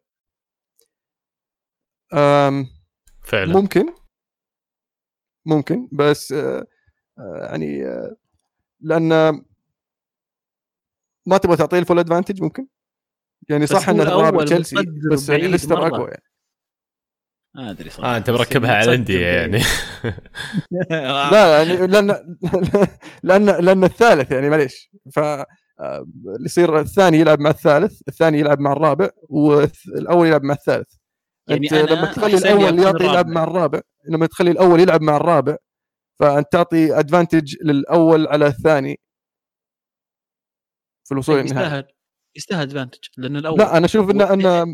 فعلا 3.23 3.53
ممكن 3.53 3.93
ممكن 5.45 5.89
بس 5.91 6.31
آه 6.31 6.65
يعني 7.17 7.83
لأن 8.81 9.41
ما 11.29 11.37
تبغى 11.37 11.57
تعطيه 11.57 11.79
الفول 11.79 11.99
ادفانتج 11.99 12.43
ممكن؟ 12.43 12.67
يعني 13.49 13.67
صح 13.67 13.89
ان 13.89 14.01
الرابع 14.01 14.45
تشيلسي 14.45 14.75
بس 15.11 15.29
يعني 15.29 15.47
ليستر 15.47 15.87
أقوى 15.87 16.07
يعني. 16.07 16.23
ما 17.55 17.71
أدري 17.71 17.89
صراحة. 17.89 18.13
آه 18.13 18.17
أنت 18.17 18.29
مركبها 18.29 18.75
على 18.75 18.91
الأندية 18.91 19.25
يعني. 19.25 19.61
لا 21.31 21.57
يعني 21.57 21.87
لأن 21.87 22.37
لأن 23.23 23.45
لأن 23.45 23.83
الثالث 23.83 24.31
يعني 24.31 24.49
معليش. 24.49 24.91
ف 25.15 25.19
آه، 25.79 26.05
يصير 26.45 26.79
الثاني 26.79 27.19
يلعب 27.19 27.39
مع 27.39 27.49
الثالث 27.49 28.01
الثاني 28.07 28.39
يلعب 28.39 28.59
مع 28.59 28.71
الرابع 28.71 29.09
والاول 29.29 30.27
يلعب 30.27 30.43
مع 30.43 30.53
الثالث. 30.53 30.93
يعني 31.47 31.71
أنت 31.71 31.73
لما 31.73 32.05
تخلي 32.05 32.37
الأول 32.37 32.79
يعطي 32.79 33.03
يلعب 33.03 33.27
مع 33.27 33.43
الرابع 33.43 33.81
لما 34.09 34.25
تخلي 34.25 34.51
الأول 34.51 34.79
يلعب 34.79 35.01
مع 35.01 35.15
الرابع 35.17 35.55
فأنت 36.19 36.47
تعطي 36.51 36.99
ادفانتج 36.99 37.55
للأول 37.63 38.27
على 38.27 38.47
الثاني. 38.47 38.99
في 41.09 41.13
الوصول 41.13 41.39
للنهائي 41.39 41.65
يستاهل 41.65 41.87
يستاهل 42.35 42.61
ادفانتج 42.61 42.99
لأن 43.17 43.35
الأول 43.35 43.59
لا 43.59 43.77
أنا 43.77 43.85
أشوف 43.85 44.09
انه 44.09 44.33
انه 44.33 44.65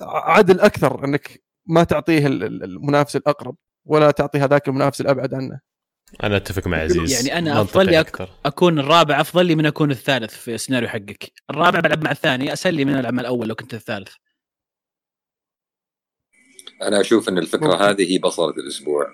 عدل 0.00 0.60
أكثر 0.60 1.04
إنك 1.04 1.42
ما 1.66 1.84
تعطيه 1.84 2.26
المنافس 2.26 3.16
الأقرب 3.16 3.56
ولا 3.84 4.10
تعطي 4.10 4.38
هذاك 4.38 4.68
المنافس 4.68 5.00
الأبعد 5.00 5.34
عنه. 5.34 5.60
أنا 6.22 6.36
أتفق 6.36 6.66
مع 6.66 6.76
عزيز. 6.76 7.12
يعني 7.12 7.38
أنا 7.38 7.60
أفضل 7.60 7.86
لي 7.86 8.00
أك... 8.00 8.28
أكون 8.46 8.78
الرابع 8.78 9.20
أفضل 9.20 9.46
لي 9.46 9.54
من 9.54 9.66
أكون 9.66 9.90
الثالث 9.90 10.34
في 10.34 10.54
السيناريو 10.54 10.88
حقك. 10.88 11.32
الرابع 11.50 11.80
بلعب 11.80 12.04
مع 12.04 12.10
الثاني 12.10 12.52
اسهل 12.52 12.74
لي 12.74 12.84
من 12.84 12.94
ألعب 12.94 13.14
مع 13.14 13.20
الأول 13.20 13.48
لو 13.48 13.54
كنت 13.54 13.74
الثالث. 13.74 14.12
أنا 16.82 17.00
أشوف 17.00 17.28
إن 17.28 17.38
الفكرة 17.38 17.66
ممكن. 17.66 17.82
هذه 17.82 18.12
هي 18.12 18.18
وصلة 18.18 18.50
الأسبوع. 18.50 19.06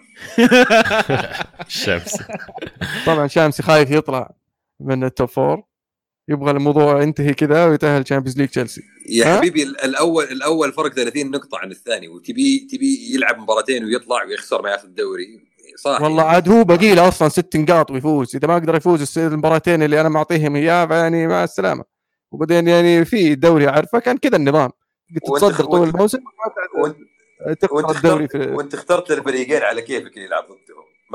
شمسي 1.68 2.24
طبعا 3.06 3.26
شامسي 3.26 3.62
خايف 3.62 3.90
يطلع 3.90 4.34
من 4.80 5.04
ال 5.04 5.10
top 5.10 5.28
four 5.28 5.62
يبغى 6.28 6.50
الموضوع 6.50 7.02
ينتهي 7.02 7.34
كذا 7.34 7.66
ويتأهل 7.66 8.04
Champions 8.04 8.38
League 8.38 8.48
تشيلسي 8.48 8.82
يا 9.08 9.36
حبيبي 9.36 9.62
الأول 9.62 10.24
الأول 10.24 10.72
فرق 10.72 10.92
30 10.92 11.30
نقطة 11.30 11.58
عن 11.58 11.70
الثاني 11.70 12.08
وتبي 12.08 12.68
تبي 12.72 13.14
يلعب 13.14 13.38
مباراتين 13.38 13.84
ويطلع 13.84 14.24
ويخسر 14.24 14.62
ما 14.62 14.70
ياخذ 14.70 14.84
الدوري. 14.84 15.40
صح 15.78 16.00
والله 16.02 16.22
عاد 16.22 16.48
هو 16.48 16.64
باقي 16.64 16.94
له 16.94 17.08
أصلا 17.08 17.28
ست 17.28 17.56
نقاط 17.56 17.90
ويفوز. 17.90 18.36
إذا 18.36 18.48
ما 18.48 18.54
قدر 18.54 18.74
يفوز 18.76 19.18
المباراتين 19.18 19.82
اللي 19.82 20.00
أنا 20.00 20.08
معطيهم 20.08 20.56
إياه 20.56 20.88
يعني 20.90 21.26
مع 21.26 21.44
السلامة. 21.44 21.84
وبعدين 22.30 22.68
يعني 22.68 23.04
في 23.04 23.34
دوري 23.34 23.66
عارفه 23.66 23.98
كان 23.98 24.18
كذا 24.18 24.36
النظام. 24.36 24.70
تصدر 25.26 25.64
طول 25.64 25.88
الموسم؟ 25.88 26.18
وانت 27.70 27.96
الدوري 27.96 28.28
في 28.28 28.38
وأنت 28.38 28.74
اخترت 28.74 29.10
الفريقين 29.10 29.62
على 29.62 29.82
كيفك 29.82 30.16
يلعب 30.16 30.44
ضدهم 30.44 30.58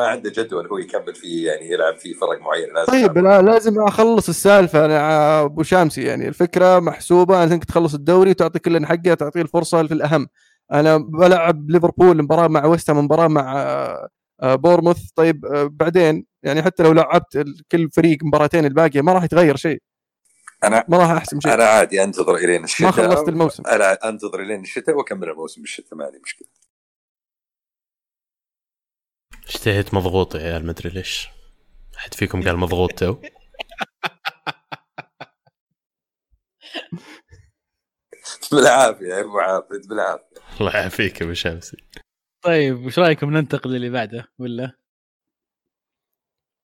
ما 0.02 0.08
عنده 0.08 0.30
جدول 0.30 0.68
هو 0.68 0.78
يكمل 0.78 1.16
فيه 1.16 1.48
يعني 1.48 1.72
يلعب 1.72 1.98
فيه 1.98 2.14
فرق 2.14 2.42
معين. 2.42 2.74
لازم 2.74 2.92
طيب 2.92 3.18
لا 3.18 3.42
لازم 3.42 3.82
أخلص 3.82 4.30
السالفة. 4.30 4.86
أنا 4.86 5.42
أبو 5.42 5.64
شامسي 5.64 6.04
يعني 6.04 6.28
الفكرة 6.28 6.80
محسوبة 6.80 7.44
انك 7.44 7.66
تخلص 7.66 7.94
الدوري 7.94 8.30
وتعطي 8.30 8.60
كل 8.60 8.86
حقه 8.86 9.14
تعطيه 9.14 9.42
الفرصة 9.42 9.88
في 9.88 9.94
الأهم. 9.94 10.28
أنا 10.72 10.98
بلعب 10.98 11.72
ليفربول 11.72 12.24
مباراة 12.24 12.48
مع 12.48 12.66
ويست 12.66 12.92
مباراة 12.92 13.28
مع 13.28 13.54
آه، 14.42 14.56
بورموث. 14.56 15.00
طيب 15.16 15.46
آه، 15.46 15.70
بعدين 15.72 16.26
يعني 16.44 16.64
حتى 16.64 16.84
لو 16.84 16.94
لعبت 16.94 17.46
كل 17.72 17.90
فريق 17.92 18.18
مباراتين 18.24 18.66
الباقية 18.66 19.02
ما 19.02 19.14
راح 19.14 19.24
يتغير 19.24 19.56
شيء. 19.56 19.82
أنا 20.64 20.86
ما 20.88 20.98
راح 20.98 21.10
احسم 21.10 21.40
شيء. 21.40 21.54
أنا 21.54 21.64
عادي 21.64 22.04
أنتظر 22.04 22.36
إلين 22.36 22.64
الشتاء. 22.64 22.86
ما 22.86 22.92
خلصت 22.92 23.30
الموسم. 23.30 23.64
أنا 23.68 24.10
أنتظر 24.10 24.40
إلين 24.40 24.62
الشتاء 24.62 24.96
وأكمل 24.96 25.30
الموسم 25.30 25.62
بالشتاء 25.62 25.96
ما 25.98 26.06
عندي 26.06 26.20
مشكلة. 26.24 26.48
اشتهيت 29.56 29.94
مضغوط 29.94 30.36
يا 30.36 30.40
عيال 30.40 30.66
مدري 30.66 30.90
ليش. 30.90 31.30
حد 31.96 32.14
فيكم 32.14 32.44
قال 32.44 32.58
مضغوط 32.58 32.92
تو؟ 32.92 33.22
بالعافية 38.52 39.06
يا 39.06 39.22
أبو 39.22 39.40
عابد 39.40 39.88
بالعافية. 39.90 40.42
الله 40.62 40.76
يعافيك 40.76 41.22
يا 41.22 41.26
أبو 41.26 41.34
شمسي. 41.34 41.78
طيب 42.42 42.86
وش 42.86 43.00
رأيكم 43.00 43.38
ننتقل 43.38 43.70
للي 43.72 43.90
بعده 43.90 44.32
ولا؟ 44.40 44.78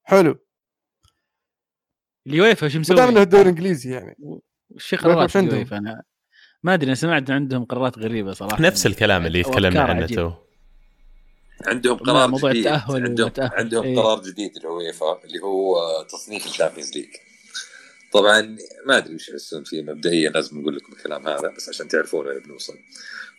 حلو. 0.04 0.46
اليويفا 2.28 2.68
وش 2.68 2.78
ما 2.78 2.84
دام 2.84 2.98
إنه 2.98 3.10
مسوي؟ 3.10 3.24
الدوري 3.24 3.44
الانجليزي 3.44 3.94
يعني. 3.94 4.16
وش 4.70 4.96
قرارات؟ 4.96 5.36
اليويفا؟ 5.36 5.78
أنا 5.78 6.04
ما 6.64 6.74
أدري 6.74 6.88
أنا 6.88 6.96
سمعت 6.96 7.32
عندهم 7.32 7.66
قرارات 7.66 8.00
غريبة 8.00 8.34
صراحة. 8.34 8.62
نفس 8.62 8.86
الكلام 8.86 9.26
اللي 9.26 9.44
تكلمنا 9.44 9.82
عنه. 9.82 10.06
تو. 10.06 10.47
عندهم 11.66 11.98
قرار 11.98 12.28
موضوع 12.28 12.52
جديد 12.52 12.68
التأهل 12.68 13.04
عندهم 13.04 13.26
والتأهل. 13.26 13.52
عندهم 13.54 13.84
إيه. 13.84 13.98
قرار 13.98 14.22
جديد 14.22 14.58
اليويفا 14.58 15.20
اللي 15.26 15.40
هو 15.40 15.78
تصنيف 16.10 16.46
ال 16.46 16.50
Champions 16.50 16.92
League. 16.98 17.10
طبعا 18.12 18.58
ما 18.86 18.98
أدري 18.98 19.16
وش 19.16 19.30
يحسون 19.30 19.64
فيه 19.64 19.82
مبدئيا 19.82 20.30
لازم 20.30 20.60
نقول 20.62 20.76
لكم 20.76 20.94
الكلام 20.94 21.28
هذا 21.28 21.54
بس 21.58 21.70
عشان 21.70 21.88
تعرفون 21.88 22.28
وين 22.28 22.40
بنوصل 22.40 22.74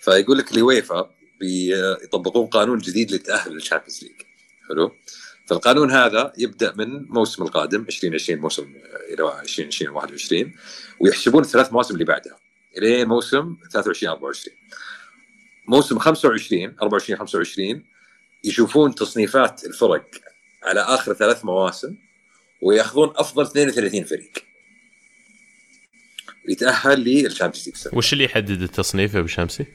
فيقول 0.01 0.39
لك 0.39 0.53
اليويفا 0.53 1.11
بيطبقون 1.41 2.47
قانون 2.47 2.79
جديد 2.79 3.11
للتاهل 3.11 3.53
لل 3.53 3.62
Champions 3.62 4.03
League. 4.03 4.13
حلو؟ 4.69 4.93
فالقانون 5.47 5.91
هذا 5.91 6.33
يبدأ 6.39 6.75
من 6.77 6.85
الموسم 6.97 7.43
القادم 7.43 7.81
2020 7.83 8.41
موسم 8.41 8.73
إلى 9.13 9.41
2020 9.41 9.95
21 9.95 10.53
ويحسبون 11.01 11.43
الثلاث 11.43 11.73
مواسم 11.73 11.95
اللي 11.95 12.05
بعدها. 12.05 12.37
إلين 12.79 13.09
موسم 13.09 13.57
23 13.73 14.13
24 14.13 14.57
موسم 15.69 15.99
25 15.99 16.77
24 16.83 17.19
25 17.19 17.85
يشوفون 18.45 18.95
تصنيفات 18.95 19.65
الفرق 19.65 20.05
على 20.63 20.81
آخر 20.81 21.15
ثلاث 21.15 21.45
مواسم 21.45 21.97
ويأخذون 22.63 23.13
أفضل 23.17 23.43
32 23.43 24.05
فريق. 24.05 24.33
يتأهل 26.49 27.01
لل 27.01 27.13
Champions 27.13 27.69
League 27.69 27.97
وش 27.97 28.13
اللي 28.13 28.25
يحدد 28.25 28.63
التصنيف 28.63 29.15
يا 29.15 29.19
أبو 29.19 29.29
شمسي؟ 29.29 29.67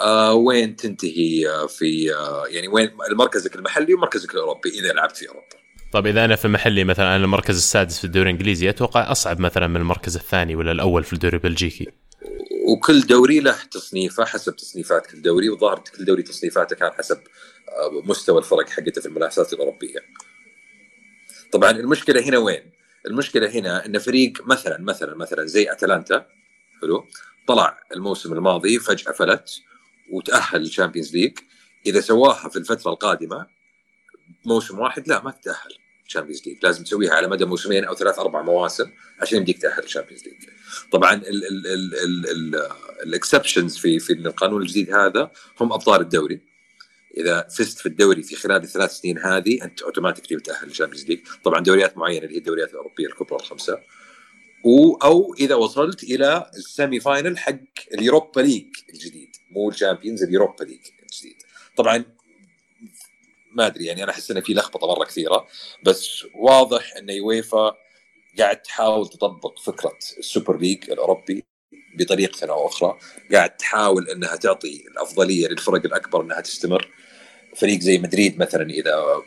آه 0.00 0.34
وين 0.34 0.76
تنتهي 0.76 1.48
آه 1.48 1.66
في 1.66 2.14
آه 2.14 2.46
يعني 2.46 2.68
وين 2.68 2.90
مركزك 3.18 3.56
المحلي 3.56 3.94
ومركزك 3.94 4.34
الأوروبي 4.34 4.68
إذا 4.68 4.92
لعبت 4.92 5.16
في 5.16 5.28
أوروبا. 5.28 5.46
طيب 5.92 6.06
إذا 6.06 6.24
أنا 6.24 6.36
في 6.36 6.44
المحلي 6.44 6.84
مثلا 6.84 7.16
أنا 7.16 7.24
المركز 7.24 7.56
السادس 7.56 7.98
في 7.98 8.04
الدوري 8.04 8.30
الإنجليزي 8.30 8.70
أتوقع 8.70 9.12
أصعب 9.12 9.40
مثلا 9.40 9.66
من 9.66 9.76
المركز 9.76 10.16
الثاني 10.16 10.56
ولا 10.56 10.72
الأول 10.72 11.04
في 11.04 11.12
الدوري 11.12 11.36
البلجيكي؟ 11.36 11.86
وكل 12.68 13.00
دوري 13.00 13.40
له 13.40 13.56
تصنيفه 13.70 14.24
حسب 14.24 14.56
تصنيفات 14.56 15.06
كل 15.06 15.22
دوري 15.22 15.48
وظاهر 15.48 15.78
كل 15.78 16.04
دوري 16.04 16.22
تصنيفاته 16.22 16.76
كان 16.76 16.90
حسب 16.92 17.18
مستوى 18.04 18.38
الفرق 18.38 18.68
حقته 18.68 19.00
في 19.00 19.08
المنافسات 19.08 19.52
الاوروبيه. 19.52 20.04
طبعا 21.52 21.70
المشكلة 21.70 22.20
هنا 22.20 22.38
وين؟ 22.38 22.72
المشكلة 23.06 23.50
هنا 23.50 23.86
إن 23.86 23.98
فريق 23.98 24.46
مثلا 24.46 24.80
مثلا 24.80 25.14
مثلا 25.16 25.46
زي 25.46 25.72
أتلانتا 25.72 26.26
حلو؟ 26.80 27.06
طلع 27.46 27.80
الموسم 27.94 28.32
الماضي 28.32 28.78
فجأة 28.78 29.12
فلت 29.12 29.50
وتأهل 30.10 30.60
لل 30.60 30.70
Champions 30.70 31.16
League. 31.16 31.38
إذا 31.86 32.00
سواها 32.00 32.48
في 32.48 32.56
الفترة 32.56 32.90
القادمة 32.90 33.46
موسم 34.44 34.78
واحد 34.78 35.08
لا 35.08 35.22
ما 35.22 35.30
تتأهل 35.30 35.78
ال 36.06 36.10
Champions 36.10 36.42
League. 36.46 36.58
لازم 36.62 36.84
تسويها 36.84 37.14
على 37.14 37.28
مدى 37.28 37.44
موسمين 37.44 37.84
أو 37.84 37.94
ثلاث 37.94 38.18
أربع 38.18 38.42
مواسم 38.42 38.92
عشان 39.20 39.38
يمديك 39.38 39.62
تأهل 39.62 39.82
ال 39.82 39.86
Champions 39.86 40.24
League. 40.24 40.34
طبعا 40.92 41.22
ال 43.02 43.09
exceptions 43.09 43.76
في 43.76 43.98
في 43.98 44.12
القانون 44.12 44.62
الجديد 44.62 44.94
هذا 44.94 45.30
هم 45.60 45.72
أبطال 45.72 46.00
الدوري. 46.00 46.49
إذا 47.16 47.48
فزت 47.48 47.78
في 47.78 47.86
الدوري 47.86 48.22
في 48.22 48.36
خلال 48.36 48.62
الثلاث 48.62 48.90
سنين 48.90 49.18
هذه 49.18 49.64
أنت 49.64 49.82
automatically 49.82 50.38
بتأهل 50.38 50.68
لل 50.68 50.75
Champions 50.75 51.06
League 51.08 51.20
طبعا 51.44 51.60
دوريات 51.60 51.98
معينة 51.98 52.24
اللي 52.24 52.34
هي 52.34 52.38
الدوريات 52.38 52.70
الأوروبية 52.70 53.06
الكبرى 53.06 53.36
الخمسه 53.40 53.78
و 54.64 54.94
أو 54.94 55.34
إذا 55.34 55.54
وصلت 55.54 56.02
إلى 56.02 56.50
ال 56.54 56.63
semi 56.63 57.00
final 57.00 57.38
حق 57.38 57.54
ال 57.94 58.01
Europa 58.01 58.40
League 58.40 58.66
الجديد. 58.94 59.36
مو 59.50 59.68
ال 59.68 59.73
Champions 59.73 60.22
ال 60.22 60.28
Europa 60.28 60.64
League 60.64 60.80
الجديد. 61.02 61.42
طبعا 61.76 62.04
ما 63.52 63.66
أدري 63.66 63.84
يعني 63.84 64.04
أنا 64.04 64.12
أحس 64.12 64.30
انه 64.30 64.40
في 64.40 64.54
لخبطة 64.54 64.86
مرة 64.86 65.04
كثيرة. 65.04 65.46
بس 65.84 66.24
واضح 66.34 66.96
إن 66.96 67.08
يويفا 67.10 67.76
قاعد 68.38 68.62
تحاول 68.62 69.08
تطبق 69.08 69.58
فكرة 69.58 69.98
ال 70.18 70.25
Super 70.25 70.58
League 70.58 70.90
الأوروبي. 70.90 71.44
بطريقة 72.00 72.50
أو 72.52 72.66
أخرى 72.66 72.98
قاعد 73.32 73.50
تحاول 73.56 74.08
إنها 74.08 74.36
تعطي 74.36 74.84
الأفضلية 74.92 75.48
للفرق 75.48 75.84
الأكبر 75.86 76.22
إنها 76.22 76.40
تستمر. 76.40 76.88
فريق 77.56 77.80
زي 77.80 77.98
مدريد 77.98 78.38
مثلا 78.38 78.70
إذا 78.70 78.94
آه، 78.94 79.22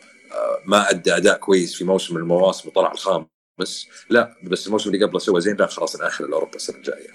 ما 0.66 0.90
أدى 0.90 1.18
أداء 1.18 1.38
كويس 1.38 1.76
في 1.76 1.84
موسم 1.86 2.16
من 2.16 2.22
المواسم 2.22 2.70
وطلع 2.70 2.92
الخامس 2.92 3.88
لا 4.10 4.36
بس 4.44 4.68
الموسم 4.68 4.90
اللي 4.90 5.06
قبله 5.06 5.20
سوى 5.20 5.42
زين 5.42 5.56
لا 5.56 5.68
خلاص 5.68 5.96
ناهل 6.00 6.26
الأوروبا 6.26 6.56
السنة 6.56 6.78
الجاية. 6.78 7.08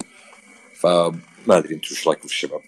فما 0.80 1.18
أدري 1.48 1.74
أنتم 1.74 1.88
إيش 1.90 2.08
رأيكم 2.08 2.20
في 2.28 2.34
الشباب؟ 2.34 2.60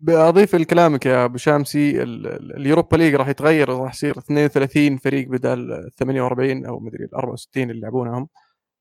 بأضيف 0.00 0.54
لكلامك 0.54 1.06
يا 1.06 1.24
أبو 1.24 1.36
شامسي 1.38 2.02
ال- 2.02 2.26
ال- 2.26 2.56
اليوروبا 2.56 2.96
ليج 2.96 3.14
راح 3.14 3.28
يتغير 3.28 3.68
راح 3.68 3.94
يصير 3.94 4.18
32 4.18 4.96
فريق 4.98 5.28
بدل 5.28 5.90
48 5.98 6.66
أو 6.66 6.80
مدري 6.80 7.04
ال 7.04 7.14
64 7.14 7.70
اللي 7.70 7.78
يلعبونهم. 7.80 8.28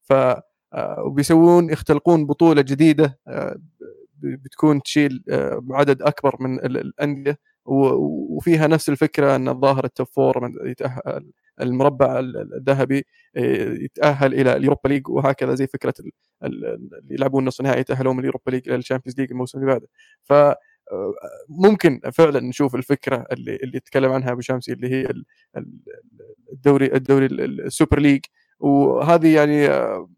ف 0.09 0.13
وبيسوون 1.05 1.69
يختلقون 1.69 2.25
بطولة 2.25 2.61
جديدة 2.61 3.19
آه، 3.27 3.55
بتكون 4.19 4.81
تشيل 4.83 5.23
آه، 5.29 5.63
عدد 5.71 6.01
أكبر 6.01 6.35
من 6.39 6.59
ال- 6.59 6.77
الأندية 6.77 7.37
وفيها 7.65 8.67
نفس 8.67 8.89
الفكرة 8.89 9.35
أن 9.35 9.47
الظاهر 9.49 9.85
ال 9.85 9.91
top 9.91 10.07
four 10.07 10.43
من 10.43 10.69
يتأهل 10.69 11.31
المربع 11.61 12.19
ال- 12.19 12.53
الذهبي 12.55 13.05
آه، 13.35 13.73
يتأهل 13.73 14.33
إلى 14.33 14.55
ال 14.55 14.60
Europa 14.60 14.87
League 14.89 15.09
وهكذا 15.09 15.55
زي 15.55 15.67
فكرة 15.67 15.93
ال- 15.99 16.11
ال- 16.43 16.65
اللي 16.65 17.13
يلعبون 17.15 17.45
نص 17.45 17.61
نهائي 17.61 17.79
يتأهلون 17.81 18.13
من 18.15 18.19
ال 18.19 18.24
Europa 18.24 18.51
League 18.51 18.67
إلى 18.69 18.75
ال 18.75 18.80
Champions 18.80 19.19
League 19.19 19.31
الموسم 19.31 19.59
اللي 19.59 19.71
بعده. 19.71 19.87
ف 20.23 20.33
ممكن 21.49 22.01
فعلا 22.13 22.39
نشوف 22.39 22.75
الفكرة 22.75 23.25
اللي 23.31 23.55
اللي 23.55 23.77
يتكلم 23.77 24.11
عنها 24.11 24.31
أبو 24.31 24.41
شمسي 24.41 24.73
اللي 24.73 24.87
هي 24.91 25.01
ال- 25.01 25.25
ال- 25.57 25.79
الدوري 26.53 26.85
الدوري 26.95 27.25
ال- 27.25 27.65
ال 27.65 27.71
Super 27.71 27.99
League 27.99 28.21
وهذه 28.59 29.35
يعني 29.35 29.67
آه، 29.67 30.09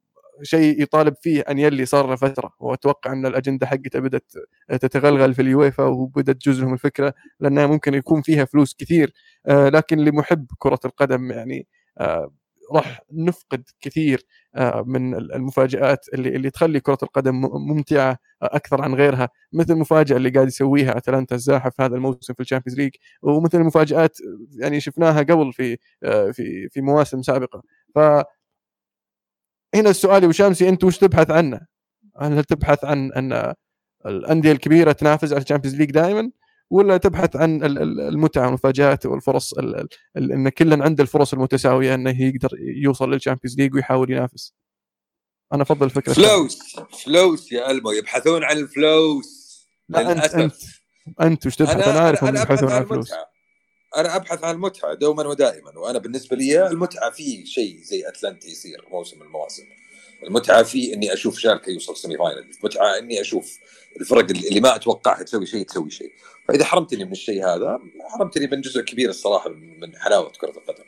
شيء 0.42 0.82
يطالب 0.82 1.16
فيه 1.22 1.42
أنييلي 1.42 1.86
صار 1.86 2.08
له 2.10 2.16
فترة. 2.16 2.54
وأتوقع 2.60 3.12
أن 3.14 3.26
الأجندة 3.26 3.68
حقته 3.68 4.00
بدأت 4.00 4.32
تتغلغل 4.70 5.34
في 5.34 5.42
اليويفا 5.42 5.84
وبدأت 5.84 6.36
تجوز 6.36 6.62
لهم 6.62 6.74
الفكرة 6.74 7.14
لأنها 7.40 7.68
ممكن 7.68 7.94
يكون 7.94 8.22
فيها 8.22 8.46
فلوس 8.46 8.76
كثير. 8.76 9.14
آه، 9.48 9.70
لكن 9.70 9.98
لمحب 10.00 10.48
كرة 10.60 10.80
القدم 10.86 11.32
يعني 11.32 11.68
آه، 12.00 12.32
راح 12.74 13.02
نفقد 13.12 13.64
كثير 13.82 14.26
آه، 14.56 14.84
من 14.88 15.16
المفاجآت 15.16 16.06
اللي 16.14 16.30
اللي 16.36 16.50
تخلي 16.50 16.80
كرة 16.80 16.98
القدم 17.04 17.36
ممتعة 17.54 18.18
أكثر 18.42 18.82
عن 18.82 18.96
غيرها. 18.96 19.30
مثل 19.54 19.74
المفاجأة 19.74 20.18
اللي 20.18 20.30
قاعد 20.30 20.48
يسويها 20.48 20.98
أتلانتا 20.98 21.36
الزاحف 21.36 21.82
هذا 21.82 21.96
الموسم 21.96 22.34
في 22.34 22.40
ال 22.40 22.44
Champions 22.44 22.80
League. 22.80 22.92
ومثل 23.22 23.58
المفاجآت 23.62 24.18
يعني 24.60 24.80
شفناها 24.80 25.20
قبل 25.24 25.54
في 25.54 25.78
في 26.34 26.70
في 26.72 26.82
مواسم 26.82 27.22
سابقة. 27.22 27.64
ف 27.96 28.00
هنا 29.76 29.90
السؤال 29.90 30.14
يا 30.20 30.26
أبو 30.26 30.32
شامسي 30.32 30.70
أنت 30.70 30.84
وش 30.84 30.98
تبحث 30.98 31.30
عنه؟ 31.32 31.62
هل 32.22 32.44
تبحث 32.44 32.86
عن 32.86 33.12
أن 33.14 33.54
الأندية 34.06 34.52
الكبيرة 34.52 34.92
تنافس 34.92 35.32
على 35.34 35.42
ال 35.42 35.45
Champions 35.45 35.78
League 35.78 35.92
دائما 35.92 36.32
ولا 36.70 36.98
تبحث 36.98 37.36
عن 37.36 37.64
ال- 37.64 37.82
ال- 37.82 38.00
المتعة 38.02 38.44
والمفاجات 38.46 39.06
والفرص 39.06 39.54
ال- 39.54 39.76
ال- 39.76 39.88
ال- 40.18 40.32
إن 40.32 40.50
كل 40.50 40.82
عنده 40.82 41.04
الفرص 41.04 41.34
المتساوية 41.34 41.94
أنه 41.96 42.22
يقدر 42.22 42.50
يوصل 42.60 43.12
لل 43.12 43.20
Champions 43.20 43.58
League 43.58 43.74
ويحاول 43.76 44.12
ينافس 44.12 44.54
أنا 45.54 45.62
أفضل 45.64 45.90
فكرة 45.90 46.14
فلوس 46.14 46.76
فلوس 47.06 47.52
يا 47.52 47.72
المو 47.72 47.92
يبحثون 47.92 48.44
عن 48.44 48.58
الفلوس 48.58 49.44
لا 49.90 50.12
انت. 50.12 50.34
انت 50.36 50.54
أنت 51.22 51.46
وش 51.46 51.56
تبحث 51.56 51.88
أنا 51.88 52.00
عارف 52.00 52.24
أنهم 52.24 52.36
يبحثون 52.42 52.70
عن 52.72 52.76
عن 52.76 52.86
فلوس 52.86 53.12
المتعة. 53.12 53.33
أنا 53.98 54.16
أبحث 54.16 54.44
عن 54.44 54.56
المتعه 54.56 54.94
دوما 54.94 55.28
ودائما 55.28 55.72
وأنا 55.78 56.00
بالنسبة 56.00 56.36
لي 56.36 56.68
المتعة 56.68 57.12
في 57.12 57.46
شيء 57.46 57.80
زي 57.82 58.08
أتلانتا 58.08 58.48
يصير 58.48 58.86
موسم 58.92 59.22
المواسم. 59.22 59.64
المتعة 60.24 60.64
في 60.64 60.94
إني 60.94 61.14
أشوف 61.14 61.40
شالكه 61.40 61.70
يوصل 61.70 61.98
semi 61.98 62.18
final 62.18 62.46
المتعة 62.60 62.98
إني 63.00 63.22
أشوف 63.22 63.60
الفرق 64.02 64.30
اللي 64.30 64.60
ما 64.60 64.76
اتوقعها 64.76 65.24
تسوي 65.24 65.46
شيء 65.46 65.66
تسوي 65.66 65.92
شيء. 65.92 66.12
فإذا 66.48 66.66
حرمتني 66.66 67.06
من 67.06 67.12
الشيء 67.12 67.46
هذا 67.46 67.80
حرمتني 68.10 68.48
من 68.48 68.62
جزء 68.62 68.82
كبير 68.82 69.10
الصراحة 69.10 69.50
من 69.50 69.80
من 69.80 69.96
حلاوة 69.96 70.32
كرة 70.42 70.50
القدم. 70.50 70.84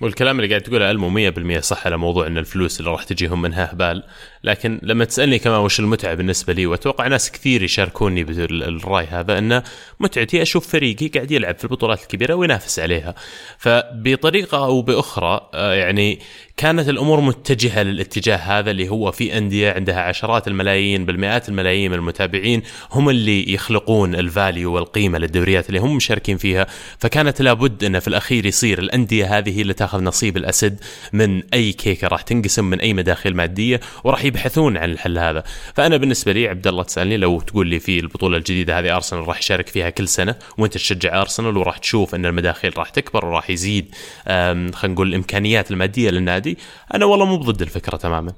والكلام 0.00 0.36
اللي 0.40 0.48
قاعد 0.48 0.62
تقوله 0.62 0.90
المو 0.90 1.30
100% 1.58 1.60
صح 1.60 1.86
على 1.86 1.96
موضوع 1.96 2.26
إن 2.26 2.38
الفلوس 2.38 2.80
اللي 2.80 2.90
راح 2.90 3.04
تجيهم 3.04 3.42
منها 3.42 3.72
هبال. 3.72 4.02
لكن 4.46 4.80
لما 4.82 5.04
تسألني 5.04 5.38
كمان 5.38 5.60
وش 5.60 5.80
المتعة 5.80 6.14
بالنسبة 6.14 6.52
لي 6.52 6.66
وأتوقع 6.66 7.06
ناس 7.06 7.30
كثير 7.30 7.62
يشاركوني 7.62 8.24
بالراي 8.24 9.06
هذا 9.06 9.38
أن 9.38 9.62
متعتي 10.00 10.42
أشوف 10.42 10.68
فريقي 10.68 11.08
قاعد 11.08 11.30
يلعب 11.30 11.58
في 11.58 11.64
البطولات 11.64 12.02
الكبيرة 12.02 12.34
وينافس 12.34 12.78
عليها. 12.78 13.14
فبطريقة 13.58 14.64
أو 14.64 14.82
بأخرى 14.82 15.50
آه، 15.54 15.74
يعني 15.74 16.18
كانت 16.56 16.88
الأمور 16.88 17.20
متجهة 17.20 17.82
للاتجاه 17.82 18.36
هذا 18.36 18.70
اللي 18.70 18.88
هو 18.88 19.12
في 19.12 19.38
أندية 19.38 19.72
عندها 19.72 20.00
عشرات 20.00 20.48
الملايين 20.48 21.06
بالمئات 21.06 21.48
الملايين 21.48 21.90
من 21.90 21.96
المتابعين 21.96 22.62
هم 22.92 23.08
اللي 23.08 23.52
يخلقون 23.52 24.14
الفاليو 24.14 24.72
والقيمة 24.72 25.18
للدوريات 25.18 25.68
اللي 25.68 25.80
هم 25.80 25.96
مشاركين 25.96 26.36
فيها. 26.36 26.66
فكانت 26.98 27.42
لابد 27.42 27.84
انه 27.84 27.98
في 27.98 28.08
الأخير 28.08 28.46
يصير 28.46 28.78
الأندية 28.78 29.38
هذه 29.38 29.62
اللي 29.62 29.74
تاخذ 29.74 30.02
نصيب 30.02 30.36
الأسد 30.36 30.80
من 31.12 31.42
أي 31.54 31.72
كيكة 31.72 32.08
راح 32.08 32.22
تنقسم 32.22 32.64
من 32.64 32.80
أي 32.80 32.92
مداخيل 32.92 33.36
مادية 33.36 33.80
وراح 34.04 34.24
يبحثون 34.36 34.76
عن 34.76 34.90
الحل 34.90 35.18
هذا. 35.18 35.42
فأنا 35.74 35.96
بالنسبة 35.96 36.32
لي 36.32 36.48
عبد 36.48 36.66
الله 36.66 36.82
تسألني 36.82 37.16
لو 37.16 37.40
تقول 37.40 37.66
لي 37.66 37.80
في 37.80 37.98
البطولة 37.98 38.36
الجديدة 38.36 38.78
هذه 38.78 38.96
أرسنال 38.96 39.28
راح 39.28 39.38
يشارك 39.38 39.68
فيها 39.68 39.90
كل 39.90 40.08
سنة 40.08 40.38
وأنت 40.58 40.74
تشجع 40.74 41.20
أرسنال 41.20 41.56
وراح 41.56 41.78
تشوف 41.78 42.14
أن 42.14 42.26
المداخيل 42.26 42.78
راح 42.78 42.90
تكبر 42.90 43.24
وراح 43.24 43.50
يزيد 43.50 43.94
خلينا 44.26 44.72
نقول 44.84 45.08
الإمكانيات 45.08 45.70
المادية 45.70 46.10
للنادي 46.10 46.58
أنا 46.94 47.04
والله 47.04 47.26
مو 47.26 47.36
ضد 47.36 47.62
الفكرة 47.62 47.96
تماما. 47.96 48.32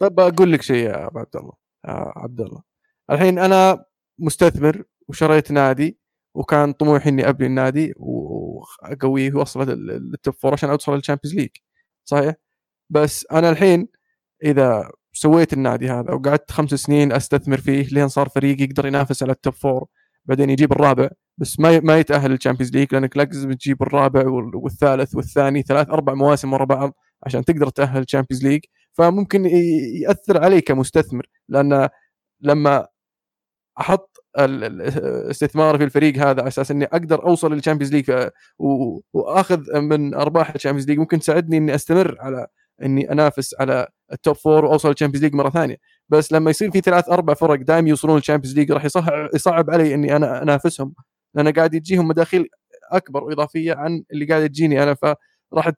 طيب 0.00 0.20
أقول 0.20 0.52
لك 0.52 0.62
شيء 0.62 0.84
يا 0.84 0.96
عبد 0.96 1.36
الله 1.36 1.52
يا 1.88 2.12
عبد 2.16 2.40
الله. 2.40 2.62
الحين 3.10 3.38
أنا 3.38 3.84
مستثمر 4.18 4.82
وشريت 5.08 5.52
نادي 5.52 5.98
وكان 6.34 6.72
طموحي 6.72 7.10
إني 7.10 7.28
أبني 7.28 7.46
النادي 7.46 7.92
وأقويه 7.96 9.32
واوصله 9.34 9.64
لل 9.64 9.92
top 9.92 10.34
four 10.34 10.52
عشان 10.52 10.70
أوصل 10.70 10.94
لل 10.94 11.02
Champions 11.02 11.36
League 11.36 11.50
صحيح؟ 12.04 12.34
بس 12.90 13.26
أنا 13.32 13.50
الحين 13.50 13.88
إذا 14.44 14.90
سويت 15.12 15.52
النادي 15.52 15.90
هذا 15.90 16.12
وقعدت 16.12 16.50
خمس 16.50 16.74
سنين 16.74 17.12
أستثمر 17.12 17.58
فيه 17.60 17.86
لين 17.92 18.08
صار 18.08 18.28
فريق 18.28 18.62
يقدر 18.62 18.86
ينافس 18.86 19.22
على 19.22 19.32
ال 19.32 19.38
top 19.38 19.54
four 19.54 19.86
بعدين 20.24 20.50
يجيب 20.50 20.72
الرابع. 20.72 21.08
بس 21.38 21.60
ما 21.60 21.80
ما 21.80 21.98
يتأهل 21.98 22.30
لل 22.30 22.38
Champions 22.38 22.72
League 22.72 22.88
لأنك 22.94 23.16
لازم 23.16 23.52
تجيب 23.52 23.82
الرابع 23.82 24.24
والثالث 24.54 25.14
والثاني 25.14 25.62
ثلاث 25.62 25.90
أربع 25.90 26.14
مواسم 26.14 26.52
ورا 26.52 26.64
بعض 26.64 26.92
عشان 27.26 27.44
تقدر 27.44 27.68
تأهل 27.68 28.02
ال 28.02 28.06
Champions 28.06 28.46
League 28.46 28.60
فممكن 28.92 29.46
يأثر 30.02 30.44
علي 30.44 30.60
كمستثمر 30.60 31.26
لأن 31.48 31.88
لما 32.40 32.86
أحط 33.80 34.24
الاستثمار 34.38 35.78
في 35.78 35.84
الفريق 35.84 36.16
هذا 36.16 36.40
على 36.40 36.48
أساس 36.48 36.70
إني 36.70 36.84
أقدر 36.84 37.26
أوصل 37.26 37.52
لل 37.54 37.61
Champions 37.61 37.94
League 37.94 38.30
وأخذ 39.12 39.80
من 39.80 40.14
أرباح 40.14 40.54
ال 40.54 40.57
Champions 40.57 40.88
League 40.88 40.98
ممكن 40.98 41.18
تساعدني 41.18 41.56
إني 41.56 41.74
أستمر 41.74 42.16
على 42.20 42.46
إني 42.84 43.12
أنافس 43.12 43.54
على 43.60 43.88
ال 44.12 44.18
top 44.18 44.36
four 44.36 44.64
وأوصل 44.64 44.88
لل 44.88 44.94
Champions 44.94 45.24
League 45.24 45.34
مرة 45.34 45.50
ثانية. 45.50 45.76
بس 46.08 46.32
لما 46.32 46.50
يصير 46.50 46.70
في 46.70 46.80
ثلاث 46.80 47.08
أربع 47.08 47.34
فرق 47.34 47.60
دائما 47.62 47.88
يوصلون 47.88 48.16
لل 48.16 48.24
Champions 48.24 48.58
League 48.58 48.72
راح 48.72 48.84
يصعب 49.34 49.70
علي 49.70 49.94
إني 49.94 50.16
أنا 50.16 50.42
أنافسهم. 50.42 50.94
لأن 51.34 51.48
قاعد 51.52 51.74
يجيهم 51.74 52.08
مداخيل 52.08 52.48
أكبر 52.92 53.24
وإضافية 53.24 53.74
عن 53.74 54.02
اللي 54.12 54.24
قاعد 54.24 54.48
تجيني 54.48 54.82
أنا. 54.82 54.94
فراح 54.94 55.72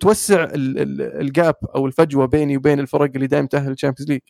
توسع 0.00 0.48
ال 0.54 0.79
gap 0.79 1.54
أو 1.74 1.86
الفجوة 1.86 2.26
بيني 2.26 2.56
وبين 2.56 2.80
الفرق 2.80 3.10
اللي 3.14 3.26
دائما 3.26 3.48
تأهل 3.48 3.72
ال 3.72 3.76
Champions 3.76 4.10
League 4.10 4.20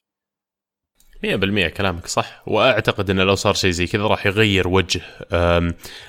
100% 1.25 1.69
كلامك 1.69 2.07
صح. 2.07 2.43
وأعتقد 2.47 3.11
انه 3.11 3.25
لو 3.25 3.35
صار 3.35 3.55
شيء 3.55 3.71
زي 3.71 3.87
كذا 3.87 4.03
راح 4.03 4.27
يغير 4.27 4.69
وجه 4.69 5.01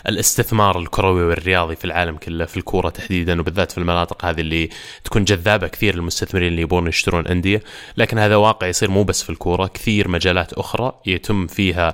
الاستثمار 0.08 0.80
الكروي 0.80 1.24
والرياضي 1.24 1.76
في 1.76 1.86
العالم 1.86 2.18
كله 2.18 2.46
في 2.46 2.58
الكورة 2.58 2.90
تحديدا 2.90 3.40
وبالذات 3.40 3.72
في 3.72 3.78
المناطق 3.78 4.26
هذه 4.26 4.42
اللي 4.42 4.70
تكون 5.04 5.24
جذابة 5.24 5.68
كثير 5.68 5.96
للمستثمرين 5.96 6.48
اللي 6.48 6.62
يبون 6.62 6.88
يشترون 6.88 7.28
أندية. 7.28 7.64
لكن 7.98 8.18
هذا 8.20 8.36
واقع 8.36 8.68
يصير 8.68 8.92
مو 8.92 9.04
بس 9.04 9.24
في 9.24 9.30
الكورة 9.30 9.68
كثير 9.68 10.08
مجالات 10.08 10.54
أخرى 10.54 10.94
يتم 11.06 11.48
فيها 11.48 11.94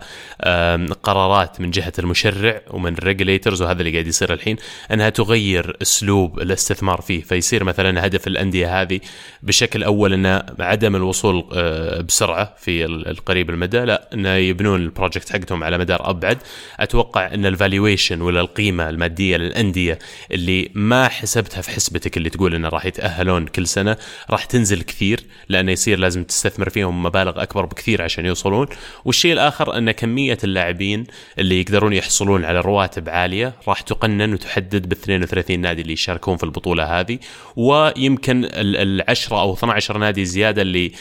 قرارات 1.04 1.62
من 1.62 1.72
جهة 1.72 1.94
المشرع 2.00 2.62
ومن 2.70 2.94
ال 2.94 3.00
regulators 3.00 3.62
وهذا 3.62 3.80
اللي 3.80 3.92
قاعد 3.92 4.08
يصير 4.08 4.34
الحين 4.34 4.56
إنها 4.92 5.10
تغير 5.10 5.78
أسلوب 5.82 6.42
الاستثمار 6.42 7.02
فيه. 7.02 7.22
فيصير 7.22 7.64
مثلا 7.64 8.06
هدف 8.06 8.28
الأندية 8.28 8.82
هذه 8.82 9.00
بشكل 9.44 9.84
أول 9.84 10.14
إنه 10.14 10.44
عدم 10.60 10.96
الوصول 10.96 11.50
أه، 11.54 12.02
بسرعة 12.02 12.56
في 12.58 12.86
القريب 13.12 13.50
المدى 13.50 13.80
لا 13.80 14.10
انه 14.14 14.30
يبنون 14.36 14.82
ال 14.82 14.88
project 14.88 15.30
حقتهم 15.34 15.64
على 15.64 15.78
مدار 15.78 16.10
أبعد. 16.10 16.38
أتوقع 16.80 17.34
إن 17.34 17.46
ال 17.46 17.53
valuation 17.53 18.22
ولا 18.22 18.42
القيمة 18.42 18.90
المادية 18.90 19.38
للأندية 19.38 20.00
اللي 20.32 20.72
ما 20.74 21.08
حسبتها 21.08 21.62
في 21.62 21.70
حسبتك 21.72 22.18
اللي 22.18 22.30
تقول 22.30 22.56
إنه 22.56 22.70
راح 22.70 22.86
يتأهلون 22.86 23.46
كل 23.46 23.68
سنة 23.68 23.98
راح 24.30 24.46
تنزل 24.46 24.82
كثير 24.82 25.20
لأنه 25.50 25.72
يصير 25.72 26.00
لازم 26.00 26.24
تستثمر 26.24 26.70
فيهم 26.70 27.04
مبالغ 27.04 27.42
أكبر 27.44 27.66
بكثير 27.66 28.02
عشان 28.02 28.26
يوصلون. 28.26 28.68
والشيء 29.06 29.34
الآخر 29.34 29.78
إن 29.78 29.92
كمية 29.92 30.38
اللاعبين 30.44 31.08
اللي 31.40 31.62
يقدرون 31.62 31.94
يحصلون 31.94 32.46
على 32.46 32.60
رواتب 32.60 33.10
عالية 33.10 33.54
راح 33.68 33.82
تقنن 33.82 34.34
وتحدد 34.34 34.90
بال 34.90 34.98
32 34.98 35.60
نادي 35.60 35.82
اللي 35.82 35.94
يشاركون 35.94 36.38
في 36.38 36.44
البطولة 36.44 37.00
هذه. 37.00 37.20
ويمكن 37.56 38.48
ال 38.54 39.04
10 39.10 39.42
أو 39.42 39.54
12 39.54 39.98
نادي 39.98 40.26
زيادة 40.26 40.62
اللي 40.62 40.92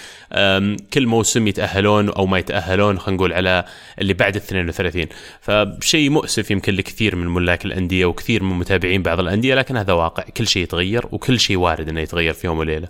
كل 0.93 1.07
موسم 1.07 1.47
يتأهلون 1.47 2.00
أو 2.09 2.27
ما 2.27 2.39
يتأهلون 2.39 2.99
خلينا 2.99 3.17
نقول 3.17 3.33
على 3.33 3.65
اللي 3.99 4.15
بعد 4.15 4.37
ال 4.37 4.43
32 4.43 5.07
فشيء 5.41 6.11
مؤسف 6.11 6.51
يمكن 6.51 6.75
لكثير 6.75 7.17
من 7.17 7.27
ملاك 7.27 7.65
الأندية 7.65 8.05
وكثير 8.05 8.43
من 8.43 8.59
متابعين 8.59 9.03
بعض 9.03 9.21
الأندية 9.21 9.55
لكن 9.55 9.77
هذا 9.77 9.93
واقع. 9.93 10.23
كل 10.23 10.47
شيء 10.47 10.63
يتغير 10.63 11.09
وكل 11.13 11.41
شيء 11.41 11.57
وارد 11.57 11.89
إنه 11.89 12.01
يتغير 12.01 12.33
في 12.35 12.47
يوم 12.47 12.59
وليلة. 12.59 12.89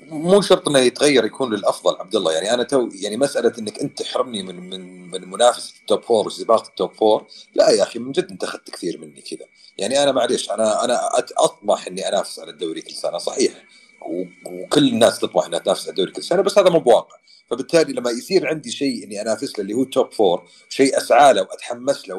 مو 0.00 0.40
شرط 0.40 0.68
إنه 0.68 0.78
يتغير 0.78 1.24
يكون 1.24 1.54
للأفضل 1.54 1.96
عبد 1.96 2.16
الله. 2.16 2.32
يعني 2.32 2.54
أنا 2.54 2.62
تو 2.62 2.88
يعني 3.02 3.16
مسألة 3.16 3.52
إنك 3.58 3.78
أنت 3.78 4.02
تحرمني 4.02 4.42
من 4.42 4.70
من 4.70 5.10
من 5.10 5.30
منافسه 5.30 5.74
ال 5.80 5.85
top 5.85 6.02
four 6.02 6.26
وسباق 6.26 6.66
ال 6.66 6.72
top 6.72 6.92
four 6.92 7.26
لا 7.54 7.70
يا 7.70 7.82
أخي 7.82 7.98
من 7.98 8.12
جد 8.12 8.30
أنت 8.30 8.44
أخذت 8.44 8.70
كثير 8.70 8.98
مني 8.98 9.20
كذا. 9.20 9.46
يعني 9.78 10.02
أنا 10.02 10.12
معليش 10.12 10.50
أنا 10.50 10.84
أنا 10.84 11.00
أطمح 11.38 11.86
إني 11.86 12.08
أنافس 12.08 12.40
على 12.40 12.50
الدوري 12.50 12.80
كل 12.80 12.92
سنة 12.92 13.18
صحيح. 13.18 13.52
وكل 14.46 14.88
الناس 14.88 15.18
تطمح 15.18 15.46
إنها 15.46 15.58
تنافس 15.58 15.82
على 15.82 15.90
الدوري 15.90 16.12
كل 16.12 16.22
سنة 16.22 16.42
بس 16.42 16.58
هذا 16.58 16.70
مو 16.70 16.80
بواقع. 16.80 17.16
فبالتالي 17.50 17.92
لما 17.92 18.10
يصير 18.10 18.46
عندي 18.46 18.70
شيء 18.70 19.04
إني 19.04 19.22
أنافس 19.22 19.58
له 19.58 19.62
اللي 19.62 19.74
هو 19.74 19.84
top 19.84 20.12
four 20.12 20.48
شيء 20.68 20.98
أسعى 20.98 21.34
له 21.34 21.42
وأتحمس 21.42 22.08
له 22.08 22.16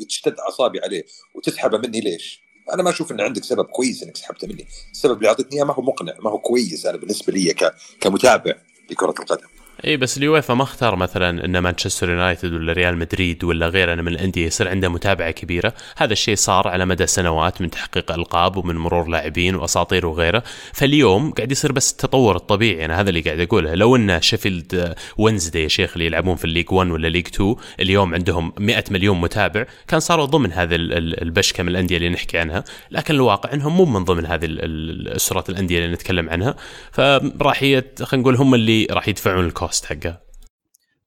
وتشتد 0.00 0.38
أعصابي 0.38 0.80
عليه 0.80 1.04
وتسحبه 1.34 1.78
مني 1.78 2.00
ليش؟ 2.00 2.42
أنا 2.72 2.82
ما 2.82 2.90
أشوف 2.90 3.12
إن 3.12 3.20
عندك 3.20 3.44
سبب 3.44 3.64
كويس 3.64 4.02
إنك 4.02 4.16
سحبته 4.16 4.48
مني، 4.48 4.66
السبب 4.92 5.16
اللي 5.16 5.28
أعطيتني 5.28 5.56
إياه 5.56 5.64
ما 5.64 5.74
هو 5.74 5.82
مقنع، 5.82 6.14
ما 6.20 6.30
هو 6.30 6.38
كويس 6.38 6.86
أنا 6.86 6.96
بالنسبة 6.96 7.32
لي 7.32 7.54
كمتابع 8.00 8.54
لكرة 8.90 9.14
القدم. 9.18 9.46
اي 9.84 9.96
بس 9.96 10.18
اليويفا 10.18 10.54
ما 10.54 10.62
اختار 10.62 10.96
مثلا 10.96 11.44
إن 11.44 11.58
مانشستر 11.58 12.10
يونايتد 12.10 12.52
ولا 12.52 12.72
ريال 12.72 12.96
مدريد 12.96 13.44
ولا 13.44 13.68
غيره 13.68 13.94
من 13.94 14.08
الأندية 14.08 14.46
يصير 14.46 14.68
عنده 14.68 14.88
متابعة 14.88 15.30
كبيرة، 15.30 15.74
هذا 15.96 16.12
الشيء 16.12 16.34
صار 16.34 16.68
على 16.68 16.86
مدى 16.86 17.06
سنوات 17.06 17.62
من 17.62 17.70
تحقيق 17.70 18.12
ألقاب 18.12 18.56
ومن 18.56 18.76
مرور 18.76 19.08
لاعبين 19.08 19.54
وأساطير 19.54 20.06
وغيره، 20.06 20.42
فاليوم 20.72 21.30
قاعد 21.30 21.52
يصير 21.52 21.72
بس 21.72 21.90
التطور 21.90 22.36
الطبيعي. 22.36 22.84
أنا 22.84 23.00
هذا 23.00 23.08
اللي 23.08 23.20
قاعد 23.20 23.40
أقوله، 23.40 23.74
لو 23.74 23.96
إن 23.96 24.22
شيفيلد 24.22 24.94
وينزداي 25.18 25.62
يا 25.62 25.68
شيخ 25.68 25.92
اللي 25.92 26.06
يلعبون 26.06 26.36
في 26.36 26.44
ال 26.44 26.48
League 26.48 26.72
1 26.72 26.90
ولا 26.90 27.08
League 27.08 27.26
2 27.26 27.56
اليوم 27.80 28.14
عندهم 28.14 28.52
100 28.58 28.84
مليون 28.90 29.20
متابع، 29.20 29.66
كان 29.88 30.00
صاروا 30.00 30.24
ضمن 30.24 30.52
هذه 30.52 30.74
الشبكة 30.74 31.62
من 31.62 31.68
الأندية 31.68 31.96
اللي 31.96 32.08
نحكي 32.08 32.38
عنها، 32.38 32.64
لكن 32.90 33.14
الواقع 33.14 33.52
إنهم 33.52 33.76
مو 33.76 33.84
من 33.84 34.04
ضمن 34.04 34.26
هذه 34.26 34.44
الاسره 34.44 35.44
الأندية 35.48 35.78
اللي 35.78 35.94
نتكلم 35.94 36.30
عنها، 36.30 36.54
فراح 36.92 37.58
خلينا 37.58 37.84
نقول 38.12 38.36
هم 38.36 38.54
اللي 38.54 38.86
راح 38.90 39.08
يدفعون 39.08 39.44
ال 39.44 39.49
cost 39.49 39.69
حقه. 39.86 40.22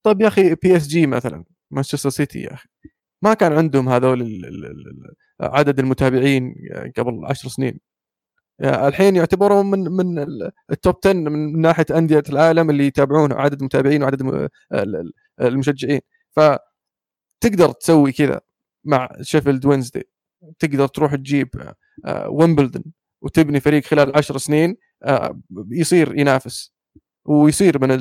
طيب 0.04 0.22
يا 0.22 0.28
أخي 0.28 0.56
PSG 0.56 1.08
مثلا 1.08 1.44
مانشستر 1.72 2.10
سيتي 2.10 2.40
يا 2.40 2.54
أخي. 2.54 2.70
ما 3.22 3.34
كان 3.34 3.54
عندهم 3.54 3.90
هذول 3.90 4.42
عدد 5.42 5.80
المتابعين 5.80 6.56
قبل 6.98 7.26
عشر 7.26 7.50
سنين. 7.50 7.80
الحين 8.62 9.16
يعتبروا 9.16 9.64
من 9.64 9.80
من 9.80 10.20
ال 10.72 10.78
top 10.78 10.96
10 11.06 11.14
من 11.14 11.62
ناحية 11.62 11.86
أندية 11.92 12.24
العالم 12.30 12.70
اللي 12.70 12.88
يتابعون 12.88 13.34
عدد 13.34 13.60
المتابعين 13.60 14.04
وعدد 14.04 14.50
المشجعين. 15.42 16.02
فتقدر 16.32 17.72
تسوي 17.80 18.12
كذا 18.12 18.42
مع 18.84 19.10
شيفيلد 19.22 19.66
وينزداي 19.66 20.10
تقدر 20.60 20.88
تروح 20.88 21.16
تجيب 21.16 21.74
ويمبلدون 22.28 22.84
وتبني 23.22 23.60
فريق 23.60 23.84
خلال 23.84 24.18
عشر 24.18 24.38
سنين 24.38 24.78
يصير 25.72 26.20
ينافس. 26.20 26.73
ويصير 27.26 27.82
من 27.82 27.92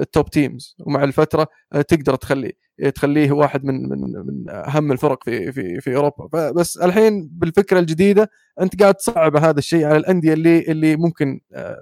ال 0.00 0.08
top 0.08 0.30
teams 0.30 0.76
ومع 0.80 1.04
الفترة 1.04 1.48
آه، 1.72 1.82
تقدر 1.82 2.14
تخليه 2.14 2.52
تخليه 2.94 3.32
واحد 3.32 3.64
من 3.64 3.88
من 3.88 3.98
من 3.98 4.50
أهم 4.50 4.92
الفرق 4.92 5.24
في 5.24 5.52
في 5.52 5.80
في 5.80 5.96
أوروبا. 5.96 6.50
بس 6.50 6.76
الحين 6.76 7.28
بالفكرة 7.32 7.78
الجديدة 7.78 8.30
أنت 8.60 8.82
قاعد 8.82 8.94
تصعب 8.94 9.36
هذا 9.36 9.58
الشيء 9.58 9.84
على 9.84 9.96
الأندية 9.96 10.32
اللي 10.32 10.58
اللي 10.60 10.96
ممكن 10.96 11.40
آه، 11.52 11.76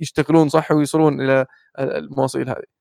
يشتغلون 0.00 0.48
صح 0.48 0.72
ويوصلون 0.72 1.20
إلى 1.20 1.46
المواصل 1.78 2.48
هذه. 2.48 2.80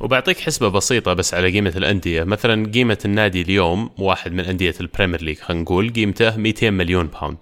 وبعطيك 0.00 0.38
حسبة 0.38 0.68
بسيطة 0.68 1.12
بس 1.12 1.34
على 1.34 1.50
قيمة 1.50 1.72
الأندية. 1.76 2.24
مثلا 2.24 2.70
قيمة 2.70 2.98
النادي 3.04 3.42
اليوم 3.42 3.90
واحد 3.98 4.32
من 4.32 4.40
أندية 4.40 4.74
ال 4.80 4.85
Premier 4.85 5.22
League 5.22 5.38
خلينا 5.38 5.62
نقول 5.62 5.92
قيمته 5.92 6.36
200 6.36 6.70
مليون 6.70 7.06
pound 7.06 7.38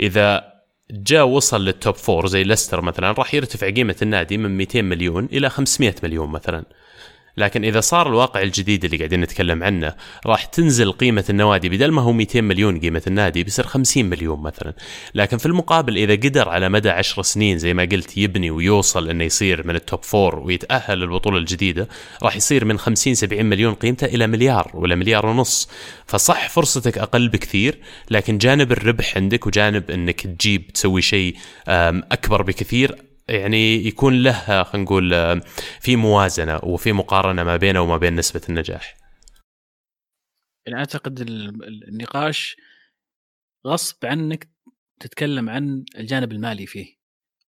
إذا 0.00 0.57
جاء 0.90 1.26
وصل 1.26 1.64
لل 1.64 1.76
top 1.76 1.94
four 1.94 2.26
زي 2.26 2.42
ليستر 2.42 2.80
مثلا 2.80 3.12
راح 3.12 3.34
يرتفع 3.34 3.70
قيمة 3.70 3.96
النادي 4.02 4.38
من 4.38 4.56
200 4.56 4.82
مليون 4.82 5.24
إلى 5.24 5.50
500 5.50 5.94
مليون 6.02 6.28
مثلا. 6.30 6.64
لكن 7.38 7.64
إذا 7.64 7.80
صار 7.80 8.08
الواقع 8.08 8.42
الجديد 8.42 8.84
اللي 8.84 8.96
قاعدين 8.96 9.20
نتكلم 9.20 9.64
عنه 9.64 9.94
راح 10.26 10.44
تنزل 10.44 10.92
قيمة 10.92 11.24
النوادي 11.30 11.68
بدل 11.68 11.90
ما 11.90 12.02
هو 12.02 12.12
200 12.12 12.40
مليون 12.40 12.80
قيمة 12.80 13.02
النادي 13.06 13.44
بيصير 13.44 13.66
50 13.66 14.04
مليون 14.04 14.42
مثلا. 14.42 14.74
لكن 15.14 15.38
في 15.38 15.46
المقابل 15.46 15.96
إذا 15.96 16.12
قدر 16.12 16.48
على 16.48 16.68
مدى 16.68 16.90
10 16.90 17.22
سنين 17.22 17.58
زي 17.58 17.74
ما 17.74 17.82
قلت 17.82 18.16
يبني 18.16 18.50
ويوصل 18.50 19.10
إنه 19.10 19.24
يصير 19.24 19.66
من 19.66 19.74
ال 19.74 19.82
top 19.82 20.04
four 20.04 20.38
ويتأهل 20.38 20.98
للبطولة 20.98 21.38
الجديدة 21.38 21.88
راح 22.22 22.36
يصير 22.36 22.64
من 22.64 22.78
50 22.78 23.14
70 23.14 23.46
مليون 23.46 23.74
قيمته 23.74 24.04
إلى 24.04 24.26
مليار 24.26 24.70
ولا 24.74 24.94
مليار 24.94 25.26
ونص. 25.26 25.68
فصح 26.06 26.48
فرصتك 26.48 26.98
أقل 26.98 27.28
بكثير 27.28 27.78
لكن 28.10 28.38
جانب 28.38 28.72
الربح 28.72 29.16
عندك 29.16 29.46
وجانب 29.46 29.90
إنك 29.90 30.20
تجيب 30.20 30.66
تسوي 30.66 31.02
شيء 31.02 31.36
أكبر 31.68 32.42
بكثير 32.42 33.07
يعني 33.28 33.74
يكون 33.86 34.22
له 34.22 34.62
خلينا 34.62 34.84
نقول 34.84 35.40
في 35.80 35.96
موازنة 35.96 36.60
وفي 36.64 36.92
مقارنة 36.92 37.44
ما 37.44 37.56
بينه 37.56 37.80
وما 37.80 37.96
بين 37.96 38.16
نسبة 38.16 38.40
النجاح. 38.48 38.96
يعني 40.66 40.78
أعتقد 40.78 41.20
النقاش 41.88 42.56
غصب 43.66 44.06
عنك 44.06 44.50
تتكلم 45.00 45.48
عن 45.48 45.84
الجانب 45.96 46.32
المالي 46.32 46.66
فيه. 46.66 46.98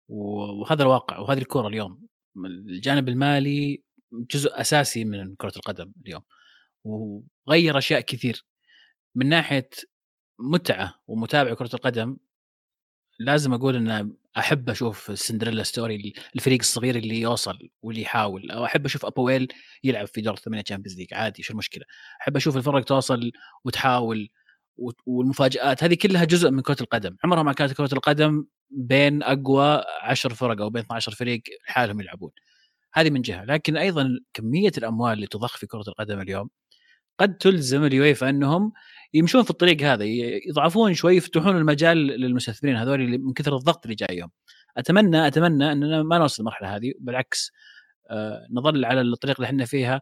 وهذا 0.09 0.83
الواقع 0.83 1.18
وهذه 1.18 1.39
الكره 1.39 1.68
اليوم. 1.68 2.09
الجانب 2.47 3.09
المالي 3.09 3.85
جزء 4.12 4.61
أساسي 4.61 5.05
من 5.05 5.37
كرة 5.37 5.53
القدم 5.57 5.93
اليوم. 6.07 6.22
وغير 6.85 7.79
أشياء 7.79 8.01
كثير. 8.01 8.47
من 9.14 9.29
ناحية 9.29 9.70
متعة 10.39 11.03
ومتابعة 11.07 11.55
كرة 11.55 11.70
القدم 11.75 12.16
لازم 13.18 13.55
أقول 13.55 13.77
ان 13.77 14.16
أحب 14.39 14.70
أشوف 14.70 15.11
السندريلا 15.11 15.62
ستوري 15.62 16.12
الفريق 16.37 16.59
الصغير 16.61 16.97
اللي 16.97 17.20
يوصل 17.20 17.59
واللي 17.82 18.03
يحاول 18.03 18.51
أو 18.51 18.64
أحب 18.64 18.85
أشوف 18.87 19.07
ابويل 19.07 19.49
يلعب 19.85 20.07
في 20.07 20.20
دور 20.20 20.35
الثمانيه 20.35 20.62
Champions 20.62 20.99
League 20.99 21.14
عادي 21.14 21.43
شو 21.43 21.53
المشكلة؟ 21.53 21.85
أحب 22.22 22.37
أشوف 22.37 22.57
الفرق 22.57 22.85
توصل 22.85 23.32
وتحاول 23.64 24.28
والمفاجآت 25.07 25.85
هذه 25.85 25.95
كلها 25.95 26.24
جزء 26.24 26.51
من 26.51 26.61
كرة 26.62 26.76
القدم. 26.80 27.16
عمرها 27.24 27.43
ما 27.43 27.53
كانت 27.53 27.72
كرة 27.72 27.89
القدم 27.93 28.45
بين 28.70 29.22
أقوى 29.22 29.82
10 30.03 30.35
فرق 30.35 30.61
أو 30.61 30.70
بين 30.70 30.82
12 30.82 31.12
فريق 31.12 31.43
لحالهم 31.68 32.01
يلعبون. 32.01 32.30
هذه 32.95 33.11
من 33.11 33.22
جهة. 33.22 33.45
لكن 33.45 33.76
أيضا 33.76 34.09
كمية 34.35 34.72
الأموال 34.78 35.12
اللي 35.12 35.26
تضخ 35.26 35.57
في 35.59 35.66
كرة 35.66 35.85
القدم 35.89 36.20
اليوم 36.20 36.51
قد 37.18 37.36
تلزم 37.36 37.84
اليويفا 37.84 38.28
أنهم 38.30 38.72
يمشون 39.14 39.42
في 39.42 39.50
الطريق 39.50 39.82
هذا 39.82 40.04
يضعفون 40.48 40.94
شوي 40.94 41.16
يفتحون 41.16 41.56
المجال 41.56 41.96
للمستثمرين 41.96 42.76
هذول 42.76 43.00
اللي 43.00 43.18
من 43.18 43.32
كثر 43.32 43.56
الضغط 43.56 43.84
اللي 43.84 43.94
جايهم. 43.94 44.30
أتمنى 44.76 45.26
أتمنى 45.26 45.72
أننا 45.72 46.02
ما 46.02 46.18
نوصل 46.18 46.42
المرحله 46.42 46.76
هذه 46.76 46.92
بالعكس 47.00 47.52
آه 48.10 48.46
نظل 48.50 48.84
على 48.84 49.00
الطريق 49.00 49.36
اللي 49.36 49.46
إحنا 49.46 49.64
فيها 49.64 50.00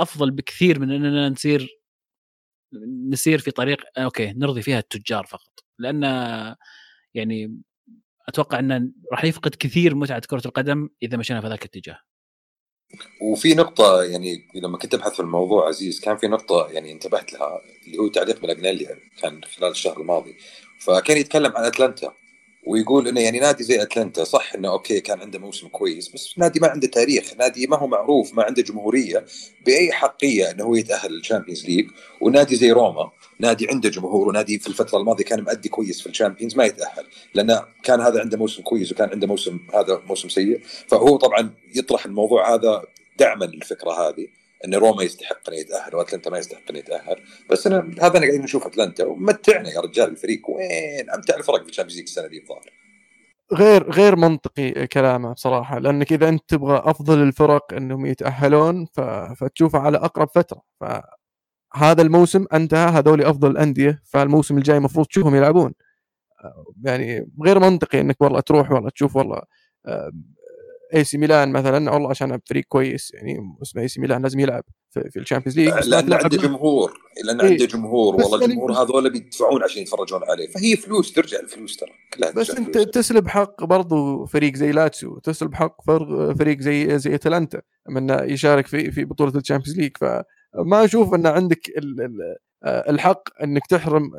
أفضل 0.00 0.30
بكثير 0.30 0.80
من 0.80 0.90
أننا 0.92 1.28
نصير 1.28 1.68
نسير 3.12 3.38
في 3.38 3.50
طريق 3.50 3.82
أوكي 3.98 4.32
نرضي 4.32 4.62
فيها 4.62 4.78
التجار 4.78 5.26
فقط. 5.26 5.64
لأن 5.78 6.02
يعني 7.14 7.60
أتوقع 8.28 8.58
أن 8.58 8.92
راح 9.12 9.24
يفقد 9.24 9.54
كثير 9.54 9.94
متعة 9.94 10.22
كرة 10.30 10.42
القدم 10.46 10.88
إذا 11.02 11.16
مشينا 11.16 11.40
في 11.40 11.48
ذاك 11.48 11.62
الاتجاه. 11.62 11.98
وفي 13.20 13.54
نقطة 13.54 14.02
يعني 14.02 14.48
لما 14.54 14.78
كنت 14.78 14.94
أبحث 14.94 15.12
في 15.12 15.20
الموضوع 15.20 15.68
عزيز 15.68 16.00
كان 16.00 16.16
في 16.16 16.26
نقطة 16.28 16.68
يعني 16.70 16.92
انتبهت 16.92 17.32
لها 17.32 17.60
اللي 17.86 17.98
هو 17.98 18.08
تعليق 18.08 18.44
من 18.44 18.50
اجنالي 18.50 18.96
كان 19.22 19.40
خلال 19.44 19.70
الشهر 19.70 20.00
الماضي. 20.00 20.36
فكان 20.80 21.16
يتكلم 21.16 21.52
عن 21.56 21.64
أتلانتا. 21.64 22.12
ويقول 22.66 23.08
إنه 23.08 23.20
يعني 23.20 23.38
نادي 23.38 23.64
زي 23.64 23.82
أتلانتا 23.82 24.24
صح 24.24 24.54
إنه 24.54 24.68
أوكي 24.68 25.00
كان 25.00 25.20
عنده 25.20 25.38
موسم 25.38 25.68
كويس 25.68 26.08
بس 26.08 26.34
نادي 26.38 26.60
ما 26.60 26.68
عنده 26.68 26.86
تاريخ، 26.86 27.34
نادي 27.38 27.66
ما 27.66 27.76
هو 27.76 27.86
معروف، 27.86 28.34
ما 28.34 28.42
عنده 28.42 28.62
جمهور 28.62 29.24
بأي 29.66 29.92
حقية 29.92 30.50
إنه 30.50 30.64
هو 30.64 30.74
يتأهل 30.74 31.12
لل 31.12 31.22
Champions 31.22 31.66
League، 31.66 31.86
ونادي 32.20 32.56
زي 32.56 32.72
روما 32.72 33.10
نادي 33.38 33.68
عنده 33.68 33.88
جمهور 33.88 34.28
ونادي 34.28 34.58
في 34.58 34.66
الفترة 34.66 34.98
الماضية 34.98 35.24
كان 35.24 35.44
مؤدي 35.44 35.68
كويس 35.68 36.00
في 36.00 36.06
ال 36.06 36.11
Champions 36.11 36.56
ما 36.56 36.64
يتأهل، 36.64 37.04
لأنه 37.34 37.62
كان 37.82 38.00
هذا 38.00 38.20
عنده 38.20 38.38
موسم 38.38 38.62
كويس 38.62 38.92
وكان 38.92 39.10
عنده 39.10 39.26
موسم 39.26 39.58
هذا 39.74 40.02
موسم 40.06 40.28
سيء، 40.28 40.60
فهو 40.88 41.16
طبعا 41.16 41.50
يطرح 41.74 42.06
الموضوع 42.06 42.54
هذا 42.54 42.82
دعما 43.18 43.44
للفكرة 43.44 43.90
هذه. 43.90 44.26
إن 44.64 44.74
روما 44.74 45.02
يستحق 45.02 45.50
ان 45.50 45.54
يتأهل 45.54 45.94
واتلانتا 45.94 46.30
ما 46.30 46.38
يستحق 46.38 46.70
ان 46.70 46.76
يتأهل. 46.76 47.16
بس 47.50 47.66
أنا 47.66 47.78
هذا 47.78 48.18
أنا 48.18 48.20
قاعدين 48.20 48.42
نشوف 48.42 48.66
أتلانتا 48.66 49.04
ومتعنا 49.04 49.70
يا 49.70 49.80
رجال 49.80 50.10
الفريق 50.10 50.50
وين؟ 50.50 51.10
أمتع 51.10 51.36
الفرق 51.36 51.62
في 51.62 51.68
ال 51.68 51.71
Champions 51.71 51.96
League 51.96 52.08
السنة 52.08 52.26
دي 52.26 52.42
الظاهر. 52.42 52.70
غير 53.52 53.90
غير 53.90 54.16
منطقي 54.16 54.86
كلامه 54.86 55.32
بصراحة 55.32 55.78
لأنك 55.78 56.12
إذا 56.12 56.28
أنت 56.28 56.42
تبغى 56.48 56.82
أفضل 56.84 57.22
الفرق 57.22 57.74
إنهم 57.74 58.06
يتأهلون 58.06 58.86
ف... 58.94 59.00
فتشوفه 59.40 59.78
على 59.78 59.98
أقرب 59.98 60.28
فترة. 60.34 60.62
فهذا 60.80 62.02
الموسم 62.02 62.46
أنتهى 62.52 62.90
هذول 62.90 63.22
أفضل 63.22 63.50
الأندية 63.50 64.02
فالموسم 64.04 64.58
الجاي 64.58 64.76
المفروض 64.76 65.06
تشوفهم 65.06 65.34
يلعبون؟ 65.34 65.74
يعني 66.84 67.30
غير 67.44 67.58
منطقي 67.58 68.00
إنك 68.00 68.20
والله 68.22 68.40
تروح 68.40 68.70
والله 68.72 68.90
تشوف 68.90 69.16
والله 69.16 69.42
AC 70.96 71.18
ميلان 71.18 71.52
مثلا 71.52 71.90
والله 71.90 72.10
عشان 72.10 72.40
فريق 72.46 72.64
كويس 72.68 73.14
يعني 73.14 73.38
اسمه 73.62 73.82
AC 73.82 74.00
ميلان 74.00 74.22
لازم 74.22 74.40
يلعب 74.40 74.64
في, 74.90 75.10
في 75.10 75.18
ال 75.18 75.22
Champions 75.22 75.58
League. 75.58 75.68
لأن 75.68 76.12
عنده 76.12 76.36
جمهور 76.36 77.00
لأن 77.24 77.40
إيه؟ 77.40 77.50
عنده 77.50 77.64
جمهور 77.64 78.14
والله 78.14 78.44
الجمهور 78.44 78.72
يعني 78.72 78.84
هذول 78.84 79.10
بيدفعون 79.10 79.62
عشان 79.62 79.82
يتفرجون 79.82 80.20
عليه. 80.24 80.48
فهي 80.48 80.76
فلوس 80.76 81.12
ترجع 81.12 81.40
الفلوس 81.40 81.76
ترى 81.76 81.90
كلها 82.14 82.30
بس 82.30 82.50
أنت 82.50 82.78
تسلب 82.78 83.28
حق 83.28 83.64
برضو 83.64 84.26
فريق 84.26 84.56
زي 84.56 84.72
لاتسيو 84.72 85.18
تسلب 85.18 85.54
حق 85.54 85.90
فريق 86.38 86.60
زي 86.60 86.98
زي 86.98 87.14
أتلانتا 87.14 87.60
من 87.88 88.10
يشارك 88.10 88.66
في 88.66 88.90
في 88.90 89.04
بطولة 89.04 89.36
ال 89.36 89.40
Champions 89.40 89.80
League. 89.80 89.96
فما 89.96 90.84
أشوف 90.84 91.14
أن 91.14 91.26
عندك 91.26 91.60
الحق 92.64 93.42
أنك 93.42 93.66
تحرم 93.66 94.10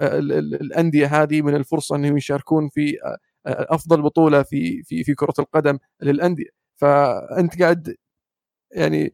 الأندية 0.61 1.23
هذه 1.23 1.41
من 1.41 1.55
الفرصة 1.55 1.95
أنهم 1.95 2.17
يشاركون 2.17 2.69
في 2.69 2.97
أفضل 3.45 4.01
بطولة 4.01 4.43
في 4.43 4.83
في 4.83 5.03
في 5.03 5.13
كرة 5.13 5.33
القدم 5.39 5.77
للأندية. 6.01 6.56
فأنت 6.77 7.61
قاعد 7.61 7.95
يعني 8.71 9.13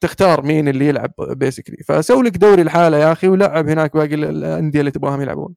تختار 0.00 0.42
مين 0.42 0.68
اللي 0.68 0.86
يلعب 0.86 1.12
basically 1.18 1.76
فسوي 1.76 2.22
لك 2.22 2.36
دوري 2.36 2.62
لحاله 2.62 2.96
يا 2.96 3.12
أخي 3.12 3.28
ولعب 3.28 3.68
هناك 3.68 3.96
باقي 3.96 4.14
الأندية 4.14 4.80
اللي 4.80 4.90
تبغاهم 4.90 5.20
يلعبون. 5.20 5.54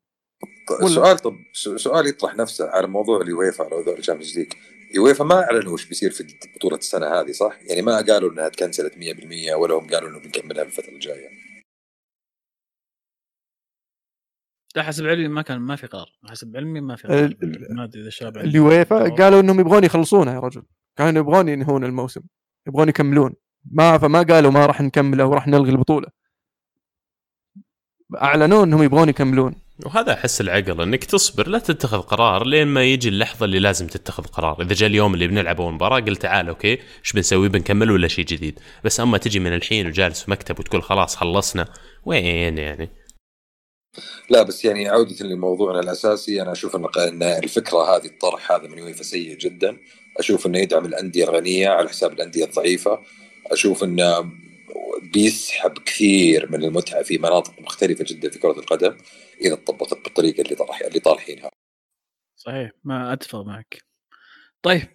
طيب 0.68 0.90
سؤال 0.90 1.18
طب 1.18 1.34
سؤال 1.54 2.08
يطرح 2.08 2.36
نفسه 2.36 2.70
على 2.70 2.88
موضوع 2.88 3.22
اليويفا 3.22 3.64
على 3.64 3.84
دوري 3.84 4.00
ال 4.00 4.04
Champions 4.04 4.38
League. 4.38 4.54
يويفا 4.96 5.24
ما 5.24 5.44
أعلنوا 5.44 5.74
وش 5.74 5.86
بيصير 5.86 6.12
في 6.12 6.24
بطولة 6.56 6.78
السنة 6.78 7.08
هذه 7.08 7.32
صح؟ 7.32 7.60
يعني 7.62 7.82
ما 7.82 8.02
قالوا 8.02 8.32
إنها 8.32 8.50
ت 8.50 8.55
cancel 8.55 8.88
ت 8.88 8.94
100% 8.94 9.54
ولا 9.54 9.76
هم 9.76 9.90
قالوا 9.90 10.10
إنه 10.10 10.20
بنكملها 10.20 10.64
في 10.64 10.70
الفترة 10.70 10.94
الجاية. 10.94 11.30
لا 14.76 14.84
حسب 14.84 15.06
علمي 15.06 15.28
ما 15.28 15.42
كان 15.42 15.60
ما 15.60 15.76
في 15.76 15.88
قرار. 15.88 16.08
حسب 16.30 16.58
علمي 16.58 16.82
ما 16.82 16.96
في 16.96 17.08
قرار. 17.08 17.36
ما 17.70 17.84
أدري 17.84 18.02
إذا 18.02 18.08
الشباب 18.08 18.38
اليويفا 18.38 19.16
قالوا 19.16 19.40
إنهم 19.40 19.60
يبغون 19.60 19.84
يخلصونها 19.84 20.34
يا 20.34 20.40
رجل. 20.40 20.64
كانوا 20.98 21.22
يبغون 21.22 21.50
ينهون 21.50 21.84
الموسم 21.84 22.22
يبغون 22.68 22.90
يكملون. 22.90 23.34
ما 23.72 23.98
فما 23.98 24.22
قالوا 24.22 24.52
ما 24.52 24.66
راح 24.66 24.82
نكمل 24.82 25.22
أو 25.22 25.34
راح 25.34 25.48
نلغي 25.48 25.72
البطولة. 25.72 26.08
أعلنوا 28.22 28.64
إنهم 28.64 28.84
يبغون 28.84 29.10
يكملون. 29.10 29.56
وهذا 29.86 30.14
أحس 30.14 30.42
العقل 30.42 30.82
إنك 30.82 31.04
تصبر 31.04 31.48
لا 31.48 31.60
تتخذ 31.60 32.02
قرار 32.02 32.48
لين 32.48 32.68
ما 32.68 32.84
يجي 32.84 33.10
اللحظة 33.10 33.46
اللي 33.46 33.60
لازم 33.60 33.88
تتخذ 33.88 34.24
قرار، 34.24 34.62
إذا 34.62 34.74
جاء 34.74 34.90
اليوم 34.90 35.14
اللي 35.14 35.28
بنلعب 35.28 35.62
مباراة 35.62 36.00
قلت 36.00 36.22
تعال 36.22 36.50
أوكي 36.50 36.72
إيش 37.00 37.14
بنسوي؟ 37.14 37.50
بنكمل 37.50 37.92
ولا 37.92 38.08
شيء 38.08 38.26
جديد، 38.26 38.60
بس 38.84 39.00
أما 39.00 39.18
تجي 39.18 39.40
من 39.40 39.54
الحين 39.54 39.88
وجالس 39.88 40.22
في 40.22 40.32
مكتب 40.32 40.60
وتقول 40.60 40.84
خلاص 40.84 41.16
خلصنا 41.16 41.68
وين 42.06 42.58
يعني؟ 42.58 42.90
لا 44.30 44.44
بس 44.44 44.66
يعني 44.66 44.90
عودة 44.90 45.26
لموضوعنا 45.26 45.80
الأساسي 45.80 46.42
أنا 46.42 46.52
أشوف 46.52 46.76
أن 46.76 47.24
الفكرة 47.24 47.96
هذه 47.96 48.06
الطرح 48.06 48.52
هذا 48.52 48.68
من 48.68 48.78
يويفا 48.78 49.04
سيء 49.04 49.38
جدا. 49.38 49.78
أشوف 50.20 50.48
أنه 50.48 50.60
يدعم 50.60 50.86
الأندية 50.86 51.24
الغنية 51.24 51.70
على 51.70 51.90
حساب 51.90 52.14
الأندية 52.14 52.46
الضعيفة. 52.46 53.00
أشوف 53.52 53.84
أنه 53.84 54.32
بيسحب 55.14 55.78
كثير 55.78 56.52
من 56.52 56.64
المتعة 56.64 57.04
في 57.04 57.18
مناطق 57.18 57.62
مختلفة 57.62 58.06
جدا 58.08 58.30
في 58.30 58.40
كرة 58.40 58.60
القدم 58.60 58.98
إذا 59.42 59.56
طبقت 59.56 59.94
بالطريقة 60.04 60.42
اللي 60.42 60.56
طرح 60.56 60.82
اللي 60.82 61.00
طالحينها 61.00 61.52
صحيح 62.36 62.72
ما 62.84 63.14
أتفق 63.14 63.42
معك. 63.46 63.84
طيب. 64.62 64.88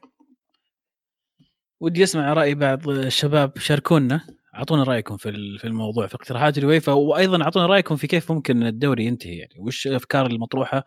ودي 1.80 2.02
أسمع 2.02 2.32
رأي 2.32 2.54
بعض 2.54 2.88
الشباب 2.88 3.58
شاركونا. 3.58 4.26
أعطونا 4.54 4.82
رأيكم 4.82 5.16
في 5.16 5.58
في 5.58 5.64
الموضوع 5.64 6.06
في 6.06 6.14
اقتراحات 6.14 6.58
الويفا 6.58 6.92
وأيضا 6.92 7.42
أعطونا 7.42 7.66
رأيكم 7.66 7.96
في 7.96 8.06
كيف 8.06 8.32
ممكن 8.32 8.62
الدوري 8.62 9.04
ينتهي 9.04 9.36
يعني. 9.36 9.54
وش 9.58 9.86
الافكار 9.86 10.26
المطروحة؟ 10.26 10.84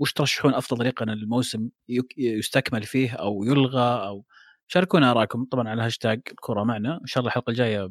وش 0.00 0.12
ترشحون 0.12 0.54
أفضل 0.54 0.78
طريقة 0.78 1.02
إن 1.02 1.10
الموسم 1.10 1.68
يستكمل 2.18 2.82
فيه 2.82 3.12
أو 3.12 3.44
يلغى 3.44 4.06
أو 4.06 4.24
شاركونا 4.68 5.10
آرائكم 5.10 5.44
طبعا 5.44 5.68
على 5.68 5.82
هاشتاج 5.82 6.22
الكره 6.30 6.64
معنا. 6.64 7.00
إن 7.00 7.06
شاء 7.06 7.20
الله 7.20 7.28
الحلقة 7.28 7.50
الجاية 7.50 7.90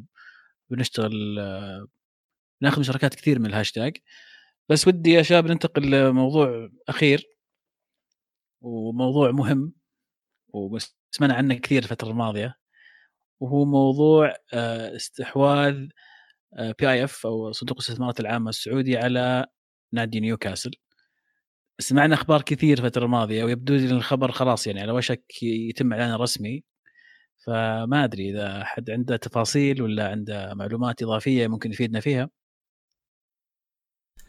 بنشتغل 0.70 1.12
ناخذ 2.62 2.80
مشاركات 2.80 3.14
كثير 3.14 3.38
من 3.38 3.46
الهاشتاج 3.46 3.96
بس 4.68 4.88
ودي 4.88 5.10
يا 5.10 5.22
شباب 5.22 5.46
ننتقل 5.46 5.90
لموضوع 5.90 6.70
أخير 6.88 7.24
وموضوع 8.62 9.30
مهم 9.30 9.72
وسمعنا 10.54 11.34
عنه 11.34 11.54
كثير 11.54 11.82
الفترة 11.82 12.10
الماضية. 12.10 12.56
وهو 13.40 13.64
موضوع 13.64 14.34
آه، 14.54 14.96
استحواذ 14.96 15.88
PIF 16.78 17.26
أو 17.26 17.52
صندوق 17.52 17.76
الاستثمارات 17.78 18.20
العامة 18.20 18.50
السعودي 18.50 18.96
على 18.98 19.46
نادي 19.92 20.20
نيوكاسل. 20.20 20.70
سمعنا 21.80 22.14
أخبار 22.14 22.42
كثير 22.42 22.78
الفترة 22.78 23.04
الماضية 23.04 23.44
ويبدو 23.44 23.74
لي 23.74 23.90
الخبر 23.90 24.32
خلاص 24.32 24.66
يعني 24.66 24.80
على 24.80 24.92
وشك 24.92 25.42
يتم 25.42 25.92
اعلانه 25.92 26.16
رسمي. 26.16 26.64
فما 27.46 28.04
أدري 28.04 28.30
إذا 28.30 28.64
حد 28.64 28.90
عنده 28.90 29.16
تفاصيل 29.16 29.82
ولا 29.82 30.08
عنده 30.08 30.54
معلومات 30.54 31.02
إضافية 31.02 31.48
ممكن 31.48 31.70
يفيدنا 31.70 32.00
فيها. 32.00 32.30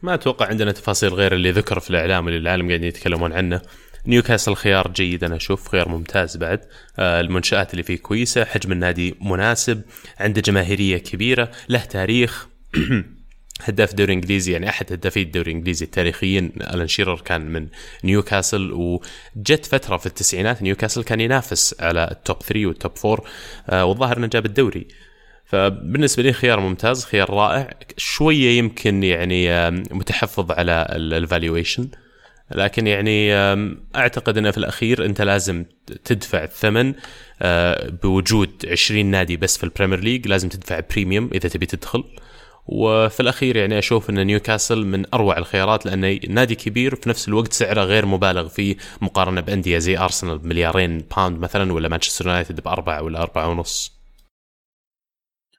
ما 0.02 0.14
أتوقع 0.14 0.46
عندنا 0.46 0.72
تفاصيل 0.72 1.14
غير 1.14 1.34
اللي 1.34 1.50
ذكر 1.50 1.80
في 1.80 1.90
الإعلام 1.90 2.28
اللي 2.28 2.38
العالم 2.38 2.68
قاعدين 2.68 2.88
يتكلمون 2.88 3.32
عنه. 3.32 3.62
نيوكاسل 4.06 4.54
خيار 4.54 4.92
جيد 4.92 5.24
أنا 5.24 5.36
أشوف 5.36 5.68
خيار 5.68 5.88
ممتاز 5.88 6.36
بعد. 6.36 6.60
آه، 6.98 7.20
المنشآت 7.20 7.72
اللي 7.72 7.82
فيه 7.82 7.98
كويسة 7.98 8.44
حجم 8.44 8.72
النادي 8.72 9.14
مناسب 9.20 9.82
عنده 10.18 10.40
جماهيرية 10.40 10.98
كبيرة 10.98 11.50
له 11.68 11.84
تاريخ. 11.84 12.48
هداف 13.62 13.90
الدوري 13.90 14.12
الانجليزي 14.12 14.52
يعني 14.52 14.68
أحد 14.68 14.92
هدافي 14.92 15.22
الدوري 15.22 15.50
الإنجليزي 15.50 15.84
التاريخيين 15.84 16.52
ألان 16.60 16.88
شيرر 16.88 17.20
كان 17.20 17.40
من 17.52 17.66
نيوكاسل 18.04 18.72
وجت 18.72 19.66
فترة 19.66 19.96
في 19.96 20.06
التسعينات 20.06 20.62
نيوكاسل 20.62 21.04
كان 21.04 21.20
ينافس 21.20 21.74
على 21.80 22.08
ال 22.10 22.18
top 22.18 22.42
3 22.42 22.66
وال 22.66 22.76
top 22.76 22.92
4 23.04 23.24
آه، 23.70 23.84
والظاهر 23.84 24.16
إنه 24.16 24.26
جاب 24.26 24.46
الدوري. 24.46 24.86
فبالنسبة 25.44 26.22
لي 26.22 26.32
خيار 26.32 26.60
ممتاز 26.60 27.04
خيار 27.04 27.30
رائع 27.30 27.70
شوية 27.96 28.58
يمكن 28.58 29.02
يعني 29.02 29.70
متحفظ 29.70 30.50
على 30.50 30.86
ال 30.90 31.00
valuation 31.00 31.88
لكن 32.54 32.86
يعني 32.86 33.34
أعتقد 33.96 34.38
إنه 34.38 34.50
في 34.50 34.58
الأخير 34.58 35.04
أنت 35.04 35.22
لازم 35.22 35.64
تدفع 36.04 36.44
الثمن 36.44 36.94
آه، 37.42 37.88
بوجود 38.02 38.66
20 38.70 39.06
نادي 39.06 39.36
بس 39.36 39.58
في 39.58 39.64
ال 39.64 39.68
Premier 39.68 40.00
League 40.00 40.28
لازم 40.28 40.48
تدفع 40.48 40.80
premium 40.90 41.30
إذا 41.34 41.48
تبي 41.48 41.66
تدخل. 41.66 42.04
وفي 42.74 43.20
الأخير 43.20 43.56
يعني 43.56 43.78
أشوف 43.78 44.10
أن 44.10 44.26
نيوكاسل 44.26 44.86
من 44.86 45.14
أروع 45.14 45.38
الخيارات 45.38 45.86
لأنه 45.86 46.20
نادي 46.28 46.54
كبير 46.54 46.94
في 46.94 47.08
نفس 47.08 47.28
الوقت 47.28 47.52
سعره 47.52 47.82
غير 47.84 48.06
مبالغ 48.06 48.48
فيه 48.48 48.76
مقارنة 49.00 49.40
بأندية 49.40 49.78
زي 49.78 49.98
أرسنال 49.98 50.38
بمليارين 50.38 50.98
pound 51.16 51.38
مثلا 51.38 51.72
ولا 51.72 51.88
مانشستر 51.88 52.26
يونايتد 52.26 52.60
بأربعة 52.60 53.02
ولا 53.02 53.22
أربعة 53.22 53.48
ونص. 53.48 53.92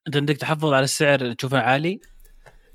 أنت 0.08 0.18
عندك 0.18 0.38
تحفظ 0.38 0.74
على 0.74 0.84
السعر 0.84 1.34
تشوفه 1.34 1.60
عالي 1.60 2.00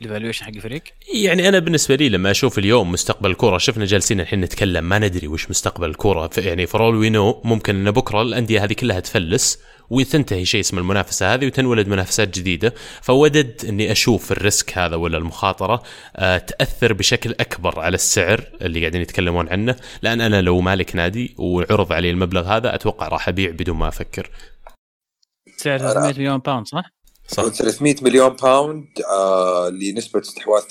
ال 0.00 0.04
evaluation 0.04 0.44
حق 0.44 0.52
الفريق؟ 0.54 0.82
يعني 1.14 1.48
أنا 1.48 1.58
بالنسبة 1.58 1.94
لي 1.94 2.08
لما 2.08 2.30
أشوف 2.30 2.58
اليوم 2.58 2.92
مستقبل 2.92 3.30
الكورة 3.30 3.58
شفنا 3.58 3.84
جالسين 3.84 4.20
الحين 4.20 4.40
نتكلم 4.40 4.84
ما 4.84 4.98
ندري 4.98 5.28
وش 5.28 5.50
مستقبل 5.50 5.90
الكورة 5.90 6.30
يعني 6.38 6.66
for 6.66 6.84
all 6.84 6.96
we 6.96 7.10
know 7.10 7.42
ممكن 7.44 7.76
إن 7.76 7.90
بكرة 7.90 8.22
الأندية 8.22 8.64
هذه 8.64 8.72
كلها 8.72 9.00
تفلس 9.00 9.58
وتنتهي 9.90 10.44
شيء 10.44 10.60
اسمه 10.60 10.80
المنافسة 10.80 11.34
هذه 11.34 11.46
وتنولد 11.46 11.88
منافسات 11.88 12.38
جديدة. 12.38 12.74
فوددت 13.02 13.64
إني 13.68 13.92
أشوف 13.92 14.32
ال 14.32 14.42
risk 14.42 14.78
هذا 14.78 14.96
ولا 14.96 15.18
المخاطرة 15.18 15.82
آه 16.16 16.38
تأثر 16.38 16.92
بشكل 16.92 17.34
أكبر 17.40 17.80
على 17.80 17.94
السعر 17.94 18.44
اللي 18.62 18.80
قاعدين 18.80 19.00
يتكلمون 19.00 19.48
عنه. 19.48 19.76
لأن 20.02 20.20
أنا 20.20 20.40
لو 20.40 20.60
مالك 20.60 20.96
نادي 20.96 21.34
وعرض 21.38 21.92
علي 21.92 22.10
المبلغ 22.10 22.56
هذا 22.56 22.74
أتوقع 22.74 23.08
راح 23.08 23.28
أبيع 23.28 23.50
بدون 23.50 23.76
ما 23.76 23.88
أفكر. 23.88 24.30
سعر 25.56 25.78
300 25.78 26.12
مليون 26.12 26.38
pound 26.38 26.66
صح؟ 26.66 26.84
صح. 27.28 27.48
300 27.48 27.96
مليون 28.02 28.28
باوند 28.28 28.86
آه 29.10 29.68
لنسبة 29.68 30.20
استحواذ 30.20 30.62
80% 30.62 30.66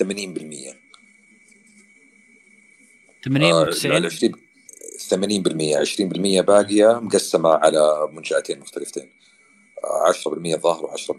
80 3.25 3.53
و 3.53 3.65
90 3.65 4.09
80% 5.09 5.15
20% 6.39 6.41
باقية 6.41 6.99
مقسمة 6.99 7.49
على 7.49 8.09
منشآتين 8.11 8.59
مختلفتين. 8.59 9.09
10% 10.55 10.59
ظاهر 10.61 10.87
و10% 10.87 11.13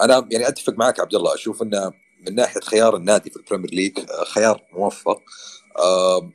أنا 0.00 0.28
يعني 0.30 0.48
أتفق 0.48 0.72
معك 0.72 1.00
عبد 1.00 1.14
الله 1.14 1.34
أشوف 1.34 1.62
إنه 1.62 1.92
من 2.26 2.34
ناحية 2.34 2.60
خيار 2.60 2.96
النادي 2.96 3.30
في 3.30 3.36
ال 3.36 3.40
Premier 3.40 3.70
League 3.70 3.98
آه، 3.98 4.24
خيار 4.24 4.62
موفق. 4.72 5.22
أه 5.78 6.30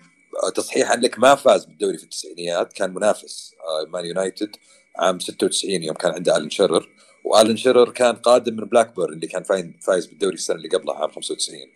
تصحيحا 0.56 0.95
لك 0.95 1.20
ما 1.20 1.36
فاز 1.36 1.66
بالدوري 1.66 1.97
في 1.97 2.04
التسعينيات 2.04 2.74
كان 2.74 2.93
منافس 2.93 3.54
أه 3.60 3.89
مان 3.89 4.06
يونايتد 4.06 4.56
عام 4.97 5.20
96 5.20 5.84
يوم 5.84 5.95
كان 5.95 6.12
عنده 6.12 6.38
آلن 6.38 6.50
شيرر. 6.50 6.89
وآلن 7.24 7.58
شيرر 7.58 7.89
كان 7.89 8.16
قادم 8.16 8.56
من 8.56 8.66
بلاك 8.66 8.95
بيرن 8.95 9.14
اللي 9.14 9.28
كان 9.28 9.43
فايز 9.82 10.06
بالدوري 10.06 10.36
السنة 10.36 10.58
اللي 10.58 10.70
قبلها 10.70 10.95
عام 10.95 11.10
95 11.10 11.60
آه 11.60 11.70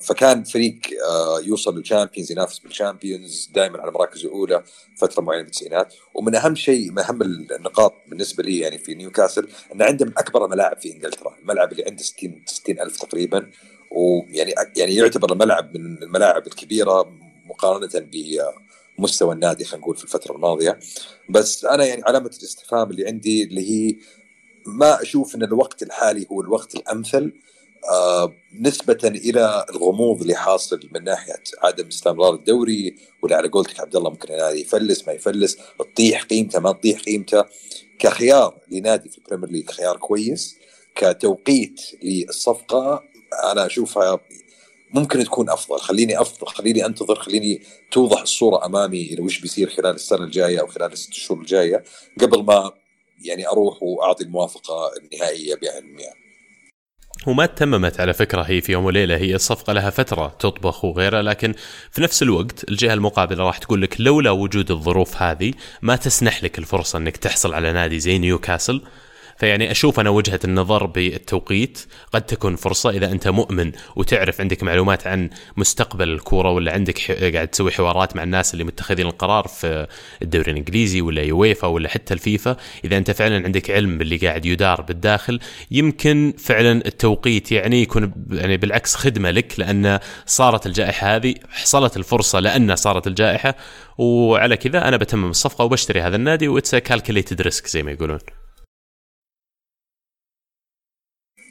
فكان 0.00 0.44
فريق 0.44 0.78
آه 1.08 1.40
يوصل 1.40 1.78
لل 1.78 1.88
Champions 1.88 2.32
ينافس 2.32 2.58
بال 2.58 2.75
Champions 2.75 3.50
دائما 3.54 3.80
على 3.80 3.90
مراكز 3.90 4.24
الاولى 4.24 4.62
فترة 4.96 5.22
معينة 5.22 5.42
بالتسعينات 5.42 5.94
ومن 6.14 6.34
أهم 6.34 6.54
شيء 6.54 6.90
من 6.90 6.98
أهم 6.98 7.22
النقاط 7.22 7.94
بالنسبة 8.08 8.42
لي 8.42 8.58
يعني 8.58 8.78
في 8.78 8.94
نيوكاسل 8.94 9.48
إن 9.74 9.82
عندهم 9.82 10.12
أكبر 10.16 10.44
الملاعب 10.44 10.78
في 10.78 10.92
إنجلترا 10.92 11.36
الملعب 11.42 11.72
اللي 11.72 11.84
عنده 11.86 12.02
60 12.02 12.42
60 12.46 12.80
ألف 12.80 12.96
تقريبا. 12.96 13.50
ويعني 13.90 14.54
يعني 14.76 14.94
يعتبر 14.94 15.32
الملعب 15.32 15.76
من 15.76 16.02
الملاعب 16.02 16.46
الكبيرة 16.46 17.12
مقارنة 17.46 18.08
بمستوى 18.98 19.34
النادي 19.34 19.64
خلينا 19.64 19.82
نقول 19.82 19.96
في 19.96 20.04
الفترة 20.04 20.34
الماضية. 20.34 20.78
بس 21.28 21.64
أنا 21.64 21.84
يعني 21.84 22.02
علامة 22.06 22.30
الاستفهام 22.38 22.90
اللي 22.90 23.06
عندي 23.06 23.44
اللي 23.44 23.70
هي 23.70 23.96
ما 24.66 25.02
أشوف 25.02 25.34
إن 25.34 25.42
الوقت 25.42 25.82
الحالي 25.82 26.26
هو 26.32 26.40
الوقت 26.40 26.74
الأمثل 26.74 27.24
آه 27.24 27.45
نسبة 28.60 28.98
إلى 29.04 29.66
الغموض 29.70 30.20
اللي 30.20 30.34
حاصل 30.34 30.80
من 30.94 31.04
ناحية 31.04 31.42
عدم 31.62 31.86
استمرار 31.86 32.34
الدوري 32.34 32.96
ولا 33.22 33.36
على 33.36 33.48
قولتك 33.48 33.80
عبد 33.80 33.96
الله 33.96 34.10
ممكن 34.10 34.34
النادي 34.34 34.60
يفلس 34.60 35.06
ما 35.06 35.12
يفلس 35.12 35.58
تطيح 35.78 36.22
قيمته 36.22 36.60
ما 36.60 36.72
تطيح 36.72 37.00
قيمته. 37.00 37.44
كخيار 37.98 38.58
لنادي 38.70 39.08
في 39.08 39.18
ال 39.18 39.22
Premier 39.22 39.50
League 39.50 39.70
خيار 39.70 39.96
كويس. 39.96 40.56
كتوقيت 40.94 41.80
للصفقة 42.02 43.02
أنا 43.52 43.66
أشوفها 43.66 44.20
ممكن 44.94 45.24
تكون 45.24 45.50
أفضل. 45.50 45.78
خليني 45.78 46.20
أفضل 46.20 46.46
خليني 46.46 46.86
أنتظر 46.86 47.14
خليني 47.14 47.62
توضح 47.90 48.20
الصورة 48.20 48.66
أمامي 48.66 49.02
إلى 49.02 49.22
وش 49.22 49.40
بيصير 49.40 49.70
خلال 49.70 49.94
السنة 49.94 50.24
الجاية 50.24 50.60
أو 50.60 50.66
خلال 50.66 50.92
الست 50.92 51.12
شهور 51.12 51.40
الجاية 51.40 51.84
قبل 52.20 52.42
ما 52.44 52.72
يعني 53.24 53.48
أروح 53.48 53.82
وأعطي 53.82 54.24
الموافقة 54.24 54.90
النهائية 54.96 55.54
بعلم 55.54 55.98
يعني. 55.98 56.25
وما 57.26 57.46
تممت 57.46 58.00
على 58.00 58.12
فكرة 58.12 58.42
هي 58.42 58.60
في 58.60 58.72
يوم 58.72 58.84
وليلة 58.84 59.16
هي 59.16 59.34
الصفقة 59.34 59.72
لها 59.72 59.90
فترة 59.90 60.36
تطبخ 60.38 60.84
وغيرها 60.84 61.22
لكن 61.22 61.54
في 61.90 62.02
نفس 62.02 62.22
الوقت 62.22 62.68
الجهة 62.68 62.94
المقابلة 62.94 63.44
راح 63.44 63.58
تقول 63.58 63.82
لك 63.82 64.00
لولا 64.00 64.30
وجود 64.30 64.70
الظروف 64.70 65.22
هذه 65.22 65.52
ما 65.82 65.96
تسنح 65.96 66.44
لك 66.44 66.58
الفرصة 66.58 66.96
إنك 66.98 67.16
تحصل 67.16 67.54
على 67.54 67.72
نادي 67.72 68.00
زي 68.00 68.18
نيوكاسل. 68.18 68.82
فيعني 69.38 69.70
أشوف 69.70 70.00
أنا 70.00 70.10
وجهة 70.10 70.40
النظر 70.44 70.86
بالتوقيت. 70.86 71.78
قد 72.12 72.22
تكون 72.22 72.56
فرصة 72.56 72.90
إذا 72.90 73.12
أنت 73.12 73.28
مؤمن 73.28 73.72
وتعرف 73.96 74.40
عندك 74.40 74.62
معلومات 74.62 75.06
عن 75.06 75.30
مستقبل 75.56 76.08
الكورة 76.08 76.50
ولا 76.50 76.72
عندك 76.72 77.12
قاعد 77.34 77.48
تسوي 77.48 77.70
حوارات 77.70 78.16
مع 78.16 78.22
الناس 78.22 78.52
اللي 78.52 78.64
متخذين 78.64 79.06
القرار 79.06 79.48
في 79.48 79.86
الدوري 80.22 80.50
الإنجليزي 80.52 81.00
ولا 81.00 81.22
يويفا 81.22 81.68
ولا 81.68 81.88
حتى 81.88 82.14
الفيفا. 82.14 82.56
إذا 82.84 82.96
أنت 82.96 83.10
فعلا 83.10 83.44
عندك 83.44 83.70
علم 83.70 83.98
باللي 83.98 84.16
قاعد 84.16 84.46
يدار 84.46 84.80
بالداخل 84.80 85.40
يمكن 85.70 86.34
فعلا 86.38 86.86
التوقيت 86.86 87.52
يعني 87.52 87.82
يكون 87.82 88.12
يعني 88.30 88.56
بالعكس 88.56 88.94
خدمة 88.94 89.30
لك 89.30 89.60
لأن 89.60 89.98
صارت 90.26 90.66
الجائحة 90.66 91.16
هذه 91.16 91.34
حصلت 91.50 91.96
الفرصة 91.96 92.40
لأن 92.40 92.76
صارت 92.76 93.06
الجائحة. 93.06 93.54
وعلى 93.98 94.56
كذا 94.56 94.88
أنا 94.88 94.96
بتمم 94.96 95.30
الصفقة 95.30 95.64
وبشتري 95.64 96.00
هذا 96.00 96.16
النادي 96.16 96.48
و 96.48 96.53
it's 96.53 96.74
calculated 96.74 97.42
risk 97.42 97.66
زي 97.66 97.82
ما 97.82 97.92
يقولون. 97.92 98.18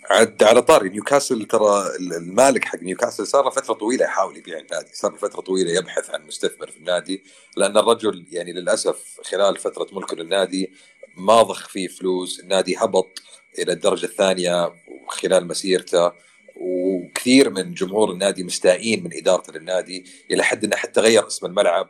عد 0.10 0.44
على 0.44 0.62
طاري. 0.62 0.90
نيوكاسل 0.90 1.46
ترى 1.46 1.84
المالك 2.00 2.66
حق 2.66 2.80
نيوكاسل 2.84 3.28
صار 3.28 3.44
له 3.44 3.50
فترة 3.50 3.74
طويلة 3.74 4.06
يحاول 4.06 4.38
يبيع 4.38 4.60
النادي، 4.60 4.90
صار 4.94 5.12
له 5.12 5.18
فترة 5.18 5.42
طويلة 5.42 5.72
يبحث 5.72 6.10
عن 6.10 6.26
مستثمر 6.28 6.72
في 6.72 6.78
النادي 6.78 7.24
لأن 7.58 7.78
الرجل 7.78 8.26
يعني 8.32 8.54
للأسف 8.54 9.20
خلال 9.24 9.58
فترة 9.58 9.88
ملكه 9.92 10.16
للنادي 10.16 10.72
ما 11.18 11.42
ضخ 11.42 11.68
فيه 11.70 11.88
فلوس، 11.88 12.40
النادي 12.40 12.76
هبط 12.78 13.22
إلى 13.60 13.72
الدرجة 13.72 14.06
الثانية 14.06 14.74
خلال 15.08 15.48
مسيرته 15.48 16.12
وكثير 16.56 17.50
من 17.50 17.74
جمهور 17.74 18.12
النادي 18.12 18.44
مستائين 18.44 19.04
من 19.04 19.10
إدارته 19.14 19.54
للنادي 19.54 20.06
إلى 20.32 20.44
حد 20.44 20.64
إنه 20.64 20.76
حتى 20.76 21.02
غير 21.02 21.28
اسم 21.28 21.46
الملعب 21.46 21.90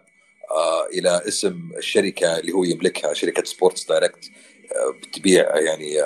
آه 0.51 0.86
إلى 0.86 1.22
اسم 1.28 1.70
الشركة 1.78 2.38
اللي 2.38 2.51
هو 2.51 2.63
يملكها 2.63 3.13
شركة 3.13 3.43
سبورتس 3.43 3.86
دايركت 3.86 4.32
آه 4.72 4.91
بتبيع 4.91 5.57
يعني 5.57 6.01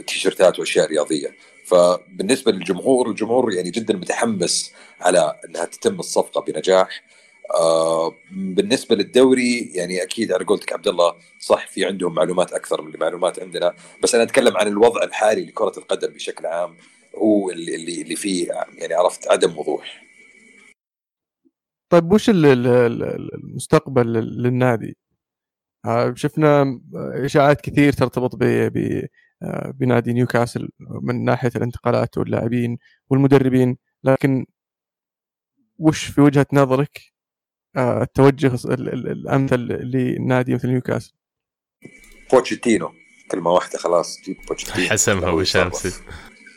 تيشرتات 0.00 0.58
وأشياء 0.58 0.86
رياضية. 0.88 1.34
فبالنسبة 1.66 2.52
للجمهور 2.52 3.10
الجمهور 3.10 3.52
يعني 3.52 3.70
جدا 3.70 3.94
متحمس 3.96 4.72
على 5.00 5.40
إنها 5.48 5.64
تتم 5.64 5.98
الصفقة 5.98 6.40
بنجاح. 6.40 7.02
آه 7.54 8.12
بالنسبة 8.32 8.96
للدوري 8.96 9.70
يعني 9.74 10.02
أكيد 10.02 10.32
على 10.32 10.44
قولتك 10.44 10.72
عبد 10.72 10.88
الله 10.88 11.14
صح 11.40 11.66
في 11.68 11.84
عندهم 11.84 12.14
معلومات 12.14 12.52
أكثر 12.52 12.82
من 12.82 12.94
المعلومات 12.94 13.38
عندنا. 13.40 13.74
بس 14.02 14.14
أنا 14.14 14.24
أتكلم 14.24 14.56
عن 14.56 14.68
الوضع 14.68 15.02
الحالي 15.02 15.44
لكرة 15.44 15.72
القدم 15.78 16.08
بشكل 16.08 16.46
عام 16.46 16.76
هو 17.16 17.50
اللي 17.50 18.02
اللي 18.02 18.16
فيه 18.16 18.48
يعني 18.78 18.94
عرفت 18.94 19.28
عدم 19.28 19.58
وضوح. 19.58 20.02
طيب 21.88 22.12
وش 22.12 22.30
ال- 22.30 22.46
ال- 22.46 22.66
ال- 22.66 23.34
المستقبل 23.34 24.12
لل- 24.12 24.42
للنادي؟ 24.42 24.96
آه، 25.86 26.14
شفنا 26.16 26.80
إشاعات 26.94 27.60
كثير 27.60 27.92
ترتبط 27.92 28.36
ب 28.36 28.42
بنادي 29.74 30.12
نيوكاسل 30.12 30.68
من 30.80 31.24
ناحية 31.24 31.50
الانتقالات 31.56 32.18
واللاعبين 32.18 32.78
والمدربين. 33.10 33.76
لكن 34.04 34.46
وش 35.78 36.04
في 36.04 36.20
وجهة 36.20 36.46
نظرك 36.52 37.00
آه، 37.76 38.02
التوجه 38.02 38.54
ال- 38.74 38.88
ال- 38.88 39.08
الأمثل 39.12 39.58
لنادي 39.60 40.54
مثل 40.54 40.68
نيوكاسل؟ 40.68 41.12
بوتشيتينو. 42.32 42.92
كلمة 43.30 43.50
واحدة 43.50 43.78
خلاص 43.78 44.20
جيب 44.24 44.36
بوتشيتينو. 44.48 44.88
حسمها. 44.90 45.44
شمسي 45.44 45.92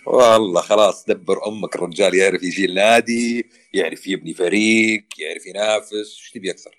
والله 0.07 0.61
خلاص 0.61 1.05
دبر 1.05 1.47
أمرك 1.47 1.75
الرجال 1.75 2.15
يعرف 2.15 2.43
يشيل 2.43 2.73
نادي 2.75 3.49
يعرف 3.73 4.07
يبني 4.07 4.33
فريق 4.33 5.03
يعرف 5.19 5.45
ينافس 5.47 5.93
إيش 5.93 6.31
تبي 6.35 6.51
أكثر؟ 6.51 6.71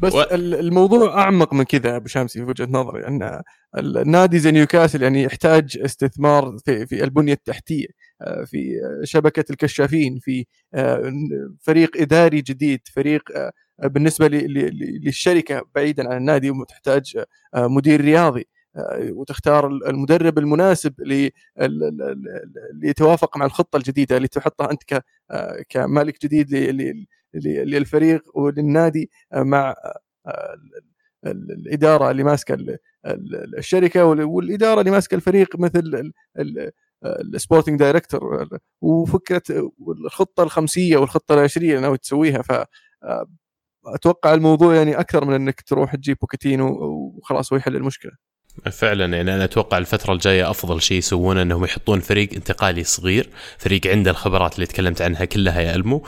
بس 0.00 0.14
و- 0.14 0.22
ال- 0.22 0.54
الموضوع 0.54 1.22
أعمق 1.22 1.52
من 1.54 1.64
كذا 1.64 1.96
أبو 1.96 2.08
شمسي 2.08 2.38
في 2.38 2.44
وجهة 2.44 2.66
نظري 2.70 3.06
أن 3.06 3.42
النادي 3.78 4.38
زي 4.38 4.50
نيوكاسل 4.50 5.02
يعني 5.02 5.22
يحتاج 5.22 5.78
استثمار 5.84 6.56
في 6.64 6.86
في 6.86 7.04
البنية 7.04 7.32
التحتية 7.32 7.86
آه، 8.22 8.44
في 8.44 8.80
شبكة 9.04 9.44
الكشافين 9.50 10.18
في 10.22 10.46
آه، 10.74 11.12
فريق 11.60 12.00
إداري 12.00 12.40
جديد 12.40 12.80
فريق 12.94 13.22
آه، 13.36 13.52
بالنسبة 13.88 14.28
للشركة 14.28 15.62
بعيدا 15.74 16.08
عن 16.10 16.16
النادي 16.16 16.52
تحتاج 16.68 17.18
آه، 17.54 17.66
مدير 17.66 18.00
رياضي 18.00 18.44
وتختار 19.10 19.66
المدرب 19.66 20.38
المناسب 20.38 20.94
ل- 21.00 21.12
ال- 21.12 21.30
ال- 21.60 22.02
ال- 22.02 22.54
اللي 22.72 22.88
يتوافق 22.88 23.36
مع 23.36 23.46
الخطة 23.46 23.76
الجديدة 23.76 24.16
اللي 24.16 24.28
تحطها 24.28 24.70
أنت 24.70 25.02
كمالك 25.68 26.22
جديد 26.24 26.52
للفريق 27.34 28.22
وللنادي 28.38 29.10
مع 29.34 29.74
ال- 30.26 30.82
ال- 31.26 31.52
الإدارة 31.52 32.10
اللي 32.10 32.22
ماسكة 32.24 32.54
ال- 32.54 32.78
ال- 33.06 33.58
الشركة 33.58 34.04
وال- 34.04 34.22
والإدارة 34.24 34.80
اللي 34.80 34.90
ماسكة 34.90 35.14
الفريق 35.14 35.56
مثل 35.60 35.78
ال- 35.78 36.12
ال- 36.38 36.72
ال 37.34 37.39
sporting 37.39 37.78
director 37.78 38.48
وفكرة 38.80 39.42
الخطه 40.06 40.42
الخمسية 40.42 40.96
والخطة 40.96 41.34
العشرية 41.34 41.70
اللي 41.70 41.80
ناوي 41.82 41.98
تسويها. 41.98 42.42
ف 42.42 42.52
أتوقع 43.86 44.34
الموضوع 44.34 44.74
يعني 44.74 45.00
أكثر 45.00 45.24
من 45.24 45.34
إنك 45.34 45.60
تروح 45.62 45.94
تجيب 45.96 46.16
بوتشيتينو 46.20 46.68
وخلاص 47.18 47.52
هو 47.52 47.56
يحل 47.58 47.76
المشكلة. 47.76 48.12
فعلا 48.72 49.16
يعني 49.16 49.34
أنا 49.34 49.44
أتوقع 49.44 49.78
الفترة 49.78 50.12
الجاية 50.12 50.50
أفضل 50.50 50.82
شيء 50.82 50.98
يسوونه 50.98 51.42
إنهم 51.42 51.64
يحطون 51.64 52.00
فريق 52.00 52.28
انتقالي 52.34 52.84
صغير، 52.84 53.28
فريق 53.58 53.86
عنده 53.86 54.10
الخبرات 54.10 54.54
اللي 54.54 54.66
تكلمت 54.66 55.02
عنها 55.02 55.24
كلها 55.24 55.60
يا 55.60 55.74
ألمو، 55.74 56.04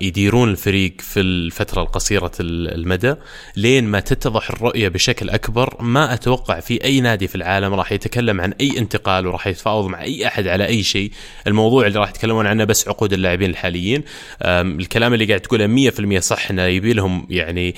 يديرون 0.00 0.50
الفريق 0.50 1.00
في 1.00 1.20
الفترة 1.20 1.82
القصيرة 1.82 2.32
ال- 2.40 2.74
المدى. 2.74 3.14
لين 3.56 3.84
ما 3.84 4.00
تتضح 4.00 4.50
الرؤية 4.50 4.88
بشكل 4.88 5.30
أكبر، 5.30 5.76
ما 5.82 6.14
أتوقع 6.14 6.60
في 6.60 6.84
أي 6.84 7.00
نادي 7.00 7.28
في 7.28 7.34
العالم 7.34 7.74
راح 7.74 7.92
يتكلم 7.92 8.40
عن 8.40 8.52
أي 8.60 8.78
انتقال 8.78 9.26
وراح 9.26 9.46
يتفاوض 9.46 9.86
مع 9.86 10.02
أي 10.02 10.26
أحد 10.26 10.46
على 10.46 10.66
أي 10.66 10.82
شيء، 10.82 11.10
الموضوع 11.46 11.86
اللي 11.86 11.98
راح 11.98 12.10
يتكلمون 12.10 12.46
عنه 12.46 12.64
بس 12.64 12.88
عقود 12.88 13.12
اللاعبين 13.12 13.50
الحاليين، 13.50 14.04
الكلام 14.42 15.14
اللي 15.14 15.24
قاعد 15.24 15.40
تقوله 15.40 15.66
100% 15.66 16.18
صح 16.18 16.50
إنه 16.50 16.62
يبي 16.62 16.92
لهم 16.92 17.26
يعني 17.30 17.74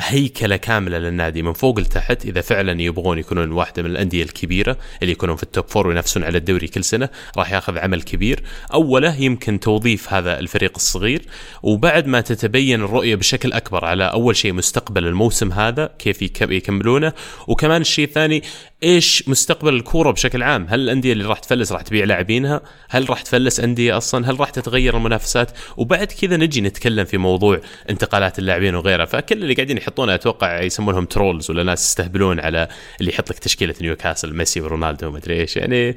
هيكلة 0.00 0.56
كاملة 0.56 0.98
للنادي 0.98 1.42
من 1.42 1.52
فوق 1.52 1.80
لتحت. 1.80 2.24
إذا 2.24 2.40
فعلا 2.40 2.82
يبغون 2.82 3.18
يكونون 3.26 3.52
واحدة 3.52 3.82
من 3.82 3.90
الأندية 3.90 4.22
الكبيرة 4.22 4.76
اللي 5.02 5.12
يكونون 5.12 5.36
في 5.36 5.42
ال 5.42 5.47
top 5.47 5.64
four 5.68 5.86
وينافسون 5.86 6.24
على 6.24 6.38
الدوري 6.38 6.68
كل 6.68 6.84
سنة 6.84 7.08
راح 7.36 7.52
ياخذ 7.52 7.78
عمل 7.78 8.02
كبير. 8.02 8.42
أوله 8.74 9.16
يمكن 9.20 9.60
توظيف 9.60 10.12
هذا 10.12 10.38
الفريق 10.38 10.72
الصغير 10.76 11.22
وبعد 11.62 12.06
ما 12.06 12.20
تتبين 12.20 12.82
الرؤية 12.82 13.14
بشكل 13.14 13.52
أكبر 13.52 13.84
على 13.84 14.04
أول 14.04 14.36
شيء 14.36 14.52
مستقبل 14.52 15.06
الموسم 15.06 15.52
هذا 15.52 15.90
كيف 15.98 16.22
يك- 16.22 16.40
يكملونه. 16.42 17.12
وكمان 17.48 17.80
الشيء 17.80 18.04
الثاني 18.04 18.42
إيش 18.82 19.28
مستقبل 19.28 19.74
الكورة 19.74 20.10
بشكل 20.10 20.42
عام؟ 20.42 20.66
هل 20.70 20.80
الأندية 20.80 21.12
اللي 21.12 21.24
راح 21.24 21.38
تفلس 21.38 21.72
راح 21.72 21.82
تبيع 21.82 22.04
لاعبينها؟ 22.04 22.60
هل 22.88 23.10
راح 23.10 23.22
تفلس 23.22 23.60
أندية 23.60 23.96
أصلا؟ 23.96 24.30
هل 24.30 24.40
راح 24.40 24.50
تتغير 24.50 24.96
المنافسات؟ 24.96 25.50
وبعد 25.76 26.06
كذا 26.06 26.36
نجي 26.36 26.60
نتكلم 26.60 27.04
في 27.04 27.18
موضوع 27.18 27.60
انتقالات 27.90 28.38
اللاعبين 28.38 28.74
وغيرها. 28.74 29.04
فكل 29.04 29.42
اللي 29.42 29.54
قاعدين 29.54 29.76
يحطونه 29.76 30.14
أتوقع 30.14 30.62
يسمونهم 30.62 31.04
trolls 31.04 31.50
ولا 31.50 31.62
ناس 31.62 31.84
يستهبلون 31.84 32.40
على 32.40 32.68
اللي 33.00 33.10
يحط 33.16 33.30
لك 33.30 33.38
تشكيلة 33.38 33.74
نيوكاسل 33.80 34.34
ميسي 34.34 34.60
ورونالدو 34.60 35.06
ومدري 35.06 35.40
إيش 35.40 35.56
يعني 35.56 35.96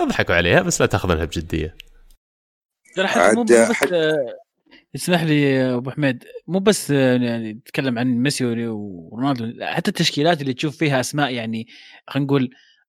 يضحكوا 0.00 0.34
عليها 0.34 0.62
بس 0.62 0.80
لا 0.80 0.86
تاخذونها 0.86 1.24
بجديه 1.24 1.74
ترى 2.94 3.06
حتى 3.06 3.34
مو 3.34 3.42
بس 3.42 3.82
آه، 3.92 4.38
اسمح 4.94 5.22
لي 5.22 5.62
أبو 5.74 5.90
حميد 5.90 6.24
مو 6.46 6.58
بس 6.58 6.90
آه، 6.90 7.16
يعني 7.16 7.54
تتكلم 7.64 7.98
عن 7.98 8.06
ميسي 8.06 8.44
ورونالدو 8.44 9.64
حتى 9.64 9.88
التشكيلات 9.88 10.40
اللي 10.40 10.54
تشوف 10.54 10.76
فيها 10.76 11.00
أسماء 11.00 11.32
يعني 11.32 11.66
خلينا 12.06 12.26
نقول 12.26 12.50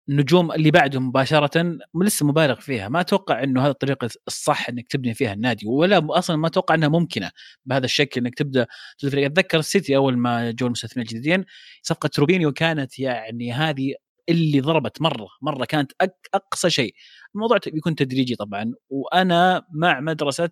النجوم 0.09 0.51
اللي 0.51 0.71
بعدهم 0.71 1.07
مباشرة 1.07 1.77
لسه 2.03 2.25
مبالغ 2.25 2.59
فيها. 2.59 2.89
ما 2.89 3.01
أتوقع 3.01 3.43
إنه 3.43 3.61
هذه 3.65 3.69
الطريقة 3.69 4.09
الصح 4.27 4.69
إنك 4.69 4.87
تبني 4.87 5.13
فيها 5.13 5.33
النادي 5.33 5.67
ولا 5.67 6.07
أصلا 6.17 6.35
ما 6.37 6.47
أتوقع 6.47 6.75
إنها 6.75 6.89
ممكنة 6.89 7.31
بهذا 7.65 7.85
الشكل 7.85 8.21
إنك 8.21 8.35
تبدأ 8.35 8.67
فريق 9.01 9.25
أتذكر 9.25 9.59
السيتي 9.59 9.95
أول 9.95 10.17
ما 10.17 10.51
جو 10.51 10.65
المستثمرين 10.65 11.07
الجديدين 11.07 11.45
صفقة 11.81 12.09
روبينيو 12.19 12.51
كانت 12.51 12.99
يعني 12.99 13.53
هذه 13.53 13.93
اللي 14.29 14.59
ضربت 14.61 15.01
مرة 15.01 15.27
مرة 15.41 15.65
كانت 15.65 15.91
أقصى 16.33 16.69
شيء. 16.69 16.95
الموضوع 17.35 17.57
بيكون 17.67 17.95
تدريجي 17.95 18.35
طبعا. 18.35 18.73
وأنا 18.89 19.65
مع 19.73 19.99
مدرسة 19.99 20.49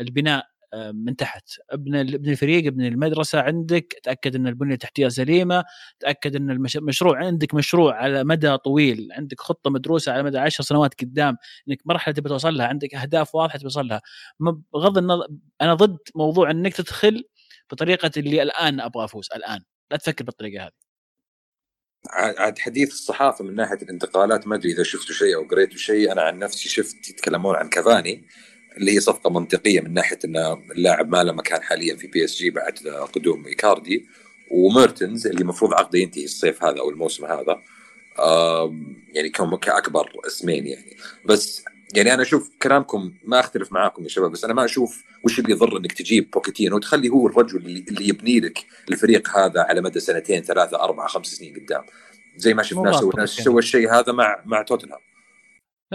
البناء 0.00 0.46
من 0.94 1.16
تحت. 1.16 1.44
ابن 1.70 1.96
ابن 1.96 2.30
الفريق 2.30 2.66
ابن 2.66 2.84
المدرسة 2.86 3.40
عندك 3.40 3.94
تأكد 4.02 4.36
إن 4.36 4.46
البنية 4.46 4.74
التحتيه 4.74 5.08
سليمة 5.08 5.64
تأكد 6.00 6.36
إن 6.36 6.50
المش- 6.50 6.76
المشروع 6.76 7.18
عندك 7.18 7.54
مشروع 7.54 7.94
على 7.94 8.24
مدى 8.24 8.56
طويل 8.56 9.08
عندك 9.12 9.40
خطة 9.40 9.70
مدروسة 9.70 10.12
على 10.12 10.22
مدى 10.22 10.38
عشر 10.38 10.64
سنوات 10.64 11.00
قدام 11.00 11.36
إنك 11.68 11.78
مرحلة 11.84 12.14
تبي 12.14 12.28
توصل 12.28 12.54
لها 12.54 12.66
عندك 12.66 12.94
أهداف 12.94 13.34
واضحة 13.34 13.58
تبي 13.58 13.68
توصل 13.68 13.88
لها. 13.88 14.00
بغض 14.74 14.98
النظر 14.98 15.26
أنا 15.60 15.74
ضد 15.74 15.98
موضوع 16.14 16.50
إنك 16.50 16.74
تدخل 16.74 17.24
بطريقة 17.72 18.10
اللي 18.16 18.42
الآن 18.42 18.80
أبغى 18.80 19.04
أفوز 19.04 19.28
الآن. 19.36 19.60
لا 19.90 19.96
تفكر 19.96 20.24
بالطريقة 20.24 20.64
هذه. 20.64 20.72
عاد 22.10 22.58
حديث 22.58 22.92
الصحافة 22.92 23.44
من 23.44 23.54
ناحية 23.54 23.82
الانتقالات 23.82 24.46
ما 24.46 24.56
أدري 24.56 24.72
إذا 24.72 24.82
شفتوا 24.82 25.14
شيء 25.14 25.36
أو 25.36 25.48
قريتوا 25.48 25.78
شيء. 25.78 26.12
أنا 26.12 26.22
عن 26.22 26.38
نفسي 26.38 26.68
شفت 26.68 27.10
يتكلمون 27.10 27.56
عن 27.56 27.68
كافاني. 27.68 28.26
اللي 28.76 28.92
هي 28.92 29.00
صفقة 29.00 29.30
منطقية 29.30 29.80
من 29.80 29.94
ناحية 29.94 30.18
إن 30.24 30.36
اللاعب 30.70 31.12
ما 31.12 31.24
له 31.24 31.32
مكان 31.32 31.62
حاليا 31.62 31.96
في 31.96 32.06
PSG 32.06 32.50
بعد 32.50 32.78
قدوم 33.12 33.46
إيكاردي 33.46 34.06
وميرتنز 34.50 35.26
اللي 35.26 35.40
المفروض 35.40 35.74
عقده 35.74 35.98
ينتهي 35.98 36.24
الصيف 36.24 36.64
هذا 36.64 36.80
أو 36.80 36.90
الموسم 36.90 37.24
هذا. 37.24 37.60
يعني 39.14 39.28
كم 39.28 39.56
كأكبر 39.56 40.10
اسمين 40.26 40.66
يعني. 40.66 40.96
بس 41.24 41.64
يعني 41.94 42.14
أنا 42.14 42.22
أشوف 42.22 42.50
كلامكم 42.62 43.12
ما 43.24 43.40
أختلف 43.40 43.72
معاكم 43.72 44.02
يا 44.02 44.08
شباب 44.08 44.30
بس 44.30 44.44
أنا 44.44 44.54
ما 44.54 44.64
أشوف 44.64 45.04
وش 45.24 45.38
اللي 45.38 45.52
يضر 45.52 45.76
إنك 45.76 45.92
تجيب 45.92 46.30
بوكيتينو 46.30 46.76
وتخلي 46.76 47.08
هو 47.08 47.26
الرجل 47.26 47.56
اللي, 47.56 48.08
يبني 48.08 48.40
لك 48.40 48.58
الفريق 48.90 49.38
هذا 49.38 49.60
على 49.60 49.80
مدى 49.80 50.00
سنتين 50.00 50.42
ثلاثة 50.42 50.80
أربعة 50.82 51.06
خمس 51.08 51.26
سنين 51.26 51.54
قدام. 51.56 51.84
زي 52.36 52.54
ما 52.54 52.62
شفنا. 52.62 53.26
سوى 53.26 53.58
الشيء 53.58 53.90
هذا 53.90 54.12
مع 54.12 54.42
مع 54.44 54.62
توتنهام. 54.62 55.00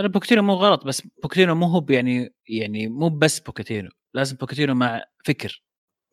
لا 0.01 0.07
بوكيتينو 0.07 0.43
مو 0.43 0.53
غلط 0.53 0.85
بس 0.85 1.03
بوكيتينو 1.23 1.55
مو 1.55 1.65
هو 1.65 1.85
يعني 1.89 2.33
يعني 2.49 2.87
مو 2.87 3.09
بس 3.09 3.39
بوكيتينو 3.39 3.89
لازم 4.13 4.35
بوكيتينو 4.35 4.73
مع 4.75 5.01
فكر 5.25 5.63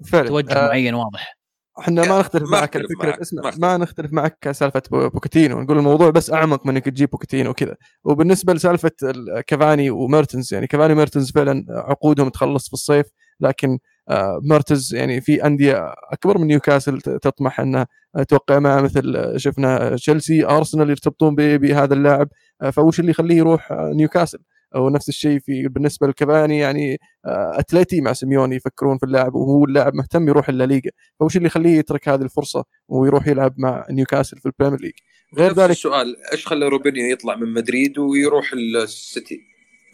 فعلا 0.05 0.29
توجه 0.29 0.53
آه، 0.53 0.67
معين 0.69 0.95
واضح. 0.95 1.37
إحنا 1.79 2.09
ما 2.09 2.19
نختلف 2.21 2.43
معك 2.43 2.77
على 2.77 2.85
أختلف 2.85 2.99
فكره 2.99 3.09
معك، 3.09 3.21
اسمع 3.21 3.53
ما 3.59 3.77
نختلف 3.77 4.13
معك 4.13 4.51
سالفه 4.53 4.83
بو- 4.91 5.09
بوكيتينو 5.09 5.61
نقول 5.61 5.79
الموضوع 5.79 6.11
بس 6.11 6.31
أعمق 6.33 6.67
من 6.67 6.75
إنك 6.75 6.85
تجيب 6.85 7.11
بوكيتينو 7.11 7.51
وكذا. 7.51 7.77
وبالنسبة 8.05 8.53
لسالفة 8.55 8.91
ال- 9.03 9.41
كافاني 9.41 9.91
وميرتنز 9.91 10.55
يعني 10.55 10.67
كافاني 10.67 10.93
وميرتنز 10.93 11.33
فعلا 11.33 11.65
عقودهم 11.69 12.29
تخلص 12.29 12.67
في 12.67 12.73
الصيف 12.73 13.07
لكن 13.41 13.79
آه، 14.09 14.41
ميرتنز 14.51 14.95
يعني 14.95 15.21
في 15.21 15.47
أندية 15.47 15.93
أكبر 16.13 16.39
من 16.39 16.47
نيوكاسل 16.47 17.01
تطمح 17.01 17.61
إنها 17.61 17.87
توقع 18.29 18.59
معه 18.59 18.81
مثل 18.81 19.33
شفنا 19.37 19.95
تشيلسي 19.97 20.47
أرسنال 20.47 20.91
يرتبطون 20.91 21.35
ب- 21.35 21.41
بهذا 21.61 21.95
اللاعب. 21.95 22.29
فوش 22.73 23.01
اللي 23.01 23.11
يخليه 23.11 23.37
يروح 23.37 23.73
آه، 23.73 23.93
نيوكاسل. 23.95 24.39
ونفس 24.77 25.09
الشيء 25.09 25.39
في 25.39 25.69
بالنسبة 25.69 26.07
لكافاني 26.07 26.59
يعني 26.59 26.99
آه، 27.27 27.59
اتلتي 27.59 28.01
مع 28.01 28.13
سيميوني 28.13 28.57
يفكرون 28.57 28.99
في 28.99 29.07
اللاعب 29.07 29.35
وهو 29.35 29.65
اللاعب 29.65 29.95
مهتم 29.95 30.29
يروح 30.29 30.49
الليغا 30.49 30.91
فوش 31.21 31.37
اللي 31.37 31.47
يخليه 31.47 31.79
يترك 31.79 32.09
هذه 32.09 32.23
الفرصة 32.23 32.65
ويروح 32.89 33.29
يلعب 33.29 33.55
مع 33.59 33.87
نيوكاسل 33.91 34.39
في 34.39 34.47
ال 34.47 34.51
Premier 34.51 34.81
League 34.81 34.93
غير 35.39 35.51
نفس 35.51 35.59
ذلك 35.59 35.71
السؤال 35.71 36.17
إيش 36.33 36.47
خلى 36.47 36.69
روبينيو 36.69 37.07
يطلع 37.07 37.37
من 37.37 37.53
مدريد 37.53 37.99
ويروح 37.99 38.53
السيتي؟ 38.53 39.41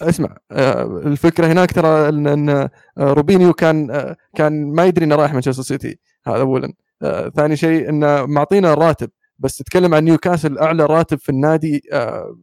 اسمع 0.02 0.36
آه، 0.50 1.02
الفكرة 1.06 1.46
هناك 1.46 1.72
ترى 1.72 2.08
إن 2.08 2.48
آه، 2.48 2.70
روبينيو 2.98 3.52
كان 3.52 3.90
آه، 3.90 4.16
كان 4.36 4.74
ما 4.74 4.84
يدري 4.84 5.04
إنه 5.04 5.14
رايح 5.14 5.32
مانشستر 5.32 5.62
سيتي 5.62 5.98
هذا 6.26 6.40
اولا. 6.40 6.72
آه، 7.02 7.28
ثاني 7.28 7.56
شيء 7.56 7.88
إنه 7.88 8.26
معطينا 8.26 8.72
الراتب. 8.72 9.10
بس 9.42 9.56
تتكلم 9.56 9.94
عن 9.94 10.04
نيوكاسل 10.04 10.58
أعلى 10.58 10.86
راتب 10.86 11.18
في 11.18 11.28
النادي 11.28 11.82
آه، 11.92 12.36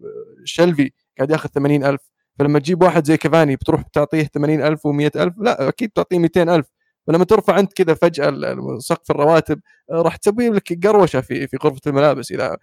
شلفي 0.43 0.91
قاعد 1.17 1.31
ياخذ 1.31 1.49
80000 1.49 1.99
فلما 2.39 2.59
تجيب 2.59 2.83
واحد 2.83 3.05
زي 3.05 3.17
كافاني 3.17 3.55
بتروح 3.55 3.81
تعطيه 3.81 4.23
80000 4.23 4.87
و100000 4.87 5.31
لا 5.37 5.67
أكيد 5.67 5.89
تعطيه 5.89 6.19
200000 6.19 6.65
فلما 7.07 7.25
ترفع 7.25 7.59
أنت 7.59 7.73
كذا 7.73 7.93
فجأة 7.93 8.57
سقف 8.79 9.11
الرواتب 9.11 9.59
آه، 9.91 10.01
راح 10.01 10.15
تسوي 10.15 10.49
لك 10.49 10.87
قروشة 10.87 11.21
في 11.21 11.47
في 11.47 11.57
غرفة 11.63 11.81
الملابس 11.87 12.31
إذا 12.31 12.57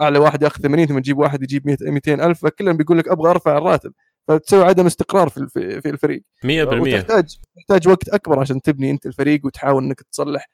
أعلى 0.00 0.18
واحد 0.18 0.42
ياخذ 0.42 0.62
80 0.62 0.86
ثم 0.86 0.98
تجيب 0.98 1.18
واحد 1.18 1.42
يجيب 1.42 1.66
100 1.66 1.76
200 1.82 2.14
ألف 2.26 2.44
فكلهم 2.44 2.76
بيقول 2.76 2.98
لك 2.98 3.08
أبغى 3.08 3.30
أرفع 3.30 3.58
الراتب. 3.58 3.92
فتسوي 4.28 4.64
عدم 4.64 4.86
استقرار 4.86 5.28
في 5.28 5.46
في, 5.80 5.90
الفريق. 5.90 6.22
100% 6.44 6.48
وتحتاج 6.48 7.38
تحتاج 7.56 7.88
وقت 7.88 8.08
أكبر 8.08 8.40
عشان 8.40 8.62
تبني 8.62 8.90
أنت 8.90 9.06
الفريق 9.06 9.46
وتحاول 9.46 9.84
إنك 9.84 10.00
تصلح 10.00 10.48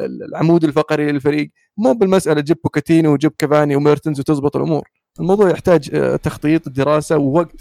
العمود 0.00 0.64
الفقري 0.64 1.12
للفريق 1.12 1.50
مو 1.76 1.92
بالمسألة 1.92 2.40
جيب 2.40 2.56
بوكيتينو 2.64 3.12
وجيب 3.12 3.32
كافاني 3.38 3.76
وميرتنز 3.76 4.20
وتزبط 4.20 4.56
الأمور. 4.56 4.88
الموضوع 5.20 5.50
يحتاج 5.50 5.90
آه، 5.94 6.16
تخطيط 6.16 6.68
دراسة 6.68 7.16
ووقت. 7.18 7.60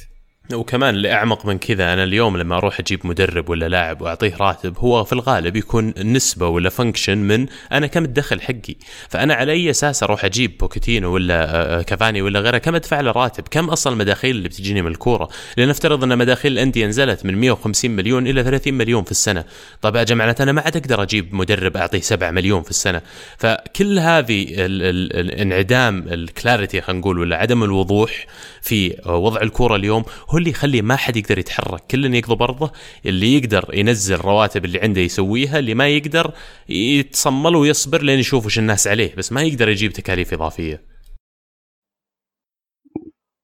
وكمان 0.54 0.96
اللي 0.96 1.14
اعمق 1.14 1.46
من 1.46 1.58
كذا 1.58 1.94
أنا 1.94 2.04
اليوم 2.04 2.38
لما 2.38 2.58
أروح 2.58 2.80
أجيب 2.80 3.08
مدرب 3.08 3.50
ولا 3.50 3.70
لاعب 3.70 4.02
وأعطيه 4.02 4.36
راتب 4.40 4.78
هو 4.78 5.04
في 5.04 5.14
الغالب 5.14 5.56
يكون 5.56 5.94
نسبة 5.98 6.48
ولا 6.48 6.70
function 6.70 7.18
من 7.18 7.46
أنا 7.72 7.88
كم 7.88 8.04
الدخل 8.06 8.42
حقي. 8.42 8.76
فأنا 9.10 9.34
على 9.34 9.52
أي 9.52 9.70
أساس 9.70 10.04
أروح 10.04 10.26
أجيب 10.26 10.58
بوكيتينو 10.58 11.14
ولا 11.14 11.56
آه، 11.80 11.82
كافاني 11.82 12.22
ولا 12.22 12.40
غيره؟ 12.40 12.58
كم 12.58 12.76
أدفع 12.76 13.02
له 13.02 13.12
راتب؟ 13.12 13.44
كم 13.52 13.70
أصلا 13.70 13.94
المداخيل 13.94 14.36
اللي 14.36 14.48
بتجيني 14.50 14.82
من 14.82 14.88
الكورة؟ 14.92 15.30
لنفترض 15.58 16.04
أن 16.04 16.18
مداخيل 16.18 16.52
الأندية 16.52 16.88
نزلت 16.88 17.26
من 17.26 17.36
150 17.38 17.92
مليون 17.92 18.28
إلى 18.28 18.44
30 18.44 18.74
مليون 18.74 19.04
في 19.04 19.12
السنة. 19.12 19.44
طب 19.82 19.96
يا 19.96 20.04
جماعة 20.04 20.36
أنا 20.40 20.52
ما 20.52 20.62
عاد 20.62 20.78
أقدر 20.78 21.02
أجيب 21.04 21.36
مدرب 21.36 21.78
أعطيه 21.78 22.02
7 22.02 22.32
مليون 22.32 22.62
في 22.64 22.70
السنة. 22.70 23.02
فكل 23.38 24.00
هذه 24.00 24.44
ال- 24.50 24.82
ال- 24.84 25.20
الانعدام 25.20 26.06
الكلاريتي 26.08 26.82
خلينا 26.82 27.00
نقول 27.02 27.20
ولا 27.20 27.38
عدم 27.38 27.64
الوضوح 27.64 28.26
في 28.62 28.98
وضع 29.06 29.42
الكورة 29.42 29.76
اليوم 29.76 30.04
هو 30.32 30.38
اللي 30.38 30.50
يخلي 30.50 30.82
ما 30.82 30.96
حد 30.96 31.18
يقدر 31.18 31.40
يتحرك. 31.40 31.82
كل 31.92 32.16
يقضي 32.16 32.36
برضه 32.36 32.72
اللي 33.06 33.38
يقدر 33.38 33.70
ينزل 33.74 34.16
الرواتب 34.16 34.66
اللي 34.66 34.80
عنده 34.80 35.02
يسويها 35.02 35.60
اللي 35.60 35.74
ما 35.74 35.88
يقدر 35.88 36.34
يتصمل 36.70 37.56
ويصبر 37.56 38.02
لين 38.02 38.20
يشوف 38.20 38.46
وش 38.46 38.60
الناس 38.60 38.88
عليه. 38.88 39.16
بس 39.16 39.32
ما 39.32 39.42
يقدر 39.42 39.70
يجيب 39.70 39.92
تكاليف 39.92 40.34
إضافية. 40.34 40.92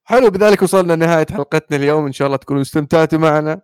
حلو 0.04 0.30
بذلك 0.30 0.62
وصلنا 0.62 0.94
لنهاية 0.94 1.26
حلقتنا 1.32 1.78
اليوم. 1.78 2.06
إن 2.06 2.12
شاء 2.12 2.26
الله 2.26 2.38
تكونوا 2.38 2.62
استمتعتوا 2.62 3.20
معنا. 3.20 3.62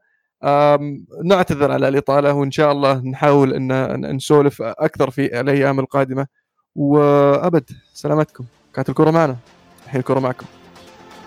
نعتذر 1.26 1.72
على 1.72 1.88
الإطالة 1.88 2.34
وإن 2.34 2.52
شاء 2.52 2.72
الله 2.72 3.02
نحاول 3.02 3.54
إن 3.54 4.16
نسولف 4.16 4.62
أكثر 4.62 5.10
في 5.10 5.42
الأيام 5.42 5.80
القادمة. 5.80 6.28
وأبد 6.76 7.70
سلامتكم. 7.94 8.46
كانت 8.74 8.90
الكرة 8.90 9.12
معنا. 9.12 9.38
الحين 9.86 10.00
الكرة 10.00 10.20
معكم. 10.20 10.46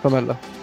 فما 0.03 0.19
الله. 0.19 0.56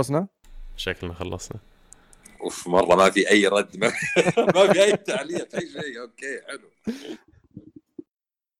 خلصنا؟ 0.00 0.26
شكلنا 0.76 1.14
خلصنا. 1.14 1.60
أوف 2.40 2.68
مرة 2.68 2.96
ما 2.96 3.10
في 3.10 3.30
أي 3.30 3.46
رد 3.46 3.76
ما, 3.76 3.86
ما 4.56 4.72
في 4.72 4.82
أي 4.82 4.96
تعليق 4.96 5.54
اي 5.54 5.60
شيء. 5.60 6.00
أوكي 6.00 6.40
حلو. 6.48 6.70